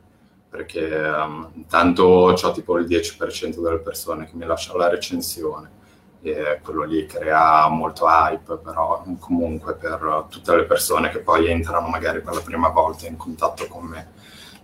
perché 0.47 0.95
um, 0.95 1.65
tanto 1.67 2.03
ho 2.03 2.51
tipo 2.51 2.77
il 2.77 2.85
10% 2.85 3.59
delle 3.59 3.79
persone 3.79 4.27
che 4.27 4.35
mi 4.35 4.45
lasciano 4.45 4.77
la 4.77 4.89
recensione 4.89 5.71
e 6.21 6.59
quello 6.63 6.83
lì 6.83 7.07
crea 7.07 7.67
molto 7.69 8.05
hype, 8.05 8.57
però 8.57 9.03
comunque 9.17 9.73
per 9.73 10.27
tutte 10.29 10.55
le 10.55 10.65
persone 10.65 11.09
che 11.09 11.21
poi 11.21 11.47
entrano 11.47 11.87
magari 11.87 12.21
per 12.21 12.35
la 12.35 12.41
prima 12.41 12.69
volta 12.69 13.07
in 13.07 13.17
contatto 13.17 13.65
con 13.67 13.85
me. 13.85 14.11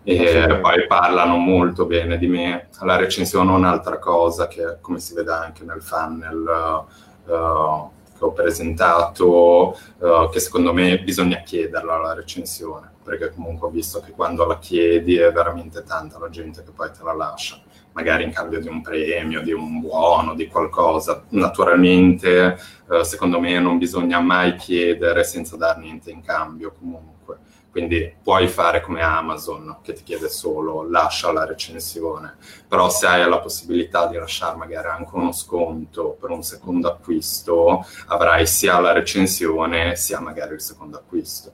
E 0.04 0.60
poi 0.62 0.86
parlano 0.86 1.38
molto 1.38 1.88
bene 1.88 2.20
di 2.20 2.28
me. 2.28 2.70
La 2.82 2.96
recensione 2.96 3.52
è 3.52 3.56
un'altra 3.56 3.98
cosa 3.98 4.48
che, 4.48 4.78
come 4.82 5.00
si 5.00 5.16
vede 5.16 5.32
anche 5.32 5.64
nel 5.64 5.82
funnel, 5.82 6.86
uh, 7.26 7.98
che 8.20 8.26
ho 8.26 8.34
presentato, 8.34 9.78
uh, 9.98 10.30
che 10.30 10.40
secondo 10.42 10.74
me 10.74 11.00
bisogna 11.00 11.42
chiederla 11.42 11.98
la 11.98 12.14
recensione, 12.14 12.92
perché 13.02 13.32
comunque 13.34 13.68
ho 13.68 13.72
visto 13.72 14.02
che 14.02 14.12
quando 14.12 14.46
la 14.46 14.60
chiedi 14.60 15.16
è 15.16 15.32
veramente 15.32 15.84
tanta 15.84 16.20
la 16.20 16.30
gente 16.30 16.62
che 16.64 16.72
poi 16.72 16.92
te 16.92 17.02
la 17.02 17.14
lascia, 17.14 17.58
magari 17.94 18.26
in 18.26 18.34
cambio 18.34 18.60
di 18.60 18.68
un 18.68 18.82
premio, 18.82 19.42
di 19.42 19.54
un 19.54 19.80
buono, 19.80 20.36
di 20.36 20.48
qualcosa. 20.48 21.24
Naturalmente, 21.30 22.60
uh, 22.88 23.04
secondo 23.04 23.40
me 23.40 23.58
non 23.60 23.78
bisogna 23.78 24.20
mai 24.20 24.56
chiedere 24.56 25.24
senza 25.24 25.56
dar 25.56 25.78
niente 25.78 26.12
in 26.12 26.22
cambio 26.22 26.74
comunque 26.78 27.38
quindi 27.72 28.14
puoi 28.22 28.48
fare 28.48 28.82
come 28.82 29.02
Amazon 29.02 29.78
che 29.82 29.94
ti 29.94 30.04
chiede 30.04 30.30
solo 30.30 30.88
lascia 30.90 31.32
la 31.32 31.46
recensione, 31.46 32.36
però 32.68 32.90
se 32.90 33.06
hai 33.06 33.30
la 33.30 33.40
possibilità 33.40 34.08
di 34.08 34.18
lasciare 34.18 34.58
magari 34.58 34.88
anche 34.88 35.12
uno 35.14 35.32
sconto 35.32 36.18
per 36.20 36.32
un 36.32 36.44
secondo 36.44 36.90
acquisto, 36.90 37.86
avrai 38.08 38.48
sia 38.48 38.80
la 38.80 38.92
recensione 38.92 39.96
sia 39.96 40.20
magari 40.20 40.56
il 40.56 40.62
secondo 40.62 40.98
acquisto. 40.98 41.52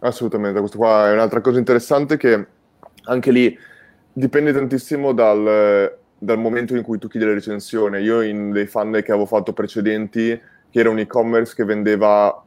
Assolutamente, 0.00 0.58
questo 0.58 0.78
qua 0.78 1.08
è 1.08 1.12
un'altra 1.12 1.40
cosa 1.40 1.58
interessante 1.58 2.16
che 2.16 2.46
anche 3.04 3.30
lì 3.30 3.56
dipende 4.12 4.52
tantissimo 4.52 5.12
dal, 5.12 5.96
dal 6.18 6.38
momento 6.38 6.74
in 6.74 6.82
cui 6.82 6.98
tu 6.98 7.08
chiedi 7.08 7.26
la 7.26 7.32
recensione. 7.32 8.00
Io 8.00 8.20
in 8.20 8.50
dei 8.50 8.66
funnel 8.66 9.02
che 9.02 9.12
avevo 9.12 9.26
fatto 9.26 9.52
precedenti, 9.52 10.40
che 10.70 10.78
era 10.78 10.90
un 10.90 10.98
e-commerce 10.98 11.54
che 11.54 11.64
vendeva 11.64 12.45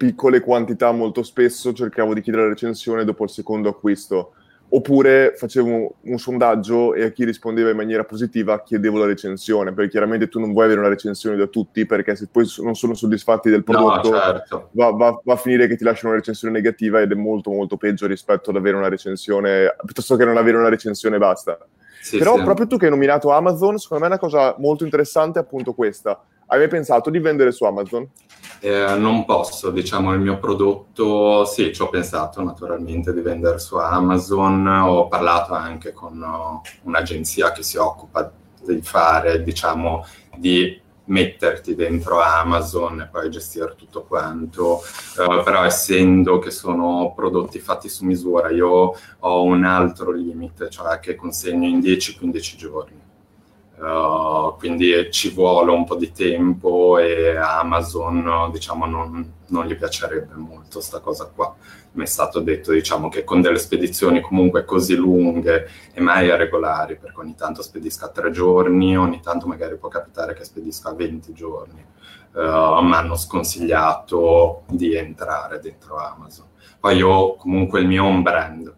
piccole 0.00 0.40
quantità 0.40 0.92
molto 0.92 1.22
spesso 1.22 1.74
cercavo 1.74 2.14
di 2.14 2.22
chiedere 2.22 2.44
la 2.44 2.48
recensione 2.48 3.04
dopo 3.04 3.24
il 3.24 3.28
secondo 3.28 3.68
acquisto 3.68 4.32
oppure 4.70 5.34
facevo 5.36 5.94
un, 6.00 6.18
sondaggio 6.18 6.94
e 6.94 7.04
a 7.04 7.10
chi 7.10 7.26
rispondeva 7.26 7.68
in 7.68 7.76
maniera 7.76 8.04
positiva 8.04 8.62
chiedevo 8.62 8.96
la 8.96 9.04
recensione, 9.04 9.74
perché 9.74 9.90
chiaramente 9.90 10.28
tu 10.28 10.40
non 10.40 10.52
vuoi 10.52 10.64
avere 10.64 10.80
una 10.80 10.88
recensione 10.88 11.36
da 11.36 11.48
tutti, 11.48 11.84
perché 11.84 12.16
se 12.16 12.28
poi 12.32 12.46
non 12.62 12.74
sono 12.76 12.94
soddisfatti 12.94 13.50
del 13.50 13.62
prodotto 13.62 14.10
no, 14.10 14.16
certo. 14.16 14.68
va, 14.72 14.90
va, 14.90 15.20
va, 15.22 15.32
a 15.34 15.36
finire 15.36 15.66
che 15.66 15.76
ti 15.76 15.84
lasciano 15.84 16.10
una 16.10 16.18
recensione 16.18 16.54
negativa 16.54 17.00
ed 17.00 17.10
è 17.10 17.16
molto 17.16 17.50
molto 17.50 17.76
peggio 17.76 18.06
rispetto 18.06 18.50
ad 18.50 18.56
avere 18.56 18.76
una 18.76 18.88
recensione, 18.88 19.74
piuttosto 19.84 20.16
che 20.16 20.24
non 20.24 20.38
avere 20.38 20.56
una 20.56 20.70
recensione 20.70 21.16
e 21.16 21.18
basta. 21.18 21.58
Sì, 22.00 22.16
Però 22.16 22.36
sì. 22.36 22.44
proprio 22.44 22.66
tu 22.66 22.78
che 22.78 22.86
hai 22.86 22.90
nominato 22.90 23.30
Amazon, 23.32 23.76
secondo 23.76 24.04
me 24.04 24.10
è 24.10 24.12
una 24.14 24.20
cosa 24.20 24.54
molto 24.58 24.84
interessante 24.84 25.38
appunto 25.40 25.74
questa. 25.74 26.18
Hai 26.52 26.58
mai 26.58 26.66
pensato 26.66 27.10
di 27.10 27.20
vendere 27.20 27.52
su 27.52 27.62
Amazon? 27.62 28.08
Eh, 28.58 28.96
non 28.96 29.24
posso, 29.24 29.70
diciamo, 29.70 30.12
il 30.14 30.18
mio 30.18 30.40
prodotto, 30.40 31.44
sì, 31.44 31.72
ci 31.72 31.80
ho 31.80 31.88
pensato 31.88 32.42
naturalmente 32.42 33.12
di 33.12 33.20
vendere 33.20 33.60
su 33.60 33.76
Amazon, 33.76 34.66
ho 34.66 35.06
parlato 35.06 35.54
anche 35.54 35.92
con 35.92 36.20
uh, 36.20 36.60
un'agenzia 36.88 37.52
che 37.52 37.62
si 37.62 37.76
occupa 37.76 38.32
di 38.64 38.82
fare, 38.82 39.44
diciamo, 39.44 40.04
di 40.36 40.76
metterti 41.04 41.76
dentro 41.76 42.20
Amazon 42.20 43.02
e 43.02 43.08
poi 43.08 43.30
gestire 43.30 43.76
tutto 43.76 44.02
quanto, 44.02 44.82
uh, 45.18 45.44
però 45.44 45.62
essendo 45.62 46.40
che 46.40 46.50
sono 46.50 47.12
prodotti 47.14 47.60
fatti 47.60 47.88
su 47.88 48.04
misura, 48.04 48.50
io 48.50 48.94
ho 49.20 49.42
un 49.44 49.62
altro 49.62 50.10
limite, 50.10 50.68
cioè 50.68 50.98
che 50.98 51.14
consegno 51.14 51.68
in 51.68 51.78
10-15 51.78 52.56
giorni. 52.56 52.99
Uh, 53.80 54.58
quindi 54.58 55.10
ci 55.10 55.30
vuole 55.30 55.70
un 55.70 55.86
po' 55.86 55.94
di 55.94 56.12
tempo 56.12 56.98
e 56.98 57.34
Amazon 57.34 58.50
diciamo 58.52 58.84
non, 58.84 59.36
non 59.46 59.64
gli 59.64 59.74
piacerebbe 59.74 60.34
molto 60.34 60.74
questa 60.74 61.00
cosa 61.00 61.30
qua. 61.34 61.56
Mi 61.92 62.02
è 62.02 62.06
stato 62.06 62.40
detto 62.40 62.72
diciamo, 62.72 63.08
che 63.08 63.24
con 63.24 63.40
delle 63.40 63.58
spedizioni 63.58 64.20
comunque 64.20 64.66
così 64.66 64.96
lunghe 64.96 65.66
e 65.94 66.00
mai 66.02 66.28
regolari, 66.36 66.98
perché 66.98 67.20
ogni 67.20 67.34
tanto 67.34 67.62
spedisca 67.62 68.08
tre 68.08 68.30
giorni, 68.30 68.98
ogni 68.98 69.20
tanto 69.20 69.46
magari 69.46 69.78
può 69.78 69.88
capitare 69.88 70.34
che 70.34 70.44
spedisca 70.44 70.90
a 70.90 70.94
20 70.94 71.32
giorni, 71.32 71.82
uh, 72.34 72.82
mi 72.82 72.94
hanno 72.94 73.16
sconsigliato 73.16 74.64
di 74.68 74.94
entrare 74.94 75.58
dentro 75.58 75.96
Amazon. 75.96 76.48
Poi 76.78 76.96
io 76.96 77.34
comunque 77.36 77.80
il 77.80 77.86
mio 77.86 78.04
è 78.04 78.08
un 78.08 78.20
brand, 78.20 78.74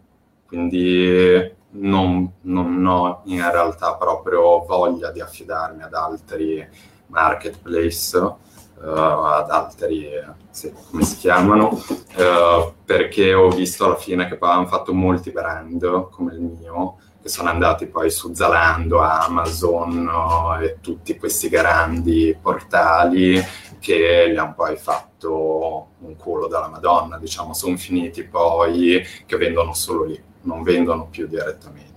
quindi 0.47 1.61
non, 1.73 2.31
non 2.41 2.85
ho 2.85 3.21
in 3.25 3.49
realtà 3.49 3.95
proprio 3.95 4.65
voglia 4.65 5.11
di 5.11 5.21
affidarmi 5.21 5.81
ad 5.81 5.93
altri 5.93 6.67
marketplace, 7.07 8.17
uh, 8.17 8.35
ad 8.81 9.49
altri, 9.49 10.09
sì, 10.49 10.73
come 10.89 11.03
si 11.03 11.17
chiamano, 11.17 11.69
uh, 11.69 12.73
perché 12.83 13.33
ho 13.33 13.49
visto 13.49 13.85
alla 13.85 13.95
fine 13.95 14.27
che 14.27 14.37
poi 14.37 14.49
hanno 14.49 14.67
fatto 14.67 14.93
molti 14.93 15.31
brand 15.31 16.09
come 16.09 16.33
il 16.33 16.41
mio, 16.41 16.97
che 17.21 17.29
sono 17.29 17.49
andati 17.49 17.85
poi 17.85 18.09
su 18.11 18.33
Zalando, 18.33 18.99
Amazon 18.99 20.07
uh, 20.07 20.61
e 20.61 20.77
tutti 20.81 21.17
questi 21.17 21.47
grandi 21.47 22.37
portali 22.39 23.41
che 23.79 24.27
li 24.29 24.37
hanno 24.37 24.53
poi 24.55 24.75
fatto 24.77 25.87
un 25.99 26.15
culo 26.15 26.47
dalla 26.47 26.67
Madonna, 26.67 27.17
diciamo, 27.17 27.53
sono 27.53 27.77
finiti 27.77 28.23
poi 28.23 29.01
che 29.25 29.37
vendono 29.37 29.73
solo 29.73 30.03
lì, 30.05 30.21
non 30.43 30.63
vendono 30.63 31.07
più 31.09 31.27
direttamente. 31.27 31.91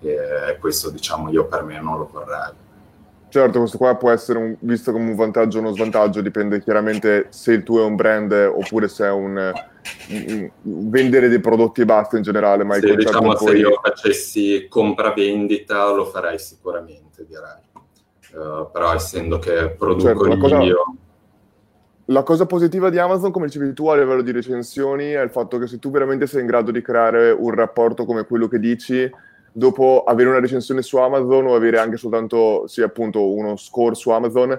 E 0.00 0.56
questo, 0.60 0.90
diciamo, 0.90 1.30
io 1.30 1.46
per 1.46 1.62
me 1.64 1.80
non 1.80 1.98
lo 1.98 2.08
vorrei. 2.12 2.66
Certo, 3.30 3.58
questo 3.58 3.76
qua 3.76 3.94
può 3.96 4.10
essere 4.10 4.38
un, 4.38 4.56
visto 4.60 4.90
come 4.90 5.10
un 5.10 5.14
vantaggio 5.14 5.58
o 5.58 5.60
uno 5.60 5.72
svantaggio, 5.72 6.22
dipende 6.22 6.62
chiaramente 6.62 7.26
se 7.28 7.52
il 7.52 7.62
tuo 7.62 7.82
è 7.82 7.84
un 7.84 7.94
brand 7.94 8.32
oppure 8.32 8.88
se 8.88 9.04
è 9.04 9.10
un, 9.10 9.52
un 10.08 10.50
vendere 10.62 11.28
dei 11.28 11.40
prodotti 11.40 11.82
e 11.82 11.84
basta 11.84 12.16
in 12.16 12.22
generale. 12.22 12.64
Ma 12.64 12.74
sì, 12.74 12.96
diciamo 12.96 13.34
poi... 13.34 13.48
se 13.48 13.56
io 13.56 13.78
facessi 13.82 14.66
compravendita 14.68 15.90
lo 15.90 16.06
farei 16.06 16.38
sicuramente, 16.38 17.26
direi. 17.26 17.66
Uh, 18.32 18.70
però 18.70 18.94
essendo 18.94 19.38
che 19.38 19.70
produco 19.70 20.08
certo, 20.08 20.26
la 20.26 20.36
cosa, 20.38 20.62
io... 20.62 20.96
La 22.10 22.22
cosa 22.22 22.46
positiva 22.46 22.88
di 22.88 22.98
Amazon, 22.98 23.30
come 23.30 23.46
dicevi 23.46 23.74
tu 23.74 23.86
a 23.88 23.96
livello 23.96 24.22
di 24.22 24.32
recensioni, 24.32 25.10
è 25.10 25.20
il 25.20 25.28
fatto 25.28 25.58
che 25.58 25.66
se 25.66 25.78
tu 25.78 25.90
veramente 25.90 26.26
sei 26.26 26.40
in 26.40 26.46
grado 26.46 26.70
di 26.70 26.80
creare 26.80 27.30
un 27.32 27.50
rapporto 27.50 28.06
come 28.06 28.24
quello 28.24 28.48
che 28.48 28.58
dici, 28.58 29.10
dopo 29.52 30.04
avere 30.04 30.30
una 30.30 30.40
recensione 30.40 30.80
su 30.80 30.96
Amazon 30.96 31.48
o 31.48 31.54
avere 31.54 31.78
anche 31.78 31.98
soltanto, 31.98 32.66
sì, 32.66 32.80
appunto, 32.80 33.30
uno 33.30 33.56
score 33.56 33.94
su 33.94 34.08
Amazon, 34.08 34.58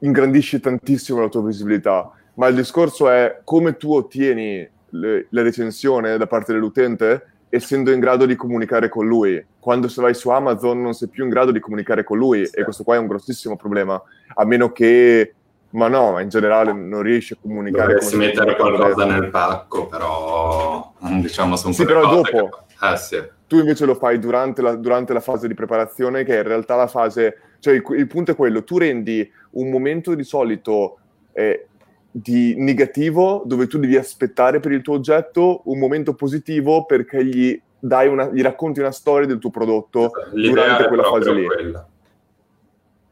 ingrandisce 0.00 0.58
tantissimo 0.58 1.20
la 1.20 1.28
tua 1.28 1.44
visibilità. 1.44 2.10
Ma 2.34 2.48
il 2.48 2.56
discorso 2.56 3.08
è 3.08 3.42
come 3.44 3.76
tu 3.76 3.92
ottieni 3.92 4.68
le, 4.88 5.26
la 5.28 5.42
recensione 5.42 6.16
da 6.16 6.26
parte 6.26 6.52
dell'utente 6.52 7.26
essendo 7.48 7.92
in 7.92 8.00
grado 8.00 8.26
di 8.26 8.34
comunicare 8.34 8.88
con 8.88 9.06
lui. 9.06 9.40
Quando 9.60 9.86
se 9.86 10.00
vai 10.00 10.14
su 10.14 10.30
Amazon 10.30 10.82
non 10.82 10.94
sei 10.94 11.06
più 11.06 11.22
in 11.22 11.30
grado 11.30 11.52
di 11.52 11.60
comunicare 11.60 12.02
con 12.02 12.18
lui 12.18 12.44
sì. 12.44 12.56
e 12.56 12.64
questo 12.64 12.82
qua 12.82 12.96
è 12.96 12.98
un 12.98 13.06
grossissimo 13.06 13.54
problema, 13.54 14.02
a 14.34 14.44
meno 14.44 14.72
che 14.72 15.34
ma 15.72 15.88
no, 15.88 16.18
in 16.20 16.28
generale 16.28 16.72
non 16.72 17.02
riesci 17.02 17.34
a 17.34 17.36
comunicare. 17.40 17.94
Dovresti 17.94 18.16
mettere 18.16 18.56
qualcosa 18.56 19.04
nel 19.04 19.28
pacco, 19.30 19.86
però 19.86 20.92
diciamo 20.98 21.56
sono 21.56 21.72
Sì, 21.72 21.84
però 21.84 22.08
dopo. 22.08 22.48
Che... 22.48 22.74
Ah, 22.78 22.96
sì 22.96 23.22
tu 23.52 23.58
invece 23.58 23.84
lo 23.84 23.94
fai 23.94 24.18
durante 24.18 24.62
la, 24.62 24.74
durante 24.76 25.12
la, 25.12 25.20
fase 25.20 25.46
di 25.46 25.52
preparazione, 25.52 26.24
che 26.24 26.36
è 26.36 26.38
in 26.38 26.48
realtà 26.48 26.74
la 26.74 26.86
fase, 26.86 27.36
cioè 27.58 27.74
il, 27.74 27.84
il 27.98 28.06
punto 28.06 28.30
è 28.30 28.34
quello, 28.34 28.64
tu 28.64 28.78
rendi 28.78 29.30
un 29.50 29.68
momento 29.68 30.14
di 30.14 30.24
solito 30.24 30.96
eh, 31.34 31.66
di 32.10 32.54
negativo, 32.56 33.42
dove 33.44 33.66
tu 33.66 33.78
devi 33.78 33.96
aspettare 33.96 34.58
per 34.58 34.72
il 34.72 34.80
tuo 34.80 34.94
oggetto, 34.94 35.60
un 35.64 35.78
momento 35.78 36.14
positivo 36.14 36.86
perché 36.86 37.22
gli, 37.26 37.60
una, 37.80 38.30
gli 38.32 38.40
racconti 38.40 38.80
una 38.80 38.90
storia 38.90 39.26
del 39.26 39.38
tuo 39.38 39.50
prodotto 39.50 40.12
L'idea 40.32 40.64
durante 40.64 40.88
quella 40.88 41.02
fase 41.04 41.32
lì. 41.34 41.46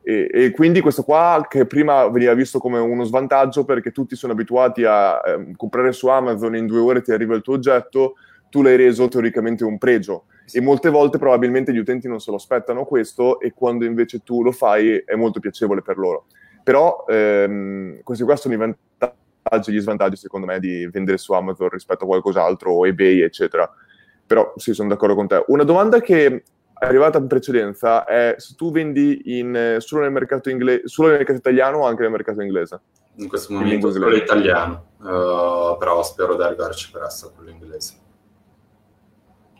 E, 0.02 0.30
e, 0.32 0.50
quindi 0.50 0.80
questo 0.80 1.02
qua, 1.02 1.46
che 1.48 1.66
prima 1.66 2.08
veniva 2.08 2.32
visto 2.34 2.58
come 2.58 2.78
uno 2.78 3.04
svantaggio 3.04 3.64
perché 3.64 3.90
tutti 3.90 4.16
sono 4.16 4.32
abituati 4.32 4.84
a 4.84 5.20
eh, 5.24 5.52
comprare 5.56 5.92
su 5.92 6.08
Amazon 6.08 6.56
in 6.56 6.66
due 6.66 6.80
ore 6.80 7.02
ti 7.02 7.12
arriva 7.12 7.34
il 7.34 7.42
tuo 7.42 7.54
oggetto, 7.54 8.14
tu 8.48 8.62
l'hai 8.62 8.76
reso 8.76 9.08
teoricamente 9.08 9.64
un 9.64 9.78
pregio. 9.78 10.24
E 10.52 10.60
molte 10.60 10.90
volte 10.90 11.18
probabilmente 11.18 11.72
gli 11.72 11.78
utenti 11.78 12.08
non 12.08 12.18
se 12.18 12.30
lo 12.30 12.36
aspettano 12.36 12.84
questo 12.84 13.40
e 13.40 13.52
quando 13.52 13.84
invece 13.84 14.22
tu 14.24 14.42
lo 14.42 14.50
fai 14.50 14.96
è 14.96 15.14
molto 15.14 15.38
piacevole 15.38 15.82
per 15.82 15.96
loro. 15.96 16.26
Però 16.64 17.04
ehm, 17.06 18.02
questi 18.02 18.24
qua 18.24 18.36
sono 18.36 18.54
i 18.54 18.56
vantaggi 18.56 19.70
e 19.70 19.72
gli 19.72 19.80
svantaggi 19.80 20.16
secondo 20.16 20.46
me 20.46 20.58
di 20.58 20.88
vendere 20.90 21.18
su 21.18 21.32
Amazon 21.32 21.68
rispetto 21.68 22.04
a 22.04 22.06
qualcos'altro 22.08 22.72
o 22.72 22.86
eBay 22.86 23.20
eccetera. 23.20 23.70
Però 24.26 24.52
sì, 24.56 24.74
sono 24.74 24.88
d'accordo 24.88 25.14
con 25.14 25.28
te. 25.28 25.44
Una 25.48 25.64
domanda 25.64 26.00
che 26.00 26.42
arrivata 26.80 27.18
in 27.18 27.26
precedenza 27.26 28.04
è 28.04 28.34
se 28.38 28.54
tu 28.56 28.70
vendi 28.70 29.38
in, 29.38 29.76
solo, 29.78 30.02
nel 30.02 30.12
mercato 30.12 30.50
inglese, 30.50 30.82
solo 30.88 31.08
nel 31.08 31.18
mercato 31.18 31.38
italiano 31.38 31.78
o 31.78 31.86
anche 31.86 32.02
nel 32.02 32.10
mercato 32.10 32.42
inglese? 32.42 32.80
In 33.16 33.28
questo 33.28 33.52
momento 33.52 33.88
in 33.88 33.92
solo 33.92 34.16
italiano, 34.16 34.84
uh, 34.98 35.76
però 35.78 36.02
spero 36.02 36.36
di 36.36 36.42
arrivarci 36.42 36.90
presto 36.90 37.26
a 37.26 37.30
quello 37.32 37.50
inglese 37.50 38.08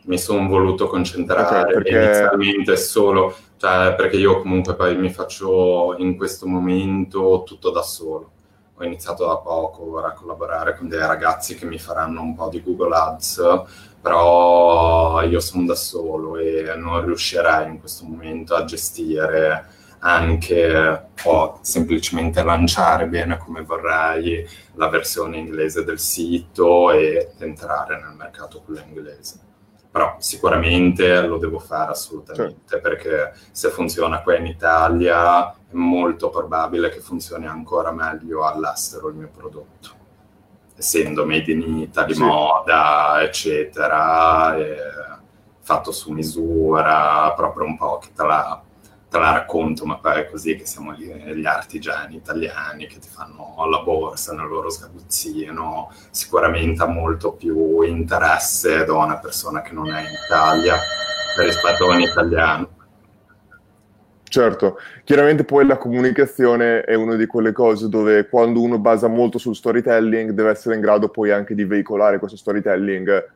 mi 0.03 0.17
sono 0.17 0.47
voluto 0.47 0.87
concentrare 0.87 1.59
okay, 1.61 1.73
perché... 1.73 1.89
inizialmente 1.89 2.75
solo, 2.77 3.35
cioè, 3.57 3.93
perché 3.95 4.17
io 4.17 4.41
comunque 4.41 4.75
poi 4.75 4.97
mi 4.97 5.11
faccio 5.11 5.95
in 5.97 6.17
questo 6.17 6.47
momento 6.47 7.43
tutto 7.45 7.69
da 7.69 7.81
solo. 7.81 8.31
Ho 8.75 8.83
iniziato 8.83 9.27
da 9.27 9.37
poco 9.37 9.91
ora 9.91 10.07
a 10.07 10.13
collaborare 10.13 10.75
con 10.75 10.87
dei 10.87 10.99
ragazzi 10.99 11.53
che 11.53 11.65
mi 11.65 11.77
faranno 11.77 12.21
un 12.21 12.33
po' 12.33 12.49
di 12.49 12.63
Google 12.63 12.95
Ads, 12.95 13.63
però 14.01 15.21
io 15.23 15.39
sono 15.39 15.65
da 15.65 15.75
solo 15.75 16.37
e 16.37 16.73
non 16.75 17.05
riuscirei 17.05 17.69
in 17.69 17.79
questo 17.79 18.05
momento 18.05 18.55
a 18.55 18.65
gestire 18.65 19.79
anche 19.99 21.09
o 21.23 21.59
semplicemente 21.61 22.41
lanciare 22.41 23.07
bene 23.07 23.37
come 23.37 23.61
vorrei 23.61 24.47
la 24.73 24.87
versione 24.89 25.37
inglese 25.37 25.83
del 25.83 25.99
sito 25.99 26.91
e 26.91 27.33
entrare 27.37 28.01
nel 28.01 28.15
mercato 28.15 28.61
quello 28.61 28.81
inglese 28.87 29.49
però 29.91 30.15
sicuramente 30.19 31.21
lo 31.27 31.37
devo 31.37 31.59
fare 31.59 31.91
assolutamente 31.91 32.61
certo. 32.65 32.89
perché 32.89 33.33
se 33.51 33.69
funziona 33.69 34.21
qua 34.21 34.37
in 34.37 34.47
Italia 34.47 35.51
è 35.51 35.73
molto 35.73 36.29
probabile 36.29 36.89
che 36.89 37.01
funzioni 37.01 37.45
ancora 37.45 37.91
meglio 37.91 38.47
all'estero 38.47 39.09
il 39.09 39.15
mio 39.15 39.29
prodotto 39.29 39.99
essendo 40.81 41.25
made 41.25 41.51
in 41.51 41.77
Italy, 41.77 42.13
sì. 42.13 42.23
moda 42.23 43.21
eccetera 43.21 44.55
fatto 45.61 45.91
su 45.91 46.11
misura 46.11 47.31
proprio 47.35 47.67
un 47.67 47.77
po' 47.77 47.99
che 47.99 48.09
te 48.13 48.23
la 48.23 48.61
te 49.11 49.19
la 49.19 49.33
racconto, 49.33 49.85
ma 49.85 49.97
poi 49.97 50.21
è 50.21 50.29
così 50.29 50.55
che 50.55 50.65
siamo 50.65 50.93
gli, 50.93 51.05
gli 51.05 51.45
artigiani 51.45 52.15
italiani 52.15 52.87
che 52.87 52.97
ti 52.97 53.09
fanno 53.09 53.67
la 53.69 53.81
borsa 53.81 54.33
nel 54.33 54.47
loro 54.47 54.69
sgabuzzino, 54.69 55.91
sicuramente 56.11 56.81
ha 56.81 56.87
molto 56.87 57.33
più 57.33 57.81
interesse 57.81 58.85
da 58.85 58.93
una 58.93 59.17
persona 59.17 59.61
che 59.61 59.73
non 59.73 59.89
è 59.89 59.99
in 59.99 60.07
Italia 60.25 60.77
rispetto 61.43 61.89
a 61.89 61.93
un 61.93 61.99
italiano. 61.99 62.69
Certo, 64.31 64.79
chiaramente 65.03 65.43
poi 65.43 65.65
la 65.65 65.75
comunicazione 65.75 66.83
è 66.83 66.93
una 66.93 67.17
di 67.17 67.25
quelle 67.25 67.51
cose 67.51 67.89
dove 67.89 68.29
quando 68.29 68.61
uno 68.61 68.79
basa 68.79 69.07
molto 69.09 69.37
sul 69.37 69.57
storytelling 69.57 70.31
deve 70.31 70.51
essere 70.51 70.75
in 70.75 70.79
grado 70.79 71.09
poi 71.09 71.31
anche 71.31 71.53
di 71.53 71.65
veicolare 71.65 72.17
questo 72.17 72.37
storytelling 72.37 73.29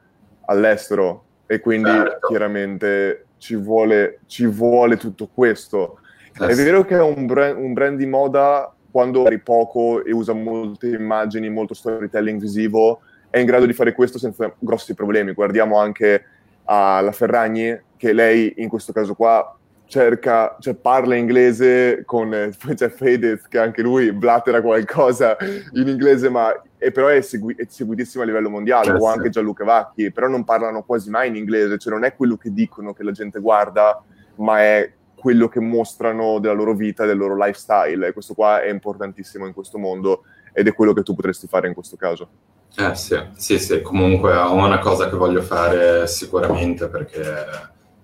all'estero 0.45 1.23
e 1.47 1.59
quindi 1.59 1.89
certo. 1.89 2.27
chiaramente 2.27 3.25
ci 3.39 3.55
vuole, 3.55 4.19
ci 4.27 4.45
vuole 4.45 4.95
tutto 4.95 5.27
questo. 5.33 5.99
Eh, 6.39 6.47
è 6.47 6.55
vero 6.55 6.85
che 6.85 6.95
è 6.95 7.01
un 7.01 7.25
brand, 7.25 7.57
un 7.57 7.73
brand 7.73 7.97
di 7.97 8.05
moda 8.05 8.73
quando 8.89 9.17
magari 9.17 9.39
poco 9.39 10.01
e 10.01 10.13
usa 10.13 10.31
molte 10.31 10.87
immagini, 10.87 11.49
molto 11.49 11.73
storytelling 11.73 12.39
visivo, 12.39 13.01
è 13.29 13.39
in 13.39 13.45
grado 13.45 13.65
di 13.65 13.73
fare 13.73 13.91
questo 13.91 14.17
senza 14.17 14.49
grossi 14.57 14.93
problemi. 14.93 15.33
Guardiamo 15.33 15.77
anche 15.77 16.23
alla 16.63 17.11
Ferragni, 17.11 17.77
che 17.97 18.13
lei 18.13 18.53
in 18.59 18.69
questo 18.69 18.93
caso 18.93 19.13
qua 19.13 19.57
cerca, 19.87 20.57
cioè 20.59 20.73
parla 20.75 21.15
inglese 21.15 22.03
con, 22.05 22.29
poi 22.29 22.75
c'è 22.75 22.89
Fedez 22.89 23.47
che 23.47 23.59
anche 23.59 23.81
lui 23.81 24.11
blattera 24.11 24.61
qualcosa 24.61 25.37
in 25.73 25.87
inglese, 25.87 26.29
ma 26.29 26.51
è, 26.77 26.91
però 26.91 27.07
è, 27.07 27.21
segui, 27.21 27.55
è 27.57 27.65
seguitissimo 27.67 28.23
a 28.23 28.25
livello 28.25 28.49
mondiale, 28.49 28.85
certo. 28.85 29.03
o 29.03 29.07
anche 29.07 29.29
Gianluca 29.29 29.63
Vacchi, 29.63 30.11
però 30.11 30.27
non 30.27 30.43
parlano 30.43 30.83
quasi 30.83 31.09
mai 31.09 31.29
in 31.29 31.35
inglese, 31.35 31.77
cioè 31.77 31.93
non 31.93 32.03
è 32.03 32.15
quello 32.15 32.37
che 32.37 32.51
dicono 32.51 32.93
che 32.93 33.03
la 33.03 33.11
gente 33.11 33.39
guarda, 33.39 34.01
ma 34.35 34.61
è 34.61 34.91
quello 35.15 35.47
che 35.47 35.59
mostrano 35.59 36.39
della 36.39 36.53
loro 36.53 36.73
vita, 36.73 37.05
del 37.05 37.17
loro 37.17 37.35
lifestyle, 37.35 38.07
e 38.07 38.13
questo 38.13 38.33
qua 38.33 38.61
è 38.61 38.69
importantissimo 38.69 39.45
in 39.47 39.53
questo 39.53 39.77
mondo 39.77 40.23
ed 40.53 40.67
è 40.67 40.73
quello 40.73 40.93
che 40.93 41.03
tu 41.03 41.15
potresti 41.15 41.47
fare 41.47 41.67
in 41.67 41.73
questo 41.73 41.95
caso. 41.95 42.29
Eh 42.77 42.93
sì, 42.95 43.17
sì, 43.35 43.57
sì, 43.57 43.81
comunque 43.81 44.33
è 44.33 44.43
una 44.43 44.79
cosa 44.79 45.09
che 45.09 45.15
voglio 45.15 45.41
fare 45.41 46.07
sicuramente 46.07 46.89
perché 46.89 47.21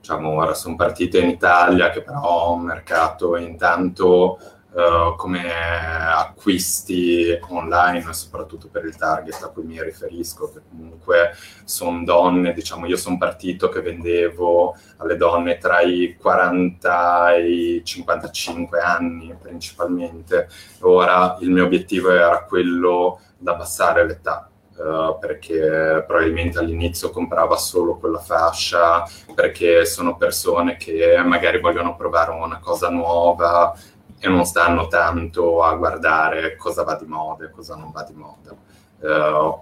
diciamo, 0.01 0.31
ora 0.31 0.55
sono 0.55 0.75
partito 0.75 1.19
in 1.19 1.29
Italia, 1.29 1.91
che 1.91 2.01
però 2.01 2.47
ha 2.47 2.49
un 2.49 2.63
mercato 2.63 3.37
intanto 3.37 4.39
uh, 4.71 5.15
come 5.15 5.43
acquisti 6.11 7.37
online, 7.49 8.11
soprattutto 8.13 8.67
per 8.67 8.83
il 8.85 8.95
target 8.95 9.43
a 9.43 9.49
cui 9.49 9.63
mi 9.63 9.81
riferisco, 9.81 10.51
che 10.51 10.61
comunque 10.67 11.35
sono 11.65 12.03
donne, 12.03 12.51
diciamo, 12.51 12.87
io 12.87 12.97
sono 12.97 13.19
partito 13.19 13.69
che 13.69 13.81
vendevo 13.81 14.75
alle 14.97 15.17
donne 15.17 15.59
tra 15.59 15.81
i 15.81 16.17
40 16.19 17.35
e 17.35 17.51
i 17.51 17.85
55 17.85 18.79
anni 18.79 19.35
principalmente, 19.39 20.49
ora 20.79 21.37
il 21.41 21.51
mio 21.51 21.65
obiettivo 21.65 22.09
era 22.09 22.43
quello 22.45 23.19
di 23.37 23.47
abbassare 23.47 24.05
l'età 24.05 24.50
Uh, 24.81 25.19
perché 25.19 26.03
probabilmente 26.07 26.57
all'inizio 26.57 27.11
comprava 27.11 27.55
solo 27.55 27.97
quella 27.97 28.17
fascia, 28.17 29.07
perché 29.35 29.85
sono 29.85 30.17
persone 30.17 30.75
che 30.75 31.21
magari 31.23 31.59
vogliono 31.59 31.95
provare 31.95 32.31
una 32.31 32.57
cosa 32.59 32.89
nuova 32.89 33.75
e 34.17 34.27
non 34.27 34.43
stanno 34.43 34.87
tanto 34.87 35.61
a 35.61 35.75
guardare 35.75 36.55
cosa 36.55 36.83
va 36.83 36.95
di 36.95 37.05
moda 37.05 37.45
e 37.45 37.51
cosa 37.51 37.75
non 37.75 37.91
va 37.91 38.03
di 38.03 38.13
moda. 38.13 38.55
Uh, 39.01 39.59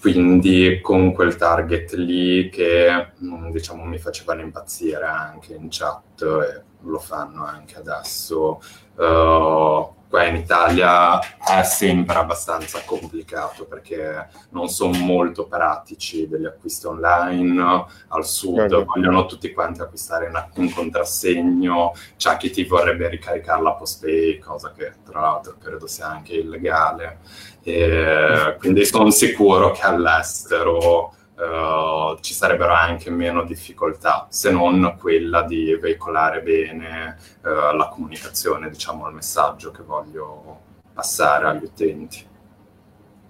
quindi 0.00 0.80
con 0.82 1.12
quel 1.12 1.36
target 1.36 1.92
lì 1.94 2.50
che 2.50 3.12
mm, 3.22 3.50
diciamo 3.50 3.84
mi 3.84 3.98
facevano 3.98 4.42
impazzire 4.42 5.06
anche 5.06 5.54
in 5.54 5.68
chat 5.70 6.22
e 6.22 6.62
lo 6.80 6.98
fanno 6.98 7.44
anche 7.44 7.76
adesso. 7.76 8.60
Uh, 8.96 9.93
qua 10.14 10.26
in 10.26 10.36
Italia 10.36 11.18
è 11.18 11.64
sempre 11.64 12.18
abbastanza 12.18 12.82
complicato 12.84 13.64
perché 13.64 14.28
non 14.50 14.68
sono 14.68 14.96
molto 14.98 15.46
pratici 15.48 16.28
degli 16.28 16.44
acquisti 16.44 16.86
online. 16.86 17.84
Al 18.06 18.24
sud 18.24 18.58
certo. 18.58 18.84
vogliono 18.84 19.26
tutti 19.26 19.52
quanti 19.52 19.80
acquistare 19.80 20.30
in, 20.54 20.72
contrassegno, 20.72 21.94
c'è 22.16 22.36
chi 22.36 22.50
ti 22.50 22.62
vorrebbe 22.62 23.08
ricaricare 23.08 23.60
la 23.60 23.72
postpay, 23.72 24.38
cosa 24.38 24.72
che 24.72 24.92
tra 25.04 25.20
l'altro 25.20 25.56
credo 25.60 25.88
sia 25.88 26.06
anche 26.06 26.34
illegale. 26.34 27.18
E 27.64 28.54
quindi 28.60 28.84
sono 28.84 29.10
sicuro 29.10 29.72
che 29.72 29.82
all'estero 29.82 31.12
Uh, 31.36 32.16
ci 32.20 32.32
sarebbero 32.32 32.72
anche 32.72 33.10
meno 33.10 33.42
difficoltà, 33.42 34.26
se 34.30 34.52
non 34.52 34.96
quella 35.00 35.42
di 35.42 35.74
veicolare 35.74 36.40
bene 36.42 37.16
uh, 37.42 37.74
la 37.74 37.88
comunicazione, 37.92 38.70
diciamo, 38.70 39.08
il 39.08 39.14
messaggio 39.14 39.72
che 39.72 39.82
voglio 39.82 40.60
passare 40.94 41.46
agli 41.46 41.64
utenti. 41.64 42.24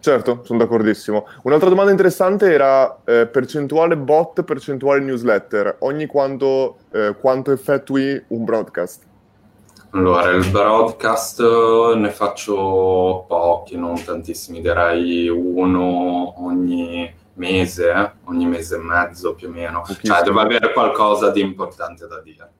Certo, 0.00 0.42
sono 0.44 0.58
d'accordissimo. 0.58 1.26
Un'altra 1.44 1.70
domanda 1.70 1.90
interessante 1.90 2.52
era 2.52 2.98
eh, 3.06 3.26
percentuale 3.26 3.96
bot, 3.96 4.42
percentuale 4.42 5.00
newsletter. 5.00 5.76
Ogni 5.78 6.04
quanto, 6.04 6.76
eh, 6.90 7.16
quanto 7.18 7.52
effettui 7.52 8.22
un 8.28 8.44
broadcast? 8.44 9.02
Allora, 9.92 10.28
il 10.32 10.50
broadcast 10.50 11.40
eh, 11.40 11.94
ne 11.96 12.10
faccio 12.10 13.24
pochi, 13.26 13.78
non 13.78 14.04
tantissimi, 14.04 14.60
direi 14.60 15.30
uno 15.30 16.44
ogni 16.44 17.10
mese, 17.34 17.90
eh? 17.90 18.10
ogni 18.24 18.46
mese 18.46 18.76
e 18.76 18.78
mezzo 18.78 19.34
più 19.34 19.48
o 19.48 19.50
meno. 19.50 19.84
Cioè, 20.02 20.22
devo 20.22 20.40
avere 20.40 20.72
qualcosa 20.72 21.30
di 21.30 21.40
importante 21.40 22.06
da 22.06 22.20
dire. 22.20 22.50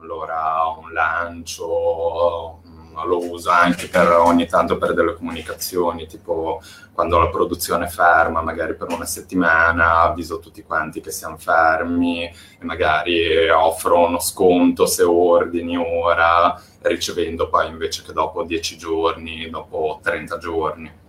Allora, 0.00 0.64
un 0.80 0.92
lancio, 0.92 2.60
mm, 2.66 3.04
lo 3.04 3.30
uso 3.30 3.50
anche 3.50 3.86
per 3.86 4.08
ogni 4.10 4.46
tanto 4.46 4.76
per 4.76 4.94
delle 4.94 5.14
comunicazioni, 5.14 6.06
tipo 6.08 6.60
quando 6.92 7.18
la 7.18 7.28
produzione 7.28 7.86
è 7.86 7.88
ferma, 7.88 8.42
magari 8.42 8.74
per 8.74 8.88
una 8.90 9.04
settimana, 9.04 10.00
avviso 10.00 10.40
tutti 10.40 10.62
quanti 10.62 11.00
che 11.00 11.10
siamo 11.10 11.38
fermi 11.38 12.24
e 12.24 12.64
magari 12.64 13.48
offro 13.48 14.06
uno 14.06 14.18
sconto 14.18 14.86
se 14.86 15.04
ordini 15.04 15.76
ora, 15.76 16.60
ricevendo 16.82 17.48
poi 17.48 17.68
invece 17.68 18.02
che 18.02 18.12
dopo 18.12 18.42
10 18.42 18.76
giorni, 18.76 19.48
dopo 19.48 20.00
30 20.02 20.38
giorni. 20.38 21.00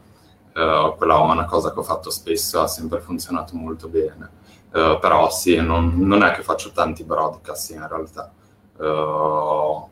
Uh, 0.54 0.96
quella 0.98 1.18
è 1.18 1.22
una 1.22 1.46
cosa 1.46 1.74
che 1.74 1.80
ho 1.80 1.84
fatto 1.84 2.12
spesso, 2.12 2.62
ha 2.62 2.68
sempre 2.68 3.00
funzionato 3.00 3.56
molto 3.56 3.88
bene. 3.88 4.30
Uh, 4.72 5.00
però 5.00 5.32
sì, 5.32 5.56
non, 5.60 5.96
non, 5.98 6.24
è 6.24 6.32
che 6.32 6.44
faccio 6.44 6.72
tanti 6.72 7.04
broadcast 7.04 7.72
in 7.72 7.88
realtà. 7.88 8.32
Uh... 8.78 9.90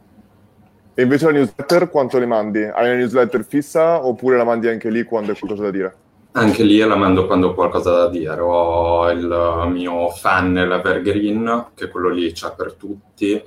E 0.94 1.02
invece 1.02 1.26
la 1.26 1.32
newsletter 1.32 1.90
quanto 1.90 2.20
le 2.20 2.26
mandi? 2.28 2.64
Hai 2.64 2.86
una 2.86 2.96
newsletter 2.96 3.44
fissa 3.44 4.06
oppure 4.06 4.38
la 4.38 4.44
mandi 4.44 4.68
anche 4.68 4.90
lì 4.90 5.04
quando 5.04 5.32
hai 5.32 5.38
qualcosa 5.38 5.64
da 5.64 5.72
dire? 5.72 5.96
Anche 6.34 6.64
lì 6.64 6.78
la 6.78 6.96
mando 6.96 7.26
quando 7.26 7.50
ho 7.50 7.54
qualcosa 7.54 7.92
da 7.92 8.08
dire. 8.10 8.40
Ho 8.40 9.10
il 9.10 9.68
mio 9.72 10.10
funnel 10.10 10.72
evergreen, 10.72 11.68
che 11.74 11.90
quello 11.90 12.10
lì 12.10 12.32
c'è 12.32 12.54
per 12.56 12.74
tutti, 12.74 13.44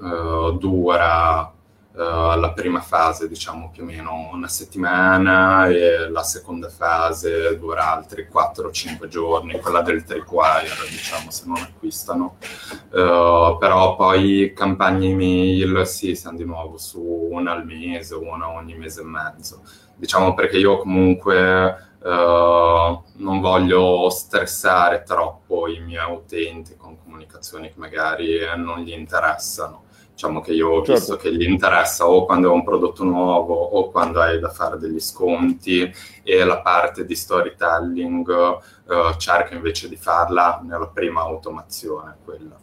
dura 0.58 1.53
uh, 1.94 2.38
la 2.38 2.52
prima 2.54 2.80
fase, 2.80 3.28
diciamo 3.28 3.70
più 3.70 3.82
o 3.82 3.86
meno 3.86 4.30
una 4.32 4.48
settimana, 4.48 5.66
e 5.68 6.08
la 6.08 6.22
seconda 6.22 6.68
fase 6.68 7.58
dura 7.58 7.92
altri 7.92 8.28
4-5 8.32 9.06
giorni, 9.06 9.60
quella 9.60 9.82
del 9.82 10.04
tripwire, 10.04 10.68
diciamo, 10.90 11.30
se 11.30 11.44
non 11.46 11.56
acquistano. 11.56 12.36
Uh, 12.90 13.56
però 13.58 13.96
poi 13.96 14.52
campagne 14.54 15.08
email, 15.08 15.86
sì, 15.86 16.14
siamo 16.14 16.36
di 16.36 16.44
nuovo 16.44 16.76
su 16.78 17.00
una 17.00 17.52
al 17.52 17.64
mese, 17.64 18.14
una 18.14 18.50
ogni 18.50 18.74
mese 18.74 19.02
e 19.02 19.04
mezzo. 19.04 19.62
Diciamo 19.96 20.34
perché 20.34 20.58
io 20.58 20.78
comunque 20.78 21.92
Uh, 22.04 23.02
non 23.16 23.40
voglio 23.40 24.10
stressare 24.10 25.04
troppo 25.04 25.68
i 25.68 25.80
miei 25.80 26.12
utenti 26.12 26.76
con 26.76 26.98
comunicazioni 27.02 27.68
che 27.68 27.78
magari 27.78 28.40
non 28.56 28.80
gli 28.80 28.92
interessano. 28.92 29.84
Diciamo 30.14 30.40
che 30.40 30.52
io 30.52 30.68
ho 30.68 30.84
certo. 30.84 30.92
visto 30.92 31.16
che 31.16 31.34
gli 31.34 31.42
interessa 31.42 32.06
o 32.08 32.24
quando 32.24 32.48
è 32.48 32.52
un 32.52 32.62
prodotto 32.62 33.02
nuovo 33.02 33.52
o 33.52 33.90
quando 33.90 34.20
hai 34.20 34.38
da 34.38 34.48
fare 34.48 34.78
degli 34.78 35.00
sconti 35.00 35.92
e 36.22 36.44
la 36.44 36.60
parte 36.60 37.04
di 37.04 37.16
storytelling 37.16 38.28
uh, 38.28 39.16
cerca 39.16 39.56
invece 39.56 39.88
di 39.88 39.96
farla 39.96 40.62
nella 40.64 40.86
prima 40.86 41.22
automazione, 41.22 42.14
quella. 42.24 42.56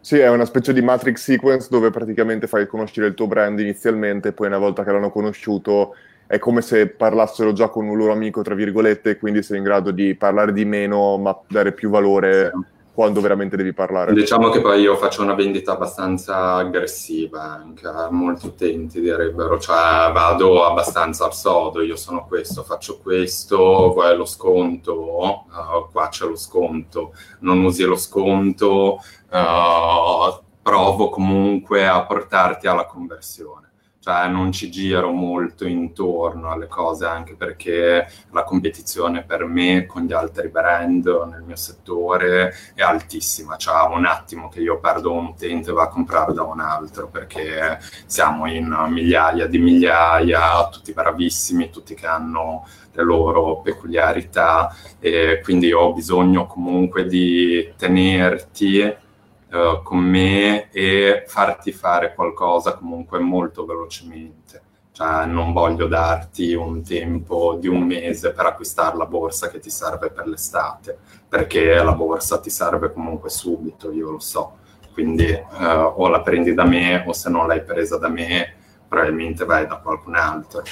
Sì, 0.00 0.18
è 0.18 0.30
una 0.30 0.46
specie 0.46 0.72
di 0.72 0.80
matrix 0.80 1.22
sequence 1.22 1.68
dove 1.70 1.90
praticamente 1.90 2.46
fai 2.46 2.66
conoscere 2.66 3.08
il 3.08 3.14
tuo 3.14 3.26
brand 3.26 3.58
inizialmente, 3.60 4.32
poi 4.32 4.46
una 4.46 4.56
volta 4.56 4.82
che 4.82 4.90
l'hanno 4.90 5.10
conosciuto 5.10 5.96
è 6.26 6.38
come 6.38 6.62
se 6.62 6.88
parlassero 6.88 7.52
già 7.52 7.68
con 7.68 7.86
un 7.86 7.98
loro 7.98 8.12
amico, 8.12 8.40
tra 8.40 8.54
virgolette, 8.54 9.10
e 9.10 9.18
quindi 9.18 9.42
sei 9.42 9.58
in 9.58 9.64
grado 9.64 9.90
di 9.90 10.14
parlare 10.14 10.54
di 10.54 10.64
meno 10.64 11.18
ma 11.18 11.38
dare 11.46 11.72
più 11.72 11.90
valore. 11.90 12.52
Sì 12.54 12.76
quando 12.98 13.20
veramente 13.20 13.56
devi 13.56 13.72
parlare. 13.72 14.12
Diciamo 14.12 14.48
che 14.48 14.60
poi 14.60 14.80
io 14.80 14.96
faccio 14.96 15.22
una 15.22 15.34
vendita 15.34 15.70
abbastanza 15.70 16.54
aggressiva 16.54 17.42
anche 17.42 17.86
a 17.86 18.10
molti 18.10 18.46
utenti 18.46 19.00
direbbero, 19.00 19.56
cioè 19.60 20.10
vado 20.10 20.64
abbastanza 20.64 21.24
al 21.24 21.32
sodo, 21.32 21.80
io 21.80 21.94
sono 21.94 22.26
questo, 22.26 22.64
faccio 22.64 22.98
questo, 22.98 23.92
vuoi 23.92 24.16
lo 24.16 24.24
sconto, 24.24 25.44
uh, 25.48 25.92
qua 25.92 26.08
c'è 26.08 26.26
lo 26.26 26.34
sconto, 26.34 27.12
non 27.38 27.62
usi 27.62 27.84
lo 27.84 27.94
sconto, 27.94 28.98
uh, 29.30 30.42
provo 30.60 31.08
comunque 31.08 31.86
a 31.86 32.04
portarti 32.04 32.66
alla 32.66 32.86
conversione 32.86 33.67
cioè 34.00 34.28
non 34.28 34.52
ci 34.52 34.70
giro 34.70 35.10
molto 35.10 35.66
intorno 35.66 36.50
alle 36.50 36.68
cose 36.68 37.04
anche 37.04 37.34
perché 37.34 38.08
la 38.30 38.44
competizione 38.44 39.24
per 39.24 39.44
me 39.44 39.86
con 39.86 40.02
gli 40.02 40.12
altri 40.12 40.48
brand 40.48 41.06
nel 41.30 41.42
mio 41.42 41.56
settore 41.56 42.54
è 42.74 42.82
altissima, 42.82 43.56
cioè 43.56 43.88
un 43.94 44.04
attimo 44.04 44.48
che 44.48 44.60
io 44.60 44.78
perdo 44.78 45.12
un 45.12 45.26
utente 45.26 45.72
va 45.72 45.84
a 45.84 45.88
comprare 45.88 46.32
da 46.32 46.42
un 46.42 46.60
altro 46.60 47.08
perché 47.08 47.78
siamo 48.06 48.46
in 48.50 48.74
migliaia 48.88 49.46
di 49.46 49.58
migliaia, 49.58 50.68
tutti 50.68 50.92
bravissimi, 50.92 51.70
tutti 51.70 51.94
che 51.94 52.06
hanno 52.06 52.66
le 52.92 53.02
loro 53.04 53.60
peculiarità. 53.60 54.74
E 55.00 55.40
quindi 55.42 55.72
ho 55.72 55.92
bisogno 55.92 56.46
comunque 56.46 57.06
di 57.06 57.72
tenerti 57.76 59.06
uh, 59.50 59.82
con 59.82 59.98
me 59.98 60.70
e 60.70 61.24
farti 61.26 61.72
fare 61.72 62.14
qualcosa 62.14 62.74
comunque 62.74 63.18
molto 63.18 63.64
velocemente. 63.64 64.62
Cioè, 64.92 65.26
non 65.26 65.52
voglio 65.52 65.86
darti 65.86 66.54
un 66.54 66.82
tempo 66.82 67.54
di 67.54 67.68
un 67.68 67.82
mese 67.82 68.32
per 68.32 68.46
acquistare 68.46 68.96
la 68.96 69.06
borsa 69.06 69.48
che 69.48 69.60
ti 69.60 69.70
serve 69.70 70.10
per 70.10 70.26
l'estate, 70.26 70.98
perché 71.28 71.74
la 71.74 71.92
borsa 71.92 72.40
ti 72.40 72.50
serve 72.50 72.92
comunque 72.92 73.30
subito, 73.30 73.92
io 73.92 74.10
lo 74.10 74.18
so. 74.18 74.56
Quindi 74.92 75.30
uh, 75.30 75.92
o 75.94 76.08
la 76.08 76.20
prendi 76.22 76.52
da 76.52 76.64
me 76.64 77.04
o 77.06 77.12
se 77.12 77.30
non 77.30 77.46
l'hai 77.46 77.62
presa 77.62 77.96
da 77.96 78.08
me, 78.08 78.54
probabilmente 78.88 79.44
vai 79.44 79.66
da 79.68 79.76
qualcun 79.76 80.16
altro. 80.16 80.62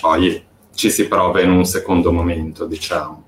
Poi 0.00 0.42
ci 0.74 0.90
si 0.90 1.06
prova 1.06 1.42
in 1.42 1.50
un 1.50 1.66
secondo 1.66 2.10
momento, 2.10 2.64
diciamo, 2.64 3.24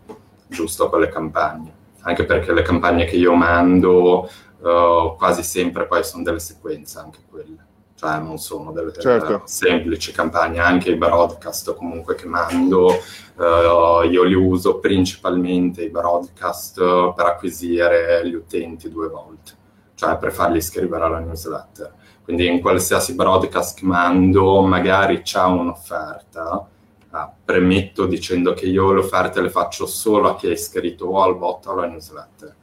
giusto 0.47 0.89
con 0.89 1.01
le 1.01 1.09
campagne. 1.09 1.75
Anche 2.03 2.25
perché 2.25 2.53
le 2.53 2.63
campagne 2.63 3.05
che 3.05 3.17
io 3.17 3.35
mando 3.35 4.31
uh, 4.59 5.17
quasi 5.17 5.43
sempre 5.43 5.87
poi 5.87 6.05
sono 6.05 6.23
delle 6.23 6.39
sequenze 6.39 6.99
anche 6.99 7.21
quelle, 7.29 7.65
cioè 7.95 8.19
non 8.19 8.39
sono 8.39 8.73
delle 8.73 8.93
certo. 8.93 9.43
semplici 9.45 10.13
campagne, 10.13 10.59
anche 10.59 10.91
i 10.91 10.97
broadcast 10.97 11.75
comunque 11.75 12.15
che 12.15 12.27
mando, 12.27 12.87
uh, 12.87 14.03
io 14.09 14.23
li 14.23 14.35
uso 14.35 14.79
principalmente 14.79 15.83
i 15.83 15.91
broadcast 15.91 16.77
per 17.15 17.27
acquisire 17.27 18.27
gli 18.29 18.35
utenti 18.35 18.91
due 18.91 19.09
volte, 19.09 19.53
cioè 19.95 20.17
per 20.19 20.33
farli 20.33 20.59
iscrivere 20.59 21.05
alla 21.05 21.21
newsletter. 21.21 21.93
Quindi 22.23 22.47
in 22.49 22.61
qualsiasi 22.61 23.15
broadcast 23.15 23.79
che 23.79 23.85
mando 23.85 24.61
magari 24.63 25.23
c'è 25.23 25.45
un'offerta, 25.45 26.67
ah, 27.11 27.33
premetto 27.45 28.05
dicendo 28.07 28.53
che 28.53 28.67
io 28.67 28.93
le 28.93 28.99
offerte 28.99 29.41
le 29.41 29.49
faccio 29.49 29.87
solo 29.87 30.31
a 30.31 30.35
chi 30.35 30.49
è 30.49 30.51
iscritto 30.51 31.07
o 31.07 31.23
al 31.23 31.37
bot 31.37 31.67
o 31.67 31.71
alla 31.71 31.87
newsletter 31.87 32.55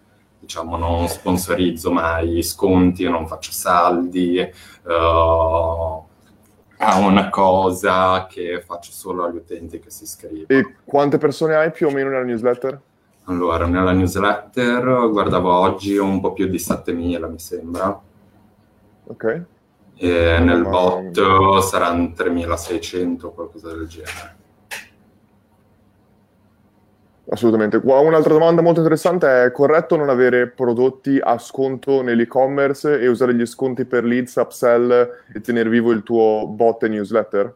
diciamo, 0.44 0.76
non 0.76 1.08
sponsorizzo 1.08 1.89
mai 1.89 2.44
sconti, 2.44 3.08
non 3.10 3.28
faccio 3.28 3.52
saldi. 3.52 4.39
Uh, 4.84 6.04
a 6.86 6.98
una 6.98 7.30
cosa 7.30 8.28
che 8.28 8.62
faccio 8.62 8.91
solo 8.91 9.24
agli 9.24 9.38
utenti 9.38 9.80
che 9.80 9.89
si 9.89 10.04
iscrivono. 10.04 10.48
E 10.48 10.76
quante 10.84 11.18
persone 11.18 11.56
hai 11.56 11.72
più 11.72 11.88
o 11.88 11.91
meno 11.91 12.10
nella 12.10 12.26
newsletter? 12.26 12.80
Allora, 13.26 13.66
nella 13.66 13.94
newsletter 13.94 15.10
guardavo 15.10 15.50
oggi 15.50 15.96
un 15.96 16.20
po' 16.20 16.34
più 16.34 16.48
di 16.48 16.60
7000, 16.60 17.28
mi 17.28 17.39
sembra. 17.39 18.02
Ok. 19.06 19.44
E 19.96 20.39
nel 20.39 20.64
bot 20.64 21.60
saranno 21.62 22.12
3600, 22.12 23.32
qualcosa 23.32 23.70
del 23.70 23.88
genere. 23.88 24.41
Assolutamente. 27.30 27.80
Un'altra 27.82 28.34
domanda 28.34 28.61
molto 28.61 28.82
interessante 28.82 29.45
è: 29.45 29.51
corretto 29.51 29.95
non 29.95 30.09
avere 30.09 30.47
prodotti 30.49 31.19
a 31.21 31.38
sconto 31.38 32.01
nell'e-commerce 32.01 32.99
e 32.99 33.07
usare 33.07 33.34
gli 33.34 33.45
sconti 33.45 33.86
per 33.86 34.03
leads, 34.03 34.36
upsell 34.36 34.91
e 35.34 35.41
tenere 35.41 35.69
vivo 35.69 35.91
il 35.91 36.03
tuo 36.03 36.45
bot 36.47 36.84
e 36.84 36.89
newsletter? 36.89 37.55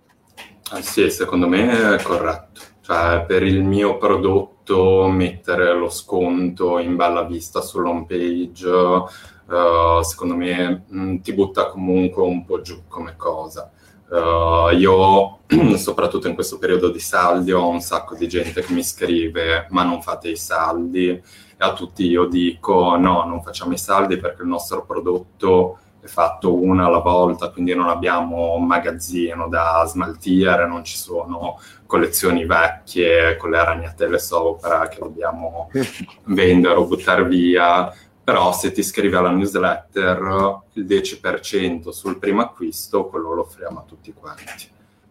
Ah, 0.71 0.81
sì, 0.81 1.09
secondo 1.09 1.47
me 1.47 1.95
è 1.95 2.01
corretto. 2.01 2.61
Cioè, 2.81 3.25
per 3.27 3.43
il 3.43 3.63
mio 3.63 3.97
prodotto 3.97 5.07
mettere 5.09 5.73
lo 5.73 5.89
sconto 5.89 6.79
in 6.79 6.95
bella 6.95 7.23
vista 7.23 7.59
sull'home 7.59 8.05
page, 8.07 8.67
uh, 8.67 10.01
secondo 10.01 10.35
me 10.35 10.83
mh, 10.87 10.99
mm, 11.01 11.17
ti 11.17 11.33
butta 11.33 11.67
comunque 11.67 12.23
un 12.23 12.45
po' 12.45 12.61
giù 12.61 12.83
come 12.87 13.15
cosa. 13.17 13.69
Uh, 14.09 14.69
io, 14.75 15.39
soprattutto 15.75 16.27
in 16.27 16.33
questo 16.33 16.57
periodo 16.57 16.89
di 16.89 16.99
saldi, 16.99 17.51
ho 17.51 17.67
un 17.67 17.81
sacco 17.81 18.15
di 18.15 18.27
gente 18.27 18.61
che 18.61 18.73
mi 18.73 18.83
scrive: 18.83 19.67
Ma 19.71 19.83
non 19.83 20.01
fate 20.01 20.29
i 20.29 20.37
saldi? 20.37 21.09
E 21.09 21.23
a 21.57 21.73
tutti 21.73 22.05
io 22.05 22.25
dico: 22.25 22.95
No, 22.95 23.25
non 23.25 23.41
facciamo 23.41 23.73
i 23.73 23.77
saldi 23.77 24.17
perché 24.17 24.43
il 24.43 24.47
nostro 24.47 24.85
prodotto 24.85 25.79
è 25.99 26.07
fatto 26.07 26.55
una 26.55 26.85
alla 26.85 26.99
volta, 26.99 27.49
quindi 27.49 27.75
non 27.75 27.89
abbiamo 27.89 28.55
un 28.55 28.65
magazzino 28.65 29.49
da 29.49 29.83
smaltire, 29.85 30.65
non 30.67 30.83
ci 30.85 30.95
sono 30.95 31.59
collezioni 31.85 32.45
vecchie 32.45 33.35
con 33.37 33.49
le 33.49 33.63
ragnatele 33.63 34.19
sopra 34.19 34.87
che 34.87 34.99
dobbiamo 34.99 35.69
vendere 36.25 36.75
o 36.75 36.85
buttare 36.85 37.25
via 37.25 37.91
però 38.27 38.51
se 38.51 38.73
ti 38.73 38.81
iscrivi 38.81 39.15
alla 39.15 39.29
newsletter 39.29 40.63
il 40.73 40.83
10% 40.83 41.91
sul 41.91 42.19
primo 42.19 42.41
acquisto, 42.41 43.05
quello 43.05 43.33
lo 43.33 43.43
offriamo 43.43 43.79
a 43.79 43.83
tutti 43.87 44.13
quanti. 44.13 44.67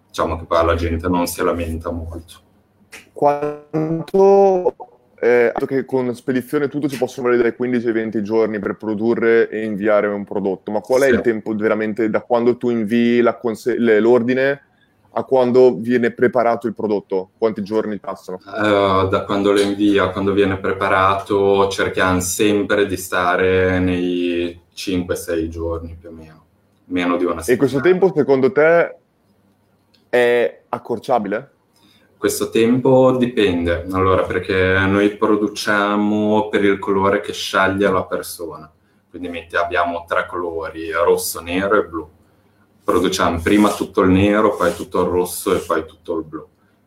Diciamo 0.07 0.39
che 0.39 0.45
poi 0.45 0.67
la 0.67 0.75
gente 0.75 1.09
non 1.09 1.27
si 1.27 1.43
lamenta 1.43 1.91
molto. 1.91 2.35
Quanto 3.15 4.75
eh, 5.19 5.51
che 5.67 5.87
con 5.87 6.15
spedizione 6.15 6.69
tutto 6.69 6.91
ci 6.91 6.99
possono 6.99 7.29
avere 7.29 7.43
dai 7.45 7.57
15 7.57 7.87
ai 7.87 7.93
20 7.95 8.23
giorni 8.23 8.59
per 8.59 8.77
produrre 8.77 9.49
e 9.49 9.65
inviare 9.65 10.09
un 10.09 10.25
prodotto, 10.25 10.71
ma 10.71 10.81
qual 10.81 11.01
è 11.01 11.09
sì. 11.09 11.15
il 11.15 11.21
tempo 11.23 11.55
veramente 11.55 12.11
da 12.11 12.21
quando 12.21 12.59
tu 12.59 12.69
invii 12.69 13.25
conse- 13.41 13.79
l'ordine 13.79 14.61
a 15.19 15.25
quando 15.25 15.77
viene 15.79 16.11
preparato 16.11 16.67
il 16.67 16.75
prodotto? 16.75 17.31
Quanti 17.39 17.63
giorni 17.63 17.99
passano? 17.99 18.39
Uh, 18.45 19.09
da 19.09 19.25
quando 19.25 19.51
lo 19.51 19.61
invia 19.61 20.11
quando 20.11 20.33
viene 20.33 20.59
preparato 20.59 21.69
cerchiamo 21.69 22.21
sempre 22.21 22.87
di 22.87 22.99
stare 22.99 23.79
nei 23.79 24.61
5-6 24.75 25.49
giorni 25.49 25.97
più 25.99 26.11
o 26.11 26.13
meno, 26.13 26.45
meno 26.87 27.17
di 27.17 27.25
una 27.25 27.41
settimana. 27.41 27.55
E 27.55 27.57
questo 27.57 27.81
tempo 27.81 28.13
secondo 28.15 28.53
te 28.53 28.97
è 30.11 30.61
accorciabile? 30.69 31.51
Questo 32.19 32.51
tempo 32.51 33.17
dipende, 33.17 33.87
allora 33.91 34.23
perché 34.23 34.79
noi 34.87 35.17
produciamo 35.17 36.49
per 36.51 36.65
il 36.65 36.79
colore 36.79 37.21
che 37.21 37.33
sceglie 37.33 37.91
la 37.91 38.05
persona, 38.05 38.71
quindi 39.09 39.47
abbiamo 39.53 40.05
tre 40.07 40.27
colori, 40.27 40.91
rosso, 40.93 41.41
nero 41.41 41.79
e 41.79 41.85
blu 41.87 42.16
produciamo 42.87 43.41
prima 43.41 43.75
tutto 43.75 44.03
il 44.03 44.11
nero, 44.11 44.55
poi 44.55 44.73
tutto 44.73 45.03
il 45.03 45.09
rosso 45.09 45.53
e 45.53 45.59
poi 45.59 45.85
tutto 45.85 46.19
il 46.19 46.25
blu. 46.25 46.47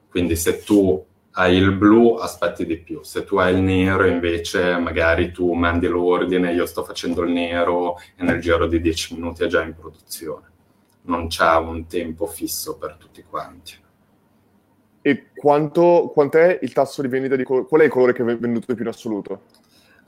Quindi 0.10 0.38
se 0.38 0.64
tu 0.64 1.06
hai 1.32 1.58
il 1.58 1.74
blu 1.74 2.16
aspetti 2.16 2.66
di 2.66 2.78
più, 2.78 3.04
se 3.04 3.26
tu 3.26 3.36
hai 3.36 3.54
il 3.54 3.60
nero 3.60 4.08
invece 4.08 4.78
magari 4.78 5.34
tu 5.34 5.52
mandi 5.52 5.88
l'ordine, 5.88 6.54
io 6.54 6.66
sto 6.66 6.86
facendo 6.86 7.22
il 7.24 7.32
nero 7.32 7.98
e 8.16 8.24
nel 8.24 8.40
giro 8.40 8.66
di 8.66 8.80
10 8.80 9.16
minuti 9.16 9.44
è 9.44 9.48
già 9.48 9.62
in 9.62 9.76
produzione. 9.76 10.48
Non 11.02 11.28
c'è 11.28 11.58
un 11.58 11.86
tempo 11.86 12.28
fisso 12.28 12.78
per 12.78 12.96
tutti 12.98 13.22
quanti. 13.30 13.74
E 15.02 15.28
quanto, 15.36 16.10
quant'è 16.14 16.60
il 16.62 16.72
tasso 16.72 17.02
di 17.02 17.10
vendita 17.10 17.36
di 17.36 17.44
colore? 17.44 17.66
Qual 17.66 17.82
è 17.82 17.84
il 17.84 17.92
colore 17.92 18.14
che 18.14 18.22
è 18.22 18.38
venduto 18.38 18.68
di 18.68 18.76
più 18.76 18.84
in 18.84 18.90
assoluto? 18.90 19.42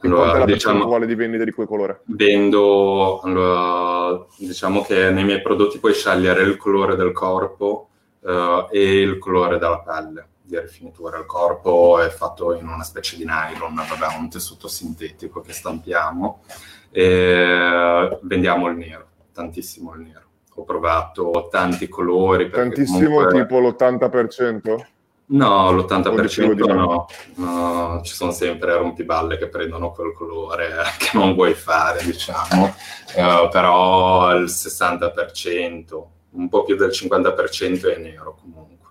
Allora, 0.04 0.40
la 0.40 0.46
diciamo, 0.46 0.74
percentuale 0.74 1.06
di 1.06 1.16
vendita 1.16 1.44
di 1.44 1.52
quel 1.52 1.68
colore? 1.68 2.02
Vendo, 2.06 3.20
allora, 3.22 4.26
diciamo 4.38 4.82
che 4.82 5.12
nei 5.12 5.24
miei 5.24 5.42
prodotti 5.42 5.80
puoi 5.80 5.94
scegliere 5.94 6.44
il 6.44 6.58
colore 6.58 6.96
del 6.96 7.12
corpo 7.12 7.90
uh, 8.22 8.68
e 8.70 9.02
il 9.02 9.18
colore 9.20 9.58
della 9.58 9.80
pelle 9.80 10.28
di 10.44 10.60
rifinitura. 10.60 11.18
Il 11.18 11.26
corpo 11.26 12.00
è 12.00 12.10
fatto 12.10 12.54
in 12.54 12.68
una 12.68 12.84
specie 12.84 13.16
di 13.16 13.26
nylon, 13.26 13.76
vabbè, 13.76 14.18
un 14.18 14.30
tessuto 14.30 14.68
sintetico 14.68 15.42
che 15.42 15.54
stampiamo 15.54 16.44
e 16.92 18.20
vendiamo 18.24 18.68
il 18.68 18.76
nero, 18.76 19.08
tantissimo 19.32 19.94
il 19.94 20.02
nero. 20.02 20.20
Ho 20.56 20.64
provato 20.64 21.48
tanti 21.50 21.88
colori. 21.88 22.50
Tantissimo, 22.50 23.00
comunque... 23.00 23.42
tipo 23.42 23.60
l'80%? 23.60 24.86
No, 25.32 25.72
l'80% 25.72 26.74
no. 26.74 27.08
no. 27.36 28.02
Ci 28.04 28.14
sono 28.14 28.32
sempre 28.32 28.76
rompiballe 28.76 29.38
che 29.38 29.48
prendono 29.48 29.92
quel 29.92 30.14
colore 30.14 30.68
che 31.00 31.12
non 31.14 31.34
vuoi 31.34 31.54
fare, 31.54 32.04
diciamo. 32.04 32.74
Uh, 33.16 33.50
però 33.50 34.36
il 34.36 34.46
60%, 34.46 36.04
un 36.32 36.50
po' 36.50 36.64
più 36.64 36.76
del 36.76 36.90
50% 36.90 37.94
è 37.94 37.98
nero 37.98 38.38
comunque. 38.40 38.90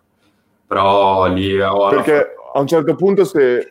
Però 0.66 1.26
lì 1.26 1.60
ho... 1.60 1.88
Perché 1.88 2.34
a 2.52 2.58
un 2.58 2.66
certo 2.66 2.94
punto 2.94 3.24
se, 3.24 3.68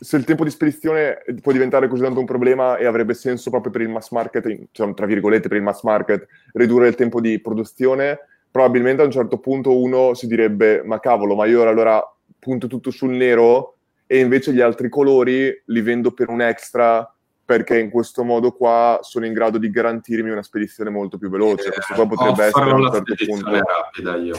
se, 0.00 0.16
il 0.16 0.24
tempo 0.24 0.42
di 0.42 0.50
spedizione 0.50 1.22
può 1.40 1.52
diventare 1.52 1.86
così 1.88 2.02
tanto 2.02 2.20
un 2.20 2.26
problema 2.26 2.76
e 2.78 2.86
avrebbe 2.86 3.14
senso 3.14 3.50
proprio 3.50 3.70
per 3.70 3.82
il 3.82 3.90
mass 3.90 4.10
market, 4.10 4.68
cioè, 4.72 4.92
tra 4.92 5.06
virgolette 5.06 5.48
per 5.48 5.58
il 5.58 5.62
mass 5.62 5.82
market, 5.82 6.26
ridurre 6.54 6.88
il 6.88 6.94
tempo 6.96 7.20
di 7.20 7.40
produzione 7.40 8.18
probabilmente 8.50 9.02
a 9.02 9.04
un 9.04 9.10
certo 9.10 9.38
punto 9.38 9.78
uno 9.78 10.14
si 10.14 10.26
direbbe 10.26 10.82
ma 10.84 11.00
cavolo, 11.00 11.34
ma 11.34 11.46
io 11.46 11.66
allora 11.68 12.02
punto 12.38 12.66
tutto 12.66 12.90
sul 12.90 13.10
nero 13.10 13.74
e 14.06 14.18
invece 14.20 14.52
gli 14.52 14.60
altri 14.60 14.88
colori 14.88 15.62
li 15.66 15.80
vendo 15.82 16.12
per 16.12 16.28
un 16.30 16.40
extra 16.40 17.10
perché 17.44 17.78
in 17.78 17.90
questo 17.90 18.24
modo 18.24 18.52
qua 18.52 18.98
sono 19.00 19.24
in 19.24 19.32
grado 19.32 19.56
di 19.56 19.70
garantirmi 19.70 20.30
una 20.30 20.42
spedizione 20.42 20.90
molto 20.90 21.16
più 21.16 21.30
veloce. 21.30 21.68
Eh, 21.68 21.72
questo 21.72 21.94
qua 21.94 22.06
potrebbe 22.06 22.44
essere 22.44 22.70
a 22.70 22.74
un 22.74 22.90
certo 22.92 23.14
punto... 23.24 23.50
rapida 23.50 24.16
io. 24.16 24.36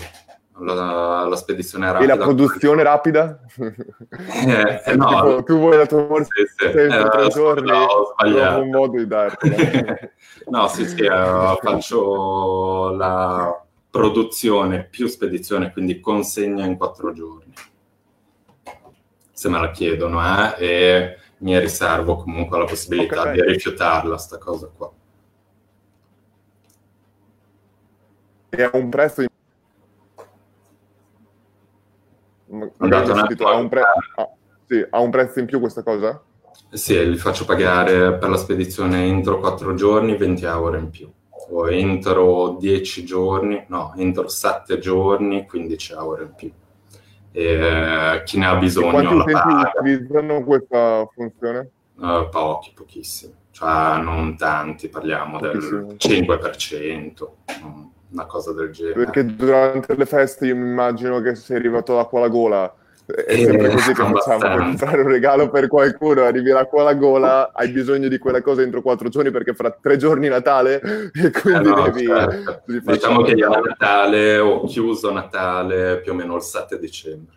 La, 0.59 1.25
la, 1.27 1.35
spedizione 1.35 1.91
rapida. 1.91 2.13
E 2.13 2.17
la 2.17 2.23
produzione 2.23 2.83
rapida? 2.83 3.39
Eh, 3.57 4.81
eh, 4.85 4.95
no. 4.95 5.07
tipo, 5.09 5.43
tu 5.43 5.57
vuoi 5.57 5.77
la 5.77 5.85
tua 5.85 6.03
borsa 6.03 6.27
sì, 6.35 6.45
sì. 6.45 6.71
sempre 6.71 6.85
eh, 6.85 7.09
tre 7.09 7.27
giorni, 7.29 7.69
no, 7.71 8.13
trovo 8.15 8.61
un 8.61 8.69
modo 8.69 8.97
di 8.97 9.07
dartela. 9.07 9.97
no, 10.49 10.67
sì, 10.67 10.85
sì, 10.85 11.01
uh, 11.03 11.57
faccio 11.61 12.91
la 12.91 13.68
produzione 13.89 14.85
più 14.85 15.07
spedizione, 15.07 15.71
quindi 15.71 15.99
consegna 15.99 16.65
in 16.65 16.77
quattro 16.77 17.11
giorni. 17.11 17.53
Se 19.31 19.49
me 19.49 19.59
la 19.59 19.71
chiedono, 19.71 20.21
eh, 20.21 20.65
e 20.65 21.17
mi 21.39 21.57
riservo 21.59 22.17
comunque 22.17 22.57
la 22.57 22.65
possibilità 22.65 23.21
okay. 23.21 23.33
di 23.33 23.41
rifiutarla, 23.43 24.17
sta 24.17 24.37
cosa 24.37 24.69
qua. 24.75 24.91
E 28.49 28.63
a 28.63 28.69
un 28.73 28.89
prezzo... 28.89 29.25
Ha 32.51 33.55
un, 33.55 33.69
pre... 33.69 33.81
ah, 33.81 34.29
sì, 34.67 34.85
ha 34.89 34.99
un 34.99 35.11
prezzo 35.11 35.39
in 35.39 35.45
più 35.45 35.59
questa 35.59 35.83
cosa? 35.83 36.21
Sì, 36.71 37.09
li 37.09 37.17
faccio 37.17 37.45
pagare 37.45 38.17
per 38.17 38.29
la 38.29 38.37
spedizione 38.37 39.05
entro 39.05 39.39
quattro 39.39 39.75
giorni 39.75 40.17
20 40.17 40.45
euro 40.45 40.77
in 40.77 40.89
più 40.89 41.11
o 41.49 41.69
entro 41.69 42.57
10 42.59 43.03
giorni, 43.05 43.63
no, 43.67 43.93
entro 43.95 44.27
7 44.27 44.77
giorni 44.79 45.45
15 45.45 45.93
euro 45.93 46.21
in 46.23 46.33
più. 46.35 46.51
E, 47.31 48.21
chi 48.25 48.37
ne 48.37 48.45
ha 48.45 48.55
bisogno 48.55 49.13
la 49.13 49.23
paga. 49.23 49.71
utilizzano 49.79 50.43
questa 50.43 51.07
funzione? 51.13 51.69
Uh, 51.95 52.29
pochi, 52.29 52.71
pochissimi, 52.73 53.33
cioè 53.51 53.99
non 54.01 54.37
tanti, 54.37 54.89
parliamo 54.89 55.39
del 55.39 55.95
5%, 55.97 57.27
una 58.11 58.25
cosa 58.25 58.53
del 58.53 58.71
genere. 58.71 59.05
Perché 59.05 59.25
durante 59.25 59.95
le 59.95 60.05
feste 60.05 60.45
io 60.45 60.55
mi 60.55 60.67
immagino 60.67 61.19
che 61.21 61.35
sei 61.35 61.57
arrivato 61.57 61.95
l'acqua 61.95 62.19
alla 62.19 62.29
gola 62.29 62.73
è 63.09 63.43
sempre 63.43 63.69
così 63.69 63.93
che 63.93 64.03
facciamo 64.03 64.37
per 64.37 64.57
comprare 64.57 65.01
un 65.01 65.07
regalo 65.07 65.49
per 65.49 65.67
qualcuno, 65.67 66.23
arrivi 66.23 66.51
l'acqua 66.51 66.81
alla 66.81 66.93
gola, 66.93 67.51
hai 67.53 67.69
bisogno 67.69 68.07
di 68.07 68.19
quella 68.19 68.41
cosa 68.41 68.61
entro 68.61 68.83
quattro 68.83 69.09
giorni 69.09 69.31
perché 69.31 69.53
fra 69.53 69.71
tre 69.71 69.97
giorni 69.97 70.27
Natale 70.27 70.79
e 71.11 71.31
quindi 71.31 71.69
eh 71.69 71.71
no, 71.71 71.89
devi... 71.89 72.05
Certo. 72.05 72.63
Diciamo 72.65 73.23
che 73.23 73.31
io 73.31 73.51
a 73.51 73.59
Natale 73.59 74.37
ho 74.37 74.63
chiuso 74.65 75.11
Natale 75.11 76.01
più 76.01 76.11
o 76.11 76.15
meno 76.15 76.35
il 76.35 76.43
7 76.43 76.77
dicembre, 76.77 77.35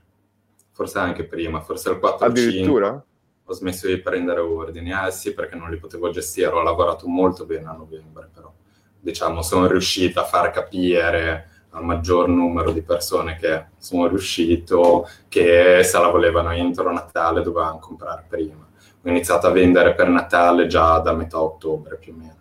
forse 0.72 0.98
anche 0.98 1.24
prima, 1.24 1.60
forse 1.60 1.90
il 1.90 1.98
4 1.98 2.26
Addirittura? 2.26 2.88
5. 2.88 3.04
Ho 3.44 3.52
smesso 3.54 3.86
di 3.86 3.98
prendere 3.98 4.40
ordini, 4.40 4.92
eh 4.92 5.10
sì 5.10 5.32
perché 5.32 5.56
non 5.56 5.70
li 5.70 5.78
potevo 5.78 6.10
gestire, 6.10 6.48
ho 6.48 6.62
lavorato 6.62 7.08
molto 7.08 7.46
bene 7.46 7.68
a 7.68 7.72
novembre 7.72 8.28
però, 8.32 8.52
diciamo 9.00 9.42
sono 9.42 9.66
riuscito 9.66 10.20
a 10.20 10.24
far 10.24 10.50
capire 10.50 11.48
al 11.72 11.84
maggior 11.84 12.28
numero 12.28 12.70
di 12.70 12.82
persone 12.82 13.36
che 13.36 13.66
sono 13.76 14.06
riuscito, 14.06 15.08
che 15.28 15.82
se 15.82 15.98
la 15.98 16.08
volevano 16.08 16.52
entro 16.52 16.92
Natale 16.92 17.42
dovevano 17.42 17.78
comprare 17.78 18.24
prima. 18.28 18.66
Ho 19.04 19.08
iniziato 19.08 19.46
a 19.46 19.50
vendere 19.50 19.94
per 19.94 20.08
Natale 20.08 20.66
già 20.66 20.98
da 20.98 21.12
metà 21.12 21.40
ottobre 21.40 21.96
più 21.96 22.12
o 22.12 22.16
meno. 22.16 22.40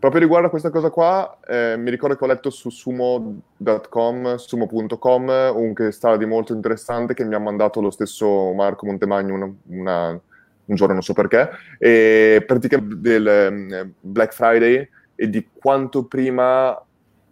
Proprio 0.00 0.22
riguardo 0.22 0.46
a 0.46 0.50
questa 0.50 0.70
cosa 0.70 0.88
qua, 0.88 1.38
eh, 1.46 1.76
mi 1.76 1.90
ricordo 1.90 2.16
che 2.16 2.24
ho 2.24 2.26
letto 2.26 2.48
su 2.48 2.70
sumo.com, 2.70 4.36
sumo.com, 4.36 5.52
un 5.54 5.74
che 5.74 5.92
stava 5.92 6.16
di 6.16 6.24
molto 6.24 6.54
interessante 6.54 7.12
che 7.12 7.22
mi 7.22 7.34
ha 7.34 7.38
mandato 7.38 7.82
lo 7.82 7.90
stesso 7.90 8.50
Marco 8.54 8.86
Montemagno 8.86 9.34
una, 9.34 9.54
una, 9.66 10.08
un 10.08 10.74
giorno, 10.74 10.94
non 10.94 11.02
so 11.02 11.12
perché, 11.12 11.50
e 11.78 12.42
praticamente 12.46 12.98
del 12.98 13.48
um, 13.50 13.92
Black 14.00 14.32
Friday 14.32 14.88
e 15.14 15.28
di 15.28 15.46
quanto 15.52 16.06
prima 16.06 16.82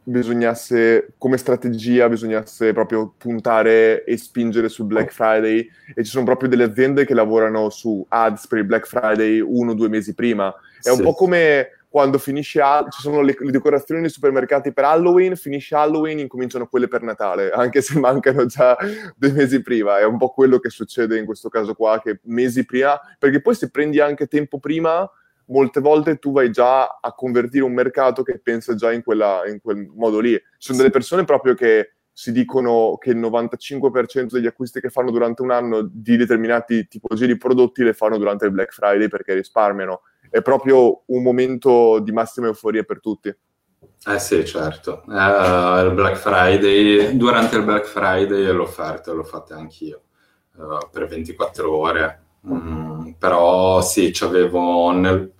bisognasse, 0.08 1.12
come 1.18 1.36
strategia, 1.36 2.08
bisognasse 2.08 2.72
proprio 2.72 3.12
puntare 3.16 4.04
e 4.04 4.16
spingere 4.16 4.68
sul 4.68 4.86
Black 4.86 5.12
Friday 5.12 5.68
e 5.94 6.02
ci 6.02 6.10
sono 6.10 6.24
proprio 6.24 6.48
delle 6.48 6.64
aziende 6.64 7.04
che 7.04 7.14
lavorano 7.14 7.68
su 7.68 8.04
ads 8.08 8.46
per 8.46 8.58
il 8.58 8.64
Black 8.64 8.86
Friday 8.86 9.40
uno 9.40 9.72
o 9.72 9.74
due 9.74 9.88
mesi 9.88 10.14
prima. 10.14 10.52
È 10.80 10.88
sì. 10.88 10.90
un 10.90 11.02
po' 11.02 11.12
come 11.12 11.72
quando 11.90 12.18
finisce 12.18 12.62
ci 12.90 13.00
sono 13.00 13.20
le, 13.20 13.34
le, 13.38 13.50
decorazioni 13.50 14.00
nei 14.00 14.10
supermercati 14.10 14.72
per 14.72 14.84
Halloween, 14.84 15.36
finisce 15.36 15.74
Halloween, 15.74 16.18
incominciano 16.18 16.66
quelle 16.66 16.88
per 16.88 17.02
Natale, 17.02 17.50
anche 17.52 17.82
se 17.82 17.98
mancano 17.98 18.46
già 18.46 18.76
due 19.16 19.32
mesi 19.32 19.60
prima. 19.62 19.98
È 19.98 20.04
un 20.04 20.16
po' 20.16 20.30
quello 20.30 20.58
che 20.58 20.70
succede 20.70 21.18
in 21.18 21.26
questo 21.26 21.48
caso 21.50 21.74
qua, 21.74 22.00
che 22.02 22.20
mesi 22.24 22.64
prima, 22.64 22.98
perché 23.18 23.42
poi 23.42 23.54
se 23.54 23.70
prendi 23.70 24.00
anche 24.00 24.26
tempo 24.26 24.58
prima, 24.58 25.08
molte 25.48 25.80
volte 25.80 26.16
tu 26.16 26.32
vai 26.32 26.50
già 26.50 26.98
a 27.00 27.12
convertire 27.14 27.64
un 27.64 27.72
mercato 27.72 28.22
che 28.22 28.38
pensa 28.38 28.74
già 28.74 28.92
in, 28.92 29.02
quella, 29.02 29.42
in 29.46 29.60
quel 29.60 29.90
modo 29.94 30.20
lì. 30.20 30.32
Ci 30.32 30.42
sono 30.58 30.78
delle 30.78 30.90
persone 30.90 31.24
proprio 31.24 31.54
che 31.54 31.92
si 32.12 32.32
dicono 32.32 32.96
che 32.98 33.10
il 33.10 33.18
95% 33.18 34.30
degli 34.30 34.46
acquisti 34.46 34.80
che 34.80 34.90
fanno 34.90 35.10
durante 35.10 35.42
un 35.42 35.52
anno 35.52 35.88
di 35.88 36.16
determinati 36.16 36.88
tipologie 36.88 37.26
di 37.26 37.36
prodotti 37.36 37.84
le 37.84 37.92
fanno 37.92 38.18
durante 38.18 38.44
il 38.44 38.50
Black 38.50 38.72
Friday 38.72 39.08
perché 39.08 39.34
risparmiano 39.34 40.00
è 40.30 40.42
proprio 40.42 41.02
un 41.06 41.22
momento 41.22 41.98
di 42.00 42.12
massima 42.12 42.46
euforia 42.46 42.82
per 42.82 43.00
tutti. 43.00 43.34
Eh 44.06 44.18
sì, 44.18 44.44
certo. 44.44 45.02
Uh, 45.06 45.86
il 45.86 45.92
Black 45.94 46.16
Friday, 46.16 47.16
durante 47.16 47.56
il 47.56 47.64
Black 47.64 47.86
Friday 47.86 48.44
l'ho 48.52 48.66
fatto, 48.66 49.14
l'ho 49.14 49.24
fatta 49.24 49.56
anch'io, 49.56 50.02
uh, 50.56 50.88
per 50.90 51.06
24 51.06 51.76
ore. 51.76 52.22
Mm, 52.46 53.12
però 53.18 53.80
sì, 53.80 54.10
c'avevo 54.12 54.92
nel, 54.92 55.32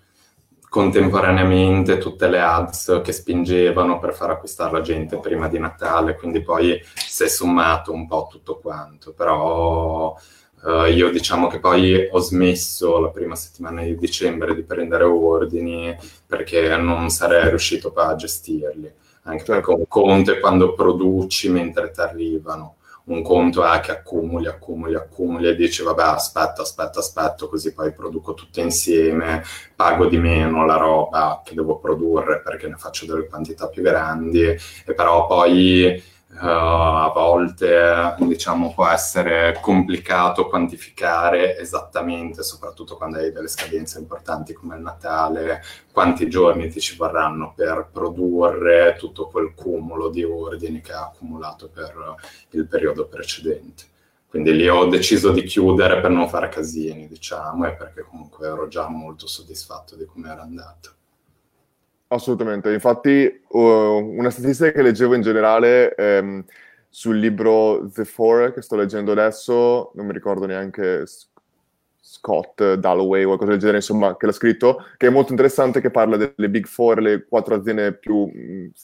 contemporaneamente 0.68 1.98
tutte 1.98 2.28
le 2.28 2.40
ads 2.40 3.00
che 3.02 3.12
spingevano 3.12 3.98
per 3.98 4.14
far 4.14 4.30
acquistare 4.30 4.72
la 4.72 4.80
gente 4.80 5.18
prima 5.18 5.48
di 5.48 5.58
Natale, 5.58 6.16
quindi 6.16 6.42
poi 6.42 6.80
si 6.94 7.24
è 7.24 7.28
sommato 7.28 7.92
un 7.92 8.06
po' 8.06 8.28
tutto 8.30 8.58
quanto, 8.58 9.12
però 9.12 10.16
Uh, 10.60 10.86
io 10.86 11.08
diciamo 11.10 11.46
che 11.46 11.60
poi 11.60 12.08
ho 12.10 12.18
smesso 12.18 12.98
la 12.98 13.10
prima 13.10 13.36
settimana 13.36 13.82
di 13.82 13.94
dicembre 13.94 14.56
di 14.56 14.64
prendere 14.64 15.04
ordini 15.04 15.96
perché 16.26 16.76
non 16.76 17.10
sarei 17.10 17.48
riuscito 17.48 17.92
poi 17.92 18.06
a 18.06 18.16
gestirli. 18.16 18.92
Anche 19.22 19.44
certo. 19.44 19.52
perché 19.52 19.70
un 19.70 19.86
conto 19.86 20.32
è 20.32 20.40
quando 20.40 20.72
produci 20.74 21.48
mentre 21.48 21.92
ti 21.92 22.00
arrivano, 22.00 22.77
un 23.08 23.22
conto 23.22 23.64
è 23.64 23.80
che 23.80 23.92
accumuli, 23.92 24.46
accumuli, 24.46 24.94
accumuli 24.94 25.48
e 25.48 25.54
dici 25.54 25.82
vabbè 25.82 26.02
aspetta, 26.02 26.62
aspetta, 26.62 26.98
aspetta, 27.00 27.46
così 27.46 27.72
poi 27.72 27.92
produco 27.92 28.34
tutto 28.34 28.60
insieme, 28.60 29.42
pago 29.74 30.06
di 30.06 30.18
meno 30.18 30.64
la 30.66 30.76
roba 30.76 31.42
che 31.44 31.54
devo 31.54 31.78
produrre 31.78 32.40
perché 32.40 32.68
ne 32.68 32.76
faccio 32.76 33.06
delle 33.06 33.26
quantità 33.26 33.68
più 33.68 33.82
grandi. 33.82 34.42
E 34.42 34.94
però 34.94 35.26
poi 35.26 36.02
Uh, 36.40 36.46
a 36.46 37.10
volte 37.12 38.14
diciamo, 38.20 38.72
può 38.72 38.86
essere 38.86 39.58
complicato 39.60 40.46
quantificare 40.46 41.58
esattamente, 41.58 42.44
soprattutto 42.44 42.96
quando 42.96 43.18
hai 43.18 43.32
delle 43.32 43.48
scadenze 43.48 43.98
importanti 43.98 44.52
come 44.52 44.76
il 44.76 44.82
Natale, 44.82 45.62
quanti 45.90 46.28
giorni 46.28 46.68
ti 46.68 46.78
ci 46.80 46.94
vorranno 46.96 47.54
per 47.56 47.88
produrre 47.92 48.94
tutto 48.96 49.26
quel 49.26 49.52
cumulo 49.52 50.10
di 50.10 50.22
ordini 50.22 50.80
che 50.80 50.92
ha 50.92 51.06
accumulato 51.06 51.68
per 51.68 52.14
il 52.50 52.68
periodo 52.68 53.08
precedente. 53.08 53.84
Quindi 54.28 54.54
lì 54.54 54.68
ho 54.68 54.84
deciso 54.86 55.32
di 55.32 55.42
chiudere 55.42 56.00
per 56.00 56.10
non 56.10 56.28
fare 56.28 56.48
casini, 56.48 57.08
diciamo, 57.08 57.66
e 57.66 57.72
perché 57.72 58.02
comunque 58.02 58.46
ero 58.46 58.68
già 58.68 58.86
molto 58.88 59.26
soddisfatto 59.26 59.96
di 59.96 60.04
come 60.04 60.30
era 60.30 60.42
andato. 60.42 60.97
Assolutamente, 62.10 62.72
infatti 62.72 63.42
uh, 63.48 63.58
una 63.58 64.30
statistica 64.30 64.72
che 64.72 64.80
leggevo 64.80 65.14
in 65.14 65.20
generale 65.20 65.94
um, 65.98 66.42
sul 66.88 67.18
libro 67.18 67.86
The 67.92 68.06
Four 68.06 68.54
che 68.54 68.62
sto 68.62 68.76
leggendo 68.76 69.12
adesso, 69.12 69.92
non 69.94 70.06
mi 70.06 70.14
ricordo 70.14 70.46
neanche 70.46 71.04
Scott 72.00 72.74
Dalloway 72.74 73.24
o 73.24 73.26
qualcosa 73.26 73.50
del 73.50 73.60
genere, 73.60 73.78
insomma, 73.78 74.16
che 74.16 74.24
l'ha 74.24 74.32
scritto, 74.32 74.86
che 74.96 75.08
è 75.08 75.10
molto 75.10 75.32
interessante, 75.32 75.82
che 75.82 75.90
parla 75.90 76.16
delle 76.16 76.48
Big 76.48 76.64
Four, 76.64 77.02
le 77.02 77.26
quattro 77.28 77.54
aziende 77.54 77.92
più 77.92 78.30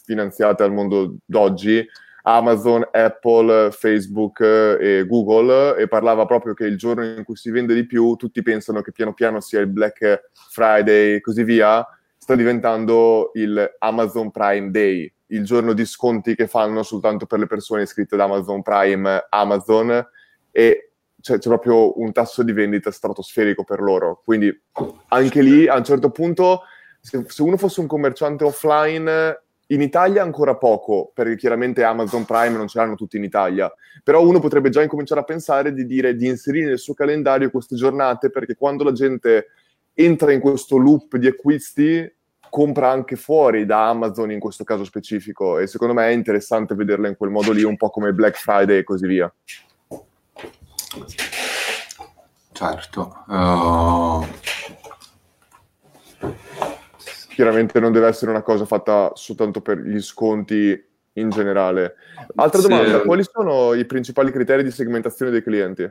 finanziate 0.03 0.61
al 0.61 0.71
mondo 0.71 1.15
d'oggi, 1.25 1.83
Amazon, 2.21 2.87
Apple, 2.91 3.71
Facebook 3.71 4.39
e 4.41 5.03
Google, 5.07 5.77
e 5.77 5.87
parlava 5.87 6.27
proprio 6.27 6.53
che 6.53 6.65
il 6.65 6.77
giorno 6.77 7.03
in 7.03 7.23
cui 7.23 7.35
si 7.35 7.49
vende 7.49 7.73
di 7.73 7.87
più, 7.87 8.15
tutti 8.15 8.43
pensano 8.43 8.83
che 8.83 8.91
piano 8.91 9.13
piano 9.13 9.41
sia 9.41 9.61
il 9.61 9.67
Black 9.67 10.29
Friday 10.51 11.15
e 11.15 11.21
così 11.21 11.43
via, 11.43 11.83
sta 12.25 12.33
diventando 12.33 13.29
il 13.35 13.75
Amazon 13.77 14.31
Prime 14.31 14.71
Day, 14.71 15.13
il 15.27 15.43
giorno 15.43 15.73
di 15.73 15.85
sconti 15.85 16.33
che 16.33 16.47
fanno 16.47 16.81
soltanto 16.81 17.27
per 17.27 17.37
le 17.37 17.45
persone 17.45 17.83
iscritte 17.83 18.15
ad 18.15 18.21
Amazon 18.21 18.63
Prime 18.63 19.27
Amazon 19.29 20.03
e 20.49 20.93
c'è, 21.21 21.37
c'è, 21.37 21.47
proprio 21.47 21.99
un 21.99 22.11
tasso 22.13 22.41
di 22.41 22.51
vendita 22.51 22.89
stratosferico 22.89 23.63
per 23.63 23.79
loro. 23.79 24.23
Quindi 24.25 24.51
anche 25.09 25.43
lì, 25.43 25.67
a 25.67 25.77
un 25.77 25.83
certo 25.83 26.09
punto, 26.09 26.61
se, 26.99 27.25
se 27.27 27.43
uno 27.43 27.57
fosse 27.57 27.81
un 27.81 27.85
commerciante 27.85 28.43
offline, 28.43 29.43
in 29.67 29.81
Italia 29.81 30.23
ancora 30.23 30.55
poco, 30.55 31.11
perché 31.13 31.35
chiaramente 31.35 31.83
Amazon 31.83 32.25
Prime 32.25 32.57
non 32.57 32.67
ce 32.67 32.79
l'hanno 32.79 32.95
tutti 32.95 33.17
in 33.17 33.23
Italia, 33.23 33.71
però 34.03 34.25
uno 34.25 34.39
potrebbe 34.39 34.69
già 34.69 34.81
incominciare 34.81 35.21
a 35.21 35.25
pensare 35.25 35.73
di 35.73 35.85
dire 35.85 36.15
di 36.15 36.25
inserire 36.25 36.69
nel 36.69 36.79
suo 36.79 36.95
calendario 36.95 37.51
queste 37.51 37.75
giornate, 37.75 38.31
perché 38.31 38.55
quando 38.55 38.83
la 38.83 38.93
gente 38.93 39.49
entra 39.95 40.31
in 40.33 40.41
questo 40.41 40.77
loop 40.77 41.15
di 41.15 41.25
acquisti, 41.25 42.13
compra 42.55 42.89
anche 42.89 43.17
fuori 43.17 43.65
da 43.65 43.89
Amazon 43.89 44.31
in 44.31 44.39
questo 44.39 44.63
caso 44.63 44.85
specifico 44.85 45.59
e 45.59 45.67
secondo 45.67 45.93
me 45.93 46.07
è 46.07 46.11
interessante 46.11 46.73
vederla 46.73 47.09
in 47.09 47.17
quel 47.17 47.29
modo 47.29 47.51
lì, 47.51 47.63
un 47.63 47.75
po' 47.75 47.89
come 47.89 48.13
Black 48.13 48.37
Friday 48.37 48.77
e 48.77 48.83
così 48.85 49.05
via. 49.05 49.29
Certo. 52.53 53.25
Uh... 53.27 54.25
Chiaramente 57.27 57.81
non 57.81 57.91
deve 57.91 58.07
essere 58.07 58.31
una 58.31 58.41
cosa 58.41 58.63
fatta 58.63 59.11
soltanto 59.15 59.59
per 59.59 59.79
gli 59.79 60.01
sconti 60.01 60.81
in 61.11 61.29
generale. 61.31 61.95
Altra 62.35 62.61
domanda, 62.61 62.99
sì. 62.99 63.05
quali 63.05 63.25
sono 63.29 63.73
i 63.73 63.83
principali 63.83 64.31
criteri 64.31 64.63
di 64.63 64.71
segmentazione 64.71 65.29
dei 65.29 65.43
clienti? 65.43 65.83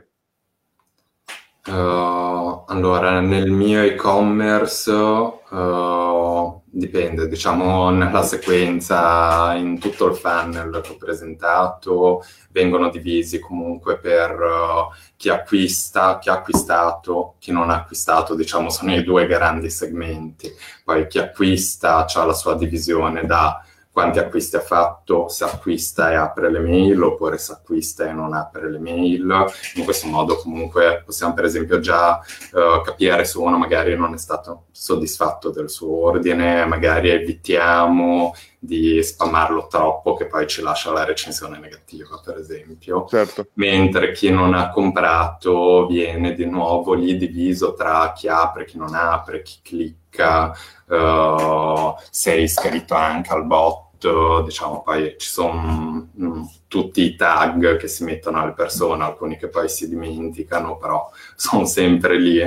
Uh, 1.67 2.63
allora, 2.65 3.19
nel 3.19 3.51
mio 3.51 3.83
e-commerce 3.83 4.91
uh, 4.91 6.54
dipende, 6.77 7.29
diciamo 7.29 7.89
nella 7.89 8.21
sequenza, 8.21 9.53
in 9.55 9.79
tutto 9.79 10.07
il 10.07 10.15
funnel 10.15 10.81
che 10.83 10.91
ho 10.91 10.97
presentato, 10.97 12.23
vengono 12.51 12.89
divisi 12.89 13.39
comunque 13.39 13.97
per 13.97 14.31
uh, 14.31 14.93
chi 15.15 15.29
acquista, 15.29 16.19
chi 16.19 16.29
ha 16.29 16.33
acquistato, 16.33 17.35
chi 17.39 17.53
non 17.53 17.69
ha 17.69 17.75
acquistato, 17.75 18.35
diciamo 18.35 18.69
sono 18.69 18.93
i 18.93 19.03
due 19.03 19.25
grandi 19.25 19.69
segmenti. 19.69 20.51
Poi 20.83 21.07
chi 21.07 21.19
acquista 21.19 22.05
ha 22.05 22.25
la 22.25 22.33
sua 22.33 22.55
divisione 22.55 23.25
da 23.25 23.63
quanti 23.95 24.19
acquisti 24.19 24.57
ha 24.57 24.59
fatto, 24.59 25.29
se 25.29 25.45
acquista 25.45 26.11
e 26.11 26.15
apre 26.15 26.51
le 26.51 26.59
mail 26.59 27.01
oppure 27.01 27.37
se 27.37 27.53
acquista 27.53 28.05
e 28.05 28.11
non 28.11 28.33
apre 28.33 28.69
le 28.69 28.77
mail. 28.77 29.45
In 29.75 29.85
questo 29.85 30.07
modo 30.07 30.35
comunque 30.35 31.01
possiamo 31.05 31.33
per 31.33 31.45
esempio 31.45 31.79
già 31.79 32.19
uh, 32.19 32.81
capire 32.83 33.23
se 33.23 33.37
uno 33.37 33.57
magari 33.57 33.95
non 33.95 34.13
è 34.13 34.17
stato 34.17 34.65
soddisfatto 34.71 35.49
del 35.49 35.69
suo 35.69 36.07
ordine, 36.07 36.65
magari 36.65 37.07
evitiamo 37.07 38.33
di 38.59 39.01
spammarlo 39.01 39.67
troppo 39.67 40.13
che 40.15 40.25
poi 40.25 40.45
ci 40.45 40.61
lascia 40.61 40.91
la 40.91 41.05
recensione 41.05 41.57
negativa 41.57 42.19
per 42.21 42.37
esempio. 42.37 43.05
Certo. 43.07 43.47
Mentre 43.53 44.11
chi 44.11 44.29
non 44.29 44.55
ha 44.55 44.71
comprato 44.71 45.85
viene 45.85 46.33
di 46.33 46.45
nuovo 46.45 46.93
lì 46.95 47.15
diviso 47.15 47.73
tra 47.75 48.11
chi 48.11 48.27
apre, 48.27 48.65
chi 48.65 48.77
non 48.77 48.93
apre, 48.93 49.41
chi 49.41 49.59
clicca, 49.61 50.53
uh, 50.87 51.95
se 52.09 52.33
è 52.33 52.35
iscritto 52.35 52.93
anche 52.93 53.31
al 53.31 53.45
bot 53.45 53.84
diciamo, 53.99 54.81
poi 54.83 55.15
ci 55.17 55.27
sono 55.29 56.09
mm, 56.19 56.43
tutti 56.67 57.01
i 57.01 57.15
tag 57.15 57.77
che 57.77 57.87
si 57.87 58.03
mettono 58.03 58.41
alle 58.41 58.53
persone, 58.53 59.03
alcuni 59.03 59.37
che 59.37 59.47
poi 59.47 59.69
si 59.69 59.87
dimenticano, 59.89 60.77
però 60.77 61.09
sono 61.35 61.65
sempre 61.65 62.17
lì. 62.19 62.39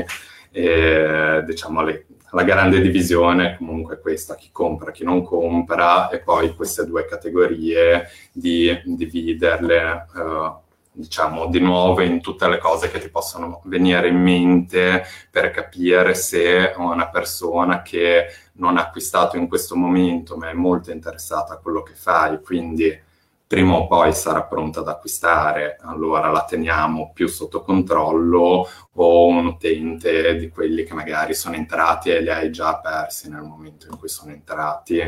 E, 0.51 1.43
diciamo, 1.45 1.83
le, 1.83 2.07
la 2.33 2.43
grande 2.43 2.81
divisione 2.81 3.57
comunque 3.57 3.97
è 3.97 4.01
questa, 4.01 4.35
chi 4.35 4.51
compra, 4.53 4.91
chi 4.91 5.05
non 5.05 5.23
compra, 5.23 6.11
e 6.11 6.21
poi 6.21 6.55
queste 6.55 6.85
due 6.85 7.07
categorie 7.07 8.09
di 8.33 8.79
dividerle, 8.85 10.07
eh, 10.15 10.53
diciamo, 10.93 11.47
di 11.47 11.61
nuovo 11.61 12.03
in 12.03 12.21
tutte 12.21 12.49
le 12.49 12.59
cose 12.59 12.91
che 12.91 12.99
ti 12.99 13.09
possono 13.09 13.63
venire 13.65 14.09
in 14.09 14.21
mente 14.21 15.05
per 15.31 15.51
capire 15.51 16.15
se 16.15 16.75
una 16.77 17.09
persona 17.09 17.83
che 17.83 18.27
non 18.59 18.77
acquistato 18.77 19.37
in 19.37 19.49
questo 19.49 19.77
momento 19.77 20.37
ma 20.37 20.51
è 20.51 20.55
molto 20.55 20.91
interessata 20.91 21.55
a 21.55 21.59
quello 21.59 21.83
che 21.83 21.95
fai, 21.95 22.41
quindi 22.41 23.07
prima 23.49 23.77
o 23.77 23.87
poi 23.87 24.13
sarà 24.13 24.43
pronta 24.43 24.81
ad 24.81 24.89
acquistare, 24.89 25.79
allora 25.81 26.29
la 26.31 26.45
teniamo 26.45 27.13
più 27.15 27.29
sotto 27.29 27.63
controllo 27.63 28.69
o 28.93 29.27
un 29.27 29.47
utente 29.47 30.37
di 30.37 30.51
quelli 30.51 30.85
che 30.85 30.93
magari 30.93 31.33
sono 31.33 31.55
entrati 31.55 32.11
e 32.11 32.21
li 32.21 32.29
hai 32.29 32.51
già 32.51 32.79
persi 32.79 33.31
nel 33.31 33.41
momento 33.41 33.87
in 33.91 33.97
cui 33.97 34.09
sono 34.09 34.33
entrati, 34.33 35.01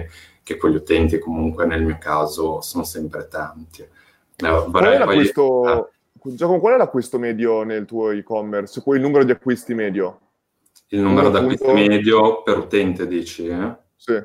che 0.43 0.57
quegli 0.57 0.77
utenti 0.77 1.19
comunque 1.19 1.67
nel 1.67 1.83
mio 1.83 1.99
caso 2.01 2.63
sono 2.63 2.83
sempre 2.83 3.29
tanti. 3.29 3.83
Eh, 3.83 4.65
qual, 4.71 4.85
è 4.85 4.97
l'acquisto, 4.97 5.63
ah. 5.65 5.89
Giacomo, 6.23 6.61
qual 6.61 6.75
è 6.75 6.77
l'acquisto 6.79 7.19
medio 7.19 7.63
nel 7.63 7.85
tuo 7.85 8.11
e-commerce? 8.11 8.83
Poi 8.83 8.97
il 8.97 9.03
numero 9.03 9.23
di 9.23 9.33
acquisti 9.33 9.75
medio? 9.75 10.19
Il 10.93 11.01
numero 11.01 11.31
di 11.31 11.37
acquisti 11.37 11.73
medio 11.73 12.43
per 12.43 12.59
utente, 12.59 13.07
dici? 13.07 13.47
Eh? 13.47 13.77
Sì. 13.95 14.21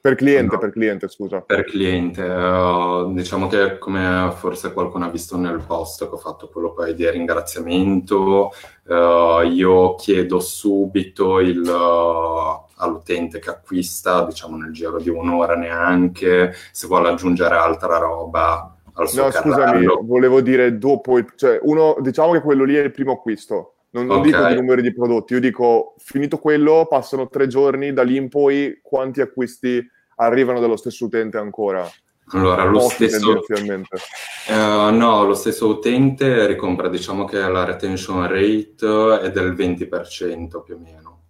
Per 0.00 0.14
cliente, 0.14 0.54
no, 0.54 0.60
per 0.60 0.70
cliente, 0.70 1.08
scusa. 1.08 1.40
Per 1.40 1.64
cliente, 1.64 2.22
uh, 2.22 3.12
diciamo 3.12 3.48
che 3.48 3.76
come 3.76 4.32
forse 4.36 4.72
qualcuno 4.72 5.06
ha 5.06 5.10
visto 5.10 5.36
nel 5.36 5.60
post 5.66 6.08
che 6.08 6.14
ho 6.14 6.16
fatto 6.16 6.48
quello 6.48 6.72
poi 6.72 6.94
di 6.94 7.10
ringraziamento, 7.10 8.52
uh, 8.84 9.40
io 9.42 9.96
chiedo 9.96 10.38
subito 10.38 11.40
il, 11.40 11.60
uh, 11.60 12.66
all'utente 12.76 13.40
che 13.40 13.50
acquista, 13.50 14.24
diciamo 14.24 14.56
nel 14.56 14.72
giro 14.72 14.98
di 14.98 15.10
un'ora 15.10 15.56
neanche, 15.56 16.54
se 16.70 16.86
vuole 16.86 17.08
aggiungere 17.08 17.56
altra 17.56 17.98
roba 17.98 18.76
al 18.94 19.08
suo 19.08 19.24
No, 19.24 19.28
carrello. 19.30 19.54
scusami, 19.54 19.86
volevo 20.06 20.40
dire 20.40 20.78
dopo, 20.78 21.18
cioè 21.34 21.58
uno, 21.62 21.96
diciamo 22.00 22.32
che 22.32 22.40
quello 22.40 22.62
lì 22.62 22.76
è 22.76 22.82
il 22.82 22.92
primo 22.92 23.12
acquisto 23.12 23.75
non, 23.96 24.06
non 24.06 24.18
okay. 24.18 24.30
dico 24.30 24.46
di 24.46 24.54
numeri 24.54 24.82
di 24.82 24.92
prodotti, 24.92 25.32
io 25.32 25.40
dico 25.40 25.94
finito 25.96 26.36
quello, 26.36 26.86
passano 26.88 27.28
tre 27.28 27.46
giorni, 27.46 27.94
da 27.94 28.02
lì 28.02 28.16
in 28.16 28.28
poi 28.28 28.80
quanti 28.82 29.22
acquisti 29.22 29.82
arrivano 30.16 30.60
dallo 30.60 30.76
stesso 30.76 31.06
utente 31.06 31.38
ancora? 31.38 31.88
Allora, 32.30 32.64
lo 32.64 32.80
stesso, 32.80 33.40
uh, 33.48 34.52
no, 34.90 35.24
lo 35.24 35.34
stesso 35.34 35.68
utente 35.68 36.46
ricompra, 36.46 36.88
diciamo 36.88 37.24
che 37.24 37.38
la 37.38 37.64
retention 37.64 38.26
rate 38.26 39.20
è 39.22 39.30
del 39.30 39.54
20% 39.54 40.62
più 40.62 40.74
o 40.74 40.78
meno, 40.78 41.22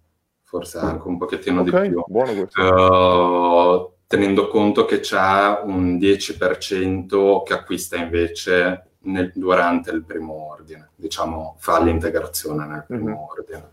forse 0.43 0.79
anche 0.79 1.07
un 1.07 1.17
pochettino 1.17 1.61
okay, 1.61 1.83
di 1.83 1.89
più. 1.89 2.03
Buono 2.07 2.33
questo. 2.33 2.61
Uh, 2.61 3.91
tenendo 4.07 4.47
conto 4.47 4.85
che 4.85 4.99
c'è 4.99 5.61
un 5.63 5.97
10% 5.97 7.43
che 7.43 7.53
acquista 7.53 7.95
invece 7.95 8.86
nel, 9.07 9.31
durante 9.33 9.91
il 9.91 10.03
primo 10.03 10.51
ordine, 10.51 10.91
diciamo, 10.95 11.55
fa 11.57 11.81
l'integrazione 11.81 12.65
nel 12.65 12.83
primo 12.85 13.05
mm-hmm. 13.05 13.17
ordine. 13.17 13.69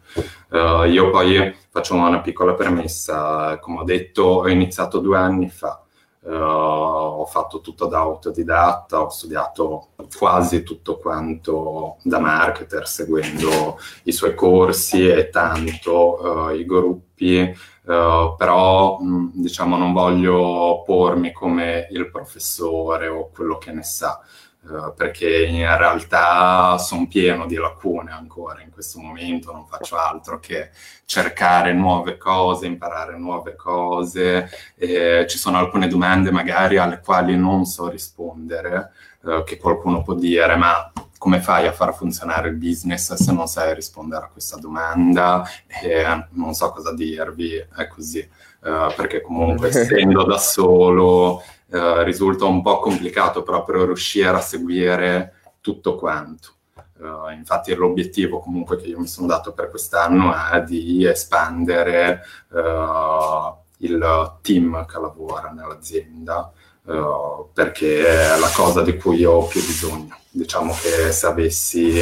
Uh, 0.50 0.84
io 0.84 1.10
poi 1.10 1.54
faccio 1.70 1.94
una 1.94 2.20
piccola 2.20 2.54
premessa, 2.54 3.58
come 3.58 3.80
ho 3.80 3.84
detto, 3.84 4.22
ho 4.22 4.48
iniziato 4.48 4.98
due 4.98 5.18
anni 5.18 5.48
fa. 5.48 5.78
Uh, 6.26 6.30
ho 6.30 7.26
fatto 7.26 7.60
tutto 7.60 7.84
da 7.84 7.98
autodidatta, 7.98 9.02
ho 9.02 9.10
studiato 9.10 9.88
quasi 10.16 10.62
tutto 10.62 10.96
quanto 10.96 11.96
da 12.02 12.18
marketer, 12.18 12.88
seguendo 12.88 13.78
i 14.04 14.12
suoi 14.12 14.34
corsi 14.34 15.06
e 15.06 15.28
tanto 15.28 16.22
uh, 16.22 16.54
i 16.54 16.64
gruppi, 16.64 17.40
uh, 17.42 18.34
però 18.38 18.98
mh, 19.00 19.32
diciamo 19.34 19.76
non 19.76 19.92
voglio 19.92 20.82
pormi 20.86 21.30
come 21.30 21.88
il 21.90 22.10
professore 22.10 23.08
o 23.08 23.28
quello 23.28 23.58
che 23.58 23.72
ne 23.72 23.82
sa. 23.82 24.18
Uh, 24.66 24.94
perché 24.96 25.44
in 25.44 25.76
realtà 25.76 26.78
sono 26.78 27.06
pieno 27.06 27.44
di 27.44 27.56
lacune 27.56 28.12
ancora 28.12 28.62
in 28.62 28.70
questo 28.70 28.98
momento, 28.98 29.52
non 29.52 29.66
faccio 29.66 29.96
altro 29.96 30.40
che 30.40 30.70
cercare 31.04 31.74
nuove 31.74 32.16
cose, 32.16 32.64
imparare 32.64 33.18
nuove 33.18 33.56
cose, 33.56 34.48
e 34.74 35.26
ci 35.28 35.36
sono 35.36 35.58
alcune 35.58 35.86
domande 35.86 36.30
magari 36.30 36.78
alle 36.78 37.00
quali 37.04 37.36
non 37.36 37.66
so 37.66 37.90
rispondere, 37.90 38.92
uh, 39.20 39.44
che 39.44 39.58
qualcuno 39.58 40.02
può 40.02 40.14
dire, 40.14 40.56
ma 40.56 40.90
come 41.18 41.40
fai 41.40 41.66
a 41.66 41.72
far 41.72 41.94
funzionare 41.94 42.48
il 42.48 42.56
business 42.56 43.12
se 43.14 43.32
non 43.32 43.46
sai 43.46 43.74
rispondere 43.74 44.24
a 44.24 44.28
questa 44.28 44.56
domanda? 44.56 45.46
E 45.66 46.26
non 46.30 46.54
so 46.54 46.70
cosa 46.70 46.94
dirvi, 46.94 47.54
è 47.56 47.86
così, 47.86 48.26
uh, 48.60 48.94
perché 48.96 49.20
comunque 49.20 49.68
essendo 49.72 50.24
da 50.24 50.38
solo 50.38 51.42
eh, 51.74 52.04
risulta 52.04 52.44
un 52.44 52.62
po' 52.62 52.78
complicato 52.78 53.42
proprio 53.42 53.84
riuscire 53.84 54.28
a 54.28 54.40
seguire 54.40 55.34
tutto 55.60 55.96
quanto. 55.96 56.50
Uh, 56.96 57.30
infatti 57.36 57.74
l'obiettivo 57.74 58.38
comunque 58.38 58.76
che 58.76 58.86
io 58.86 59.00
mi 59.00 59.08
sono 59.08 59.26
dato 59.26 59.52
per 59.52 59.68
quest'anno 59.68 60.32
è 60.32 60.62
di 60.62 61.04
espandere 61.04 62.22
uh, 62.50 63.52
il 63.78 64.36
team 64.40 64.86
che 64.86 65.00
lavora 65.00 65.50
nell'azienda 65.50 66.52
uh, 66.84 67.48
perché 67.52 68.06
è 68.06 68.38
la 68.38 68.50
cosa 68.54 68.82
di 68.82 68.96
cui 68.96 69.24
ho 69.24 69.44
più 69.44 69.60
bisogno. 69.60 70.16
Diciamo 70.30 70.72
che 70.80 71.10
se 71.10 71.26
avessi 71.26 72.00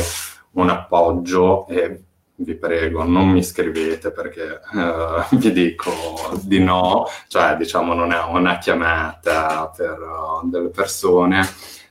un 0.52 0.68
appoggio 0.68 1.66
e 1.68 2.02
vi 2.42 2.54
prego, 2.54 3.04
non 3.04 3.28
mi 3.28 3.42
scrivete 3.42 4.10
perché 4.10 4.60
uh, 4.72 5.36
vi 5.36 5.52
dico 5.52 5.90
di 6.42 6.60
no, 6.60 7.06
cioè 7.28 7.56
diciamo 7.56 7.94
non 7.94 8.12
è 8.12 8.22
una 8.24 8.58
chiamata 8.58 9.70
per 9.74 9.98
uh, 9.98 10.48
delle 10.48 10.68
persone. 10.68 11.46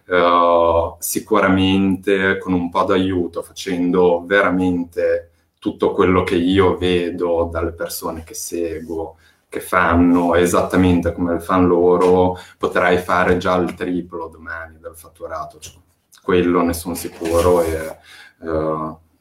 Uh, 0.06 0.96
sicuramente 1.00 2.38
con 2.38 2.52
un 2.52 2.70
po' 2.70 2.84
d'aiuto, 2.84 3.42
facendo 3.42 4.24
veramente 4.26 5.30
tutto 5.58 5.92
quello 5.92 6.24
che 6.24 6.36
io 6.36 6.76
vedo 6.76 7.48
dalle 7.50 7.72
persone 7.72 8.24
che 8.24 8.34
seguo, 8.34 9.18
che 9.48 9.62
fanno 9.62 10.36
esattamente 10.36 11.14
come 11.14 11.40
fanno 11.40 11.68
loro, 11.68 12.38
potrai 12.58 12.98
fare 12.98 13.38
già 13.38 13.56
il 13.56 13.74
triplo 13.74 14.28
domani 14.28 14.80
del 14.80 14.96
fatturato. 14.96 15.60
Cioè, 15.60 15.76
quello 16.24 16.62
ne 16.62 16.74
sono 16.74 16.96
sicuro 16.96 17.62
e 17.62 17.98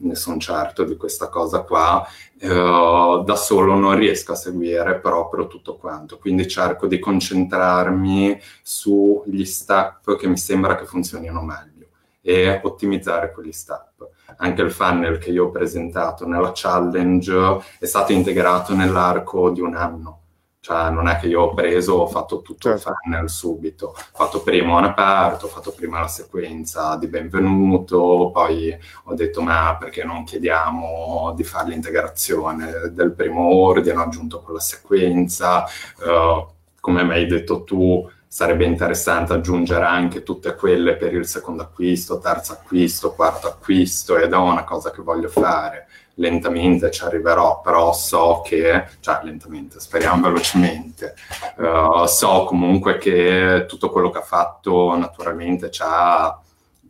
ne 0.00 0.14
sono 0.14 0.38
certo 0.38 0.84
di 0.84 0.96
questa 0.96 1.28
cosa 1.28 1.60
qua, 1.60 2.06
uh, 2.40 3.22
da 3.22 3.36
solo 3.36 3.74
non 3.74 3.96
riesco 3.96 4.32
a 4.32 4.36
seguire 4.36 4.98
proprio 4.98 5.46
tutto 5.46 5.76
quanto, 5.76 6.18
quindi 6.18 6.46
cerco 6.48 6.86
di 6.86 6.98
concentrarmi 6.98 8.40
sugli 8.62 9.44
step 9.44 10.16
che 10.16 10.26
mi 10.26 10.36
sembra 10.36 10.76
che 10.76 10.84
funzionino 10.84 11.42
meglio 11.42 11.86
e 12.20 12.60
ottimizzare 12.62 13.32
quegli 13.32 13.52
step. 13.52 14.08
Anche 14.36 14.62
il 14.62 14.70
funnel 14.70 15.18
che 15.18 15.30
io 15.30 15.46
ho 15.46 15.50
presentato 15.50 16.26
nella 16.26 16.52
challenge 16.54 17.34
è 17.78 17.84
stato 17.84 18.12
integrato 18.12 18.74
nell'arco 18.74 19.50
di 19.50 19.60
un 19.60 19.74
anno 19.74 20.19
cioè, 20.62 20.90
non 20.90 21.08
è 21.08 21.16
che 21.16 21.26
io 21.26 21.40
ho 21.40 21.54
preso, 21.54 21.94
ho 21.94 22.06
fatto 22.06 22.42
tutto 22.42 22.68
certo. 22.68 22.90
il 22.90 22.94
funnel 23.02 23.30
subito. 23.30 23.86
Ho 23.88 23.94
fatto 24.12 24.42
prima 24.42 24.76
un 24.76 24.84
aperto, 24.84 25.46
ho 25.46 25.48
fatto 25.48 25.72
prima 25.72 26.00
la 26.00 26.08
sequenza 26.08 26.96
di 26.96 27.06
benvenuto, 27.06 28.30
poi 28.30 28.76
ho 29.04 29.14
detto, 29.14 29.40
ma 29.40 29.76
perché 29.78 30.04
non 30.04 30.24
chiediamo 30.24 31.32
di 31.34 31.44
fare 31.44 31.70
l'integrazione 31.70 32.90
del 32.92 33.12
primo 33.12 33.40
ordine, 33.54 33.98
ho 33.98 34.02
aggiunto 34.02 34.40
quella 34.42 34.60
sequenza. 34.60 35.64
Uh, 35.98 36.46
come 36.78 37.04
mi 37.04 37.12
hai 37.12 37.26
detto 37.26 37.64
tu, 37.64 38.06
sarebbe 38.26 38.66
interessante 38.66 39.32
aggiungere 39.32 39.84
anche 39.86 40.22
tutte 40.22 40.54
quelle 40.54 40.96
per 40.96 41.14
il 41.14 41.26
secondo 41.26 41.62
acquisto, 41.62 42.18
terzo 42.18 42.52
acquisto, 42.52 43.14
quarto 43.14 43.48
acquisto, 43.48 44.18
ed 44.18 44.32
è 44.32 44.36
una 44.36 44.64
cosa 44.64 44.90
che 44.90 45.00
voglio 45.00 45.28
fare 45.28 45.88
lentamente 46.20 46.90
ci 46.90 47.02
arriverò, 47.02 47.60
però 47.60 47.92
so 47.92 48.42
che, 48.44 48.84
cioè 49.00 49.20
lentamente, 49.24 49.80
speriamo 49.80 50.28
velocemente, 50.28 51.14
uh, 51.56 52.04
so 52.06 52.44
comunque 52.44 52.98
che 52.98 53.64
tutto 53.66 53.90
quello 53.90 54.10
che 54.10 54.18
ha 54.18 54.22
fatto 54.22 54.96
naturalmente 54.96 55.68
c'ha 55.70 56.38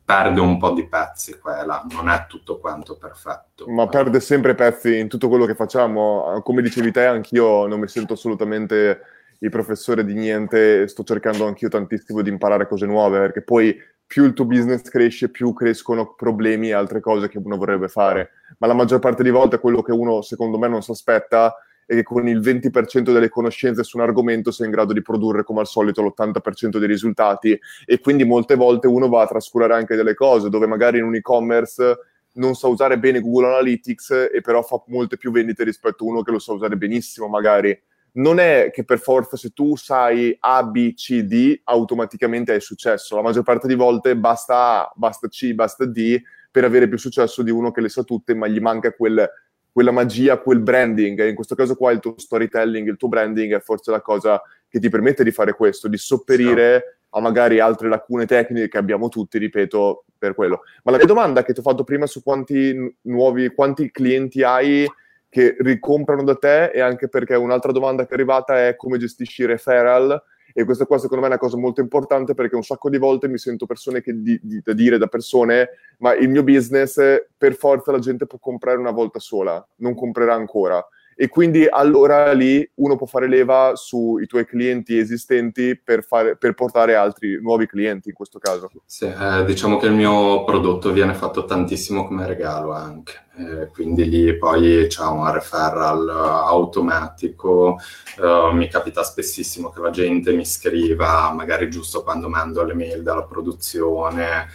perde 0.05 0.41
un 0.41 0.59
po' 0.59 0.73
di 0.73 0.89
pezzi 0.89 1.39
quella, 1.39 1.87
non 1.93 2.09
è 2.09 2.27
tutto 2.29 2.59
quanto 2.59 2.97
perfetto. 2.97 3.67
Ma 3.69 3.87
perde 3.87 4.19
sempre 4.19 4.57
pezzi 4.57 4.99
in 4.99 5.07
tutto 5.07 5.29
quello 5.29 5.47
che 5.47 5.55
facciamo. 5.55 6.41
Come 6.43 6.63
dicevi 6.63 6.91
te, 6.91 7.07
anch'io 7.07 7.69
non 7.69 7.79
mi 7.79 7.87
sento 7.87 8.15
assolutamente 8.15 9.01
il 9.39 9.51
professore 9.51 10.05
di 10.05 10.15
niente, 10.15 10.89
sto 10.89 11.05
cercando 11.05 11.47
anch'io 11.47 11.69
tantissimo 11.69 12.23
di 12.23 12.29
imparare 12.29 12.67
cose 12.67 12.87
nuove, 12.87 13.21
perché 13.21 13.43
poi 13.43 13.81
più 14.11 14.25
il 14.25 14.33
tuo 14.33 14.45
business 14.45 14.83
cresce, 14.89 15.29
più 15.29 15.53
crescono 15.53 16.15
problemi 16.15 16.71
e 16.71 16.73
altre 16.73 16.99
cose 16.99 17.29
che 17.29 17.39
uno 17.39 17.57
vorrebbe 17.57 17.87
fare. 17.87 18.31
Ma 18.59 18.67
la 18.67 18.75
maggior 18.75 18.99
parte 18.99 19.23
di 19.23 19.31
volte 19.31 19.61
quello 19.61 19.83
che 19.83 19.93
uno, 19.93 20.21
secondo 20.21 20.59
me, 20.59 20.67
non 20.67 20.83
si 20.83 20.91
aspetta 20.91 21.55
è 21.87 21.95
che 21.95 22.03
con 22.03 22.27
il 22.27 22.41
20% 22.41 23.13
delle 23.13 23.29
conoscenze 23.29 23.85
su 23.85 23.99
un 23.99 24.03
argomento 24.03 24.51
sia 24.51 24.65
in 24.65 24.73
grado 24.73 24.93
di 24.93 25.01
produrre, 25.01 25.45
come 25.45 25.61
al 25.61 25.69
solito, 25.69 26.03
l'80% 26.03 26.79
dei 26.79 26.89
risultati. 26.89 27.57
E 27.87 28.01
quindi 28.01 28.25
molte 28.25 28.57
volte 28.57 28.89
uno 28.89 29.09
va 29.09 29.23
a 29.23 29.27
trascurare 29.29 29.75
anche 29.75 29.95
delle 29.95 30.15
cose, 30.15 30.49
dove 30.49 30.67
magari 30.67 30.99
in 30.99 31.05
un 31.05 31.15
e-commerce 31.15 31.99
non 32.33 32.57
sa 32.57 32.67
usare 32.67 32.99
bene 32.99 33.21
Google 33.21 33.47
Analytics 33.47 34.31
e 34.33 34.41
però 34.41 34.63
fa 34.63 34.83
molte 34.87 35.19
più 35.19 35.31
vendite 35.31 35.63
rispetto 35.63 36.03
a 36.03 36.09
uno 36.09 36.23
che 36.23 36.33
lo 36.33 36.41
sa 36.41 36.53
usare 36.53 36.77
benissimo 36.77 37.29
magari. 37.29 37.81
Non 38.13 38.39
è 38.39 38.71
che 38.73 38.85
per 38.85 38.99
forza 38.99 39.37
se 39.37 39.51
tu 39.51 39.77
sai 39.77 40.37
A, 40.41 40.63
B, 40.65 40.95
C, 40.95 41.21
D 41.23 41.61
automaticamente 41.65 42.53
hai 42.53 42.61
successo. 42.61 43.17
La 43.17 43.23
maggior 43.23 43.43
parte 43.43 43.67
di 43.67 43.75
volte 43.75 44.17
basta 44.17 44.81
A, 44.81 44.93
basta 44.95 45.29
C, 45.29 45.53
basta 45.53 45.85
D 45.85 46.21
per 46.51 46.65
avere 46.65 46.89
più 46.89 46.99
successo 46.99 47.43
di 47.43 47.51
uno 47.51 47.71
che 47.71 47.81
le 47.81 47.89
sa 47.89 48.03
tutte 48.03 48.35
ma 48.35 48.49
gli 48.49 48.61
manca 48.61 48.93
quel, 48.93 49.29
quella 49.71 49.93
magia, 49.93 50.39
quel 50.39 50.61
branding. 50.61 51.29
In 51.29 51.35
questo 51.35 51.55
caso 51.55 51.77
qua 51.77 51.93
il 51.93 52.01
tuo 52.01 52.15
storytelling, 52.17 52.89
il 52.89 52.97
tuo 52.97 53.09
branding 53.09 53.55
è 53.55 53.61
forse 53.61 53.91
la 53.91 54.01
cosa 54.01 54.43
che 54.69 54.81
ti 54.81 54.89
permette 54.89 55.25
di 55.25 55.31
fare 55.31 55.55
questo, 55.55 55.89
di 55.89 55.97
sopperire... 55.97 56.79
Sì 56.79 56.99
a 57.11 57.21
magari 57.21 57.59
altre 57.59 57.89
lacune 57.89 58.27
tecniche 58.27 58.69
che 58.69 58.79
abbiamo 58.79 59.09
tutti, 59.09 59.39
ripeto, 59.39 60.05
per 60.17 60.35
quello. 60.35 60.63
Ma 60.85 60.93
la 60.93 60.97
mia 60.99 61.07
domanda 61.07 61.43
che 61.43 61.53
ti 61.53 61.61
ho 61.61 61.63
fatto 61.63 61.85
prima 61.85 62.07
su 62.07 62.23
quanti 62.23 62.97
nuovi, 63.03 63.53
quanti 63.53 63.91
clienti 63.91 64.43
hai 64.43 64.87
che 65.31 65.57
ricomprano 65.61 66.25
da 66.25 66.35
te 66.35 66.67
e 66.73 66.81
anche 66.81 67.09
perché 67.09 67.35
un'altra 67.37 67.73
domanda 67.73 68.05
che 68.05 68.11
è 68.11 68.15
arrivata 68.15 68.67
è 68.67 68.77
come 68.77 68.99
gestisci 68.99 69.47
referral? 69.47 70.23
E 70.53 70.65
questa 70.65 70.85
qua 70.85 70.99
secondo 70.99 71.23
me 71.23 71.29
è 71.29 71.31
una 71.31 71.41
cosa 71.41 71.57
molto 71.57 71.81
importante 71.81 72.35
perché 72.35 72.57
un 72.57 72.65
sacco 72.65 72.91
di 72.91 72.99
volte 72.99 73.29
mi 73.29 73.39
sento 73.39 73.67
persone 73.67 74.03
che 74.03 74.21
di, 74.21 74.39
di, 74.43 74.61
da 74.63 74.73
dire 74.73 74.99
da 74.99 75.07
persone 75.07 75.71
ma 75.99 76.13
il 76.15 76.29
mio 76.29 76.43
business 76.43 77.01
per 77.39 77.55
forza 77.55 77.93
la 77.93 78.01
gente 78.01 78.27
può 78.27 78.39
comprare 78.41 78.77
una 78.77 78.91
volta 78.91 79.21
sola, 79.21 79.65
non 79.77 79.95
comprerà 79.95 80.35
ancora 80.35 80.85
e 81.21 81.29
quindi 81.29 81.67
allora 81.69 82.33
lì 82.33 82.67
uno 82.77 82.97
può 82.97 83.05
fare 83.05 83.29
leva 83.29 83.73
sui 83.75 84.27
tuoi 84.27 84.47
clienti 84.47 84.97
esistenti 84.97 85.79
per, 85.79 86.03
fare, 86.03 86.39
per 86.39 86.55
portare 86.55 86.95
altri 86.95 87.39
nuovi 87.43 87.67
clienti 87.67 88.09
in 88.09 88.15
questo 88.15 88.39
caso. 88.39 88.71
Sì, 88.87 89.05
eh, 89.05 89.45
diciamo 89.45 89.77
che 89.77 89.85
il 89.85 89.93
mio 89.93 90.45
prodotto 90.45 90.91
viene 90.93 91.13
fatto 91.13 91.45
tantissimo 91.45 92.07
come 92.07 92.27
regalo 92.27 92.73
anche, 92.73 93.25
eh, 93.37 93.69
quindi 93.71 94.09
lì 94.09 94.35
poi 94.39 94.87
c'è 94.89 95.03
un 95.03 95.31
referral 95.31 96.09
automatico, 96.09 97.77
eh, 98.19 98.51
mi 98.55 98.69
capita 98.69 99.03
spessissimo 99.03 99.69
che 99.69 99.81
la 99.83 99.91
gente 99.91 100.33
mi 100.33 100.47
scriva 100.47 101.31
magari 101.35 101.69
giusto 101.69 102.03
quando 102.03 102.31
mando 102.31 102.65
le 102.65 102.73
mail 102.73 103.03
dalla 103.03 103.25
produzione 103.25 104.49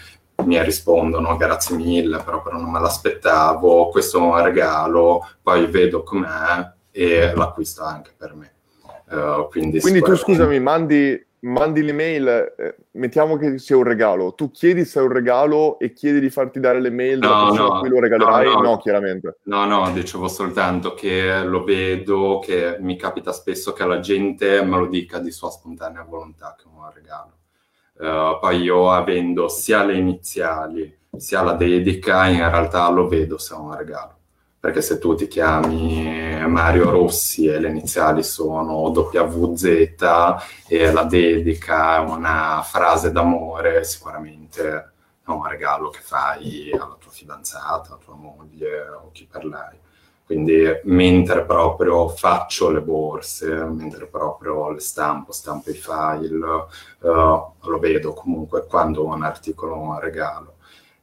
mi 0.44 0.62
rispondono 0.64 1.38
grazie 1.38 1.76
mille, 1.76 2.22
però, 2.24 2.42
però 2.42 2.60
non 2.60 2.72
me 2.72 2.80
l'aspettavo, 2.80 3.90
questo 3.90 4.18
è 4.18 4.22
un 4.22 4.42
regalo, 4.44 5.28
poi 5.42 5.66
vedo 5.68 6.04
com'è 6.04 6.74
e 6.92 7.34
l'acquisto 7.36 7.84
anche 7.84 8.12
per 8.16 8.36
me. 8.36 8.54
Uh, 9.08 9.48
quindi, 9.50 9.80
quindi 9.80 10.02
tu 10.02 10.16
scusami, 10.16 10.60
mandi, 10.60 11.24
mandi 11.42 11.84
l'email, 11.84 12.54
eh, 12.58 12.76
mettiamo 12.92 13.38
che 13.38 13.60
sia 13.60 13.78
un 13.78 13.84
regalo, 13.84 14.34
tu 14.34 14.50
chiedi 14.50 14.84
se 14.84 15.00
è 15.00 15.04
un 15.04 15.12
regalo 15.12 15.78
e 15.78 15.94
chiedi 15.94 16.20
di 16.20 16.30
farti 16.30 16.60
dare 16.60 16.82
le 16.82 16.90
mail 16.90 17.20
no, 17.20 17.54
no, 17.54 17.74
a 17.74 17.80
cui 17.80 17.90
lo 17.90 18.00
regalerai? 18.00 18.46
No, 18.46 18.54
no, 18.54 18.62
no, 18.62 18.78
chiaramente. 18.78 19.38
No, 19.44 19.66
no, 19.66 19.92
dicevo 19.92 20.28
soltanto 20.28 20.94
che 20.94 21.44
lo 21.44 21.64
vedo, 21.64 22.40
che 22.40 22.78
mi 22.80 22.98
capita 22.98 23.32
spesso 23.32 23.74
che 23.74 23.86
la 23.86 24.00
gente 24.00 24.64
me 24.64 24.78
lo 24.78 24.88
dica 24.88 25.20
di 25.20 25.32
sua 25.32 25.52
spontanea 25.52 26.04
volontà 26.04 26.56
che 26.58 26.64
è 26.64 26.68
un 26.68 26.90
regalo. 26.94 27.32
Uh, 27.98 28.40
poi 28.40 28.62
io 28.62 28.92
avendo 28.92 29.48
sia 29.48 29.84
le 29.84 29.96
iniziali 29.96 31.04
sia 31.18 31.42
la 31.42 31.54
dedica, 31.54 32.28
in 32.28 32.38
realtà 32.38 32.90
lo 32.90 33.08
vedo 33.08 33.38
se 33.38 33.54
è 33.54 33.58
un 33.58 33.76
regalo. 33.76 34.14
Perché 34.60 34.82
se 34.82 34.98
tu 34.98 35.14
ti 35.16 35.28
chiami 35.28 36.44
Mario 36.48 36.90
Rossi 36.90 37.46
e 37.46 37.60
le 37.60 37.70
iniziali 37.70 38.24
sono 38.24 38.90
WZ 38.90 39.64
e 40.68 40.92
la 40.92 41.04
dedica 41.04 41.98
è 41.98 42.00
una 42.00 42.62
frase 42.64 43.12
d'amore, 43.12 43.84
sicuramente 43.84 44.92
è 45.24 45.30
un 45.30 45.48
regalo 45.48 45.90
che 45.90 46.00
fai 46.02 46.72
alla 46.72 46.98
tua 47.00 47.12
fidanzata, 47.12 47.90
alla 47.90 48.00
tua 48.04 48.16
moglie 48.16 48.88
o 48.90 49.12
chi 49.12 49.28
per 49.30 49.46
lei. 49.46 49.84
Quindi 50.26 50.64
mentre 50.86 51.46
proprio 51.46 52.10
faccio 52.10 52.72
le 52.72 52.82
borse, 52.82 53.54
mentre 53.66 54.08
proprio 54.08 54.72
le 54.72 54.80
stampo, 54.80 55.32
stampo 55.32 55.70
i 55.70 55.76
file, 55.76 56.36
uh, 57.02 57.10
lo 57.10 57.80
vedo 57.80 58.14
comunque 58.14 58.66
quando 58.66 59.06
un 59.06 59.24
articolo 59.24 59.78
un 59.78 60.00
regalo 60.00 60.55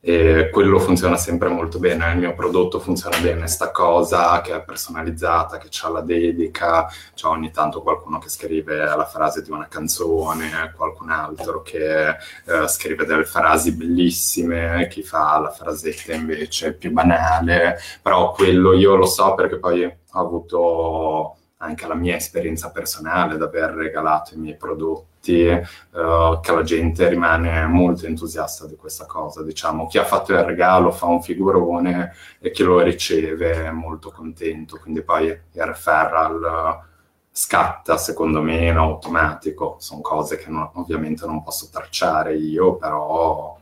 e 0.04 0.50
quello 0.50 0.80
funziona 0.80 1.16
sempre 1.16 1.48
molto 1.48 1.78
bene. 1.78 2.10
Il 2.10 2.18
mio 2.18 2.34
prodotto 2.34 2.80
funziona 2.80 3.18
bene, 3.18 3.46
sta 3.46 3.70
cosa 3.70 4.40
che 4.40 4.52
è 4.52 4.64
personalizzata, 4.64 5.58
che 5.58 5.68
ha 5.80 5.88
la 5.88 6.00
dedica, 6.00 6.88
c'è 7.14 7.28
ogni 7.28 7.52
tanto 7.52 7.82
qualcuno 7.82 8.18
che 8.18 8.28
scrive 8.28 8.78
la 8.84 9.06
frase 9.06 9.42
di 9.42 9.52
una 9.52 9.68
canzone, 9.68 10.72
qualcun 10.76 11.10
altro 11.10 11.62
che 11.62 12.08
eh, 12.08 12.66
scrive 12.66 13.04
delle 13.04 13.24
frasi 13.24 13.76
bellissime, 13.76 14.88
chi 14.88 15.04
fa 15.04 15.38
la 15.38 15.50
frasetta 15.50 16.12
invece 16.14 16.74
più 16.74 16.90
banale, 16.90 17.78
però 18.02 18.32
quello 18.32 18.72
io 18.72 18.96
lo 18.96 19.06
so 19.06 19.34
perché 19.34 19.58
poi 19.60 19.84
ho 19.84 20.18
avuto 20.18 21.36
anche 21.58 21.86
la 21.86 21.94
mia 21.94 22.16
esperienza 22.16 22.72
personale 22.72 23.36
d'aver 23.36 23.70
regalato 23.70 24.34
i 24.34 24.38
miei 24.38 24.56
prodotti 24.56 25.11
uh, 25.30 26.40
che 26.40 26.52
la 26.52 26.62
gente 26.62 27.08
rimane 27.08 27.66
molto 27.66 28.06
entusiasta 28.06 28.66
di 28.66 28.74
questa 28.74 29.06
cosa. 29.06 29.42
Diciamo, 29.42 29.86
chi 29.86 29.98
ha 29.98 30.04
fatto 30.04 30.32
il 30.32 30.42
regalo 30.42 30.90
fa 30.90 31.06
un 31.06 31.22
figurone 31.22 32.12
e 32.40 32.50
chi 32.50 32.62
lo 32.64 32.80
riceve 32.80 33.66
è 33.66 33.70
molto 33.70 34.10
contento, 34.10 34.78
quindi 34.78 35.02
poi 35.02 35.26
il 35.26 35.64
referral 35.64 36.90
scatta 37.34 37.96
secondo 37.96 38.42
me 38.42 38.66
in 38.66 38.76
automatico, 38.76 39.76
sono 39.78 40.02
cose 40.02 40.36
che 40.36 40.50
non, 40.50 40.68
ovviamente 40.74 41.24
non 41.26 41.42
posso 41.42 41.68
tracciare 41.72 42.34
io, 42.34 42.76
però... 42.76 43.56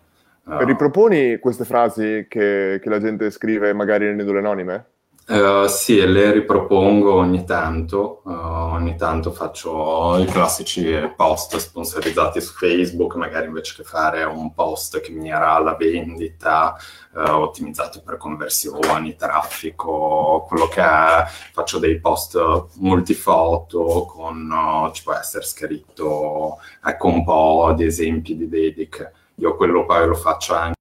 Uh... 0.44 0.58
Riproponi 0.64 1.38
queste 1.38 1.64
frasi 1.64 2.26
che, 2.28 2.80
che 2.82 2.88
la 2.88 2.98
gente 2.98 3.30
scrive 3.30 3.72
magari 3.72 4.06
nelle 4.06 4.22
idole 4.22 4.38
anonime? 4.38 4.86
Uh, 5.26 5.68
sì, 5.68 6.04
le 6.04 6.32
ripropongo 6.32 7.14
ogni 7.14 7.44
tanto, 7.44 8.20
uh, 8.24 8.30
ogni 8.30 8.96
tanto 8.96 9.30
faccio 9.30 10.18
i 10.18 10.24
classici 10.24 11.12
post 11.14 11.56
sponsorizzati 11.56 12.40
su 12.40 12.52
Facebook, 12.54 13.14
magari 13.14 13.46
invece 13.46 13.74
che 13.76 13.84
fare 13.84 14.24
un 14.24 14.52
post 14.52 15.00
che 15.00 15.12
mira 15.12 15.52
alla 15.52 15.76
vendita, 15.76 16.76
uh, 17.12 17.30
ottimizzato 17.30 18.02
per 18.02 18.16
conversioni, 18.16 19.14
traffico, 19.14 20.44
quello 20.48 20.66
che 20.66 20.82
è, 20.82 21.24
faccio 21.52 21.78
dei 21.78 22.00
post 22.00 22.36
multifoto 22.78 24.06
con, 24.06 24.90
ci 24.92 25.04
può 25.04 25.12
essere 25.12 25.44
scritto, 25.44 26.58
ecco 26.84 27.06
un 27.06 27.22
po' 27.22 27.72
di 27.76 27.84
esempi 27.84 28.36
di 28.36 28.48
dediche. 28.48 29.12
Io 29.36 29.54
quello 29.54 29.86
poi 29.86 30.08
lo 30.08 30.14
faccio 30.14 30.54
anche 30.54 30.79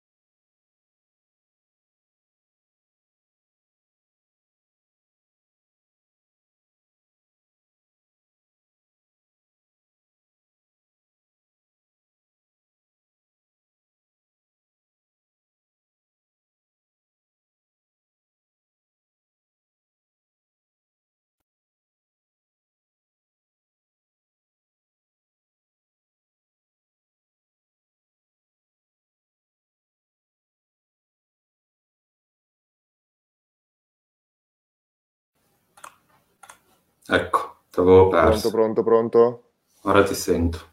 Ecco, 37.12 37.56
ti 37.72 37.80
avevo 37.80 38.08
perso. 38.10 38.52
Pronto, 38.52 38.84
pronto, 38.84 38.84
pronto? 38.84 39.44
Ora 39.82 40.04
ti 40.04 40.14
sento. 40.14 40.70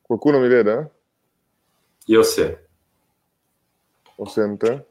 Qualcuno 0.00 0.38
mi 0.38 0.48
vede? 0.48 0.90
Io 2.06 2.22
sì. 2.22 2.56
Lo 4.16 4.24
sente? 4.24 4.87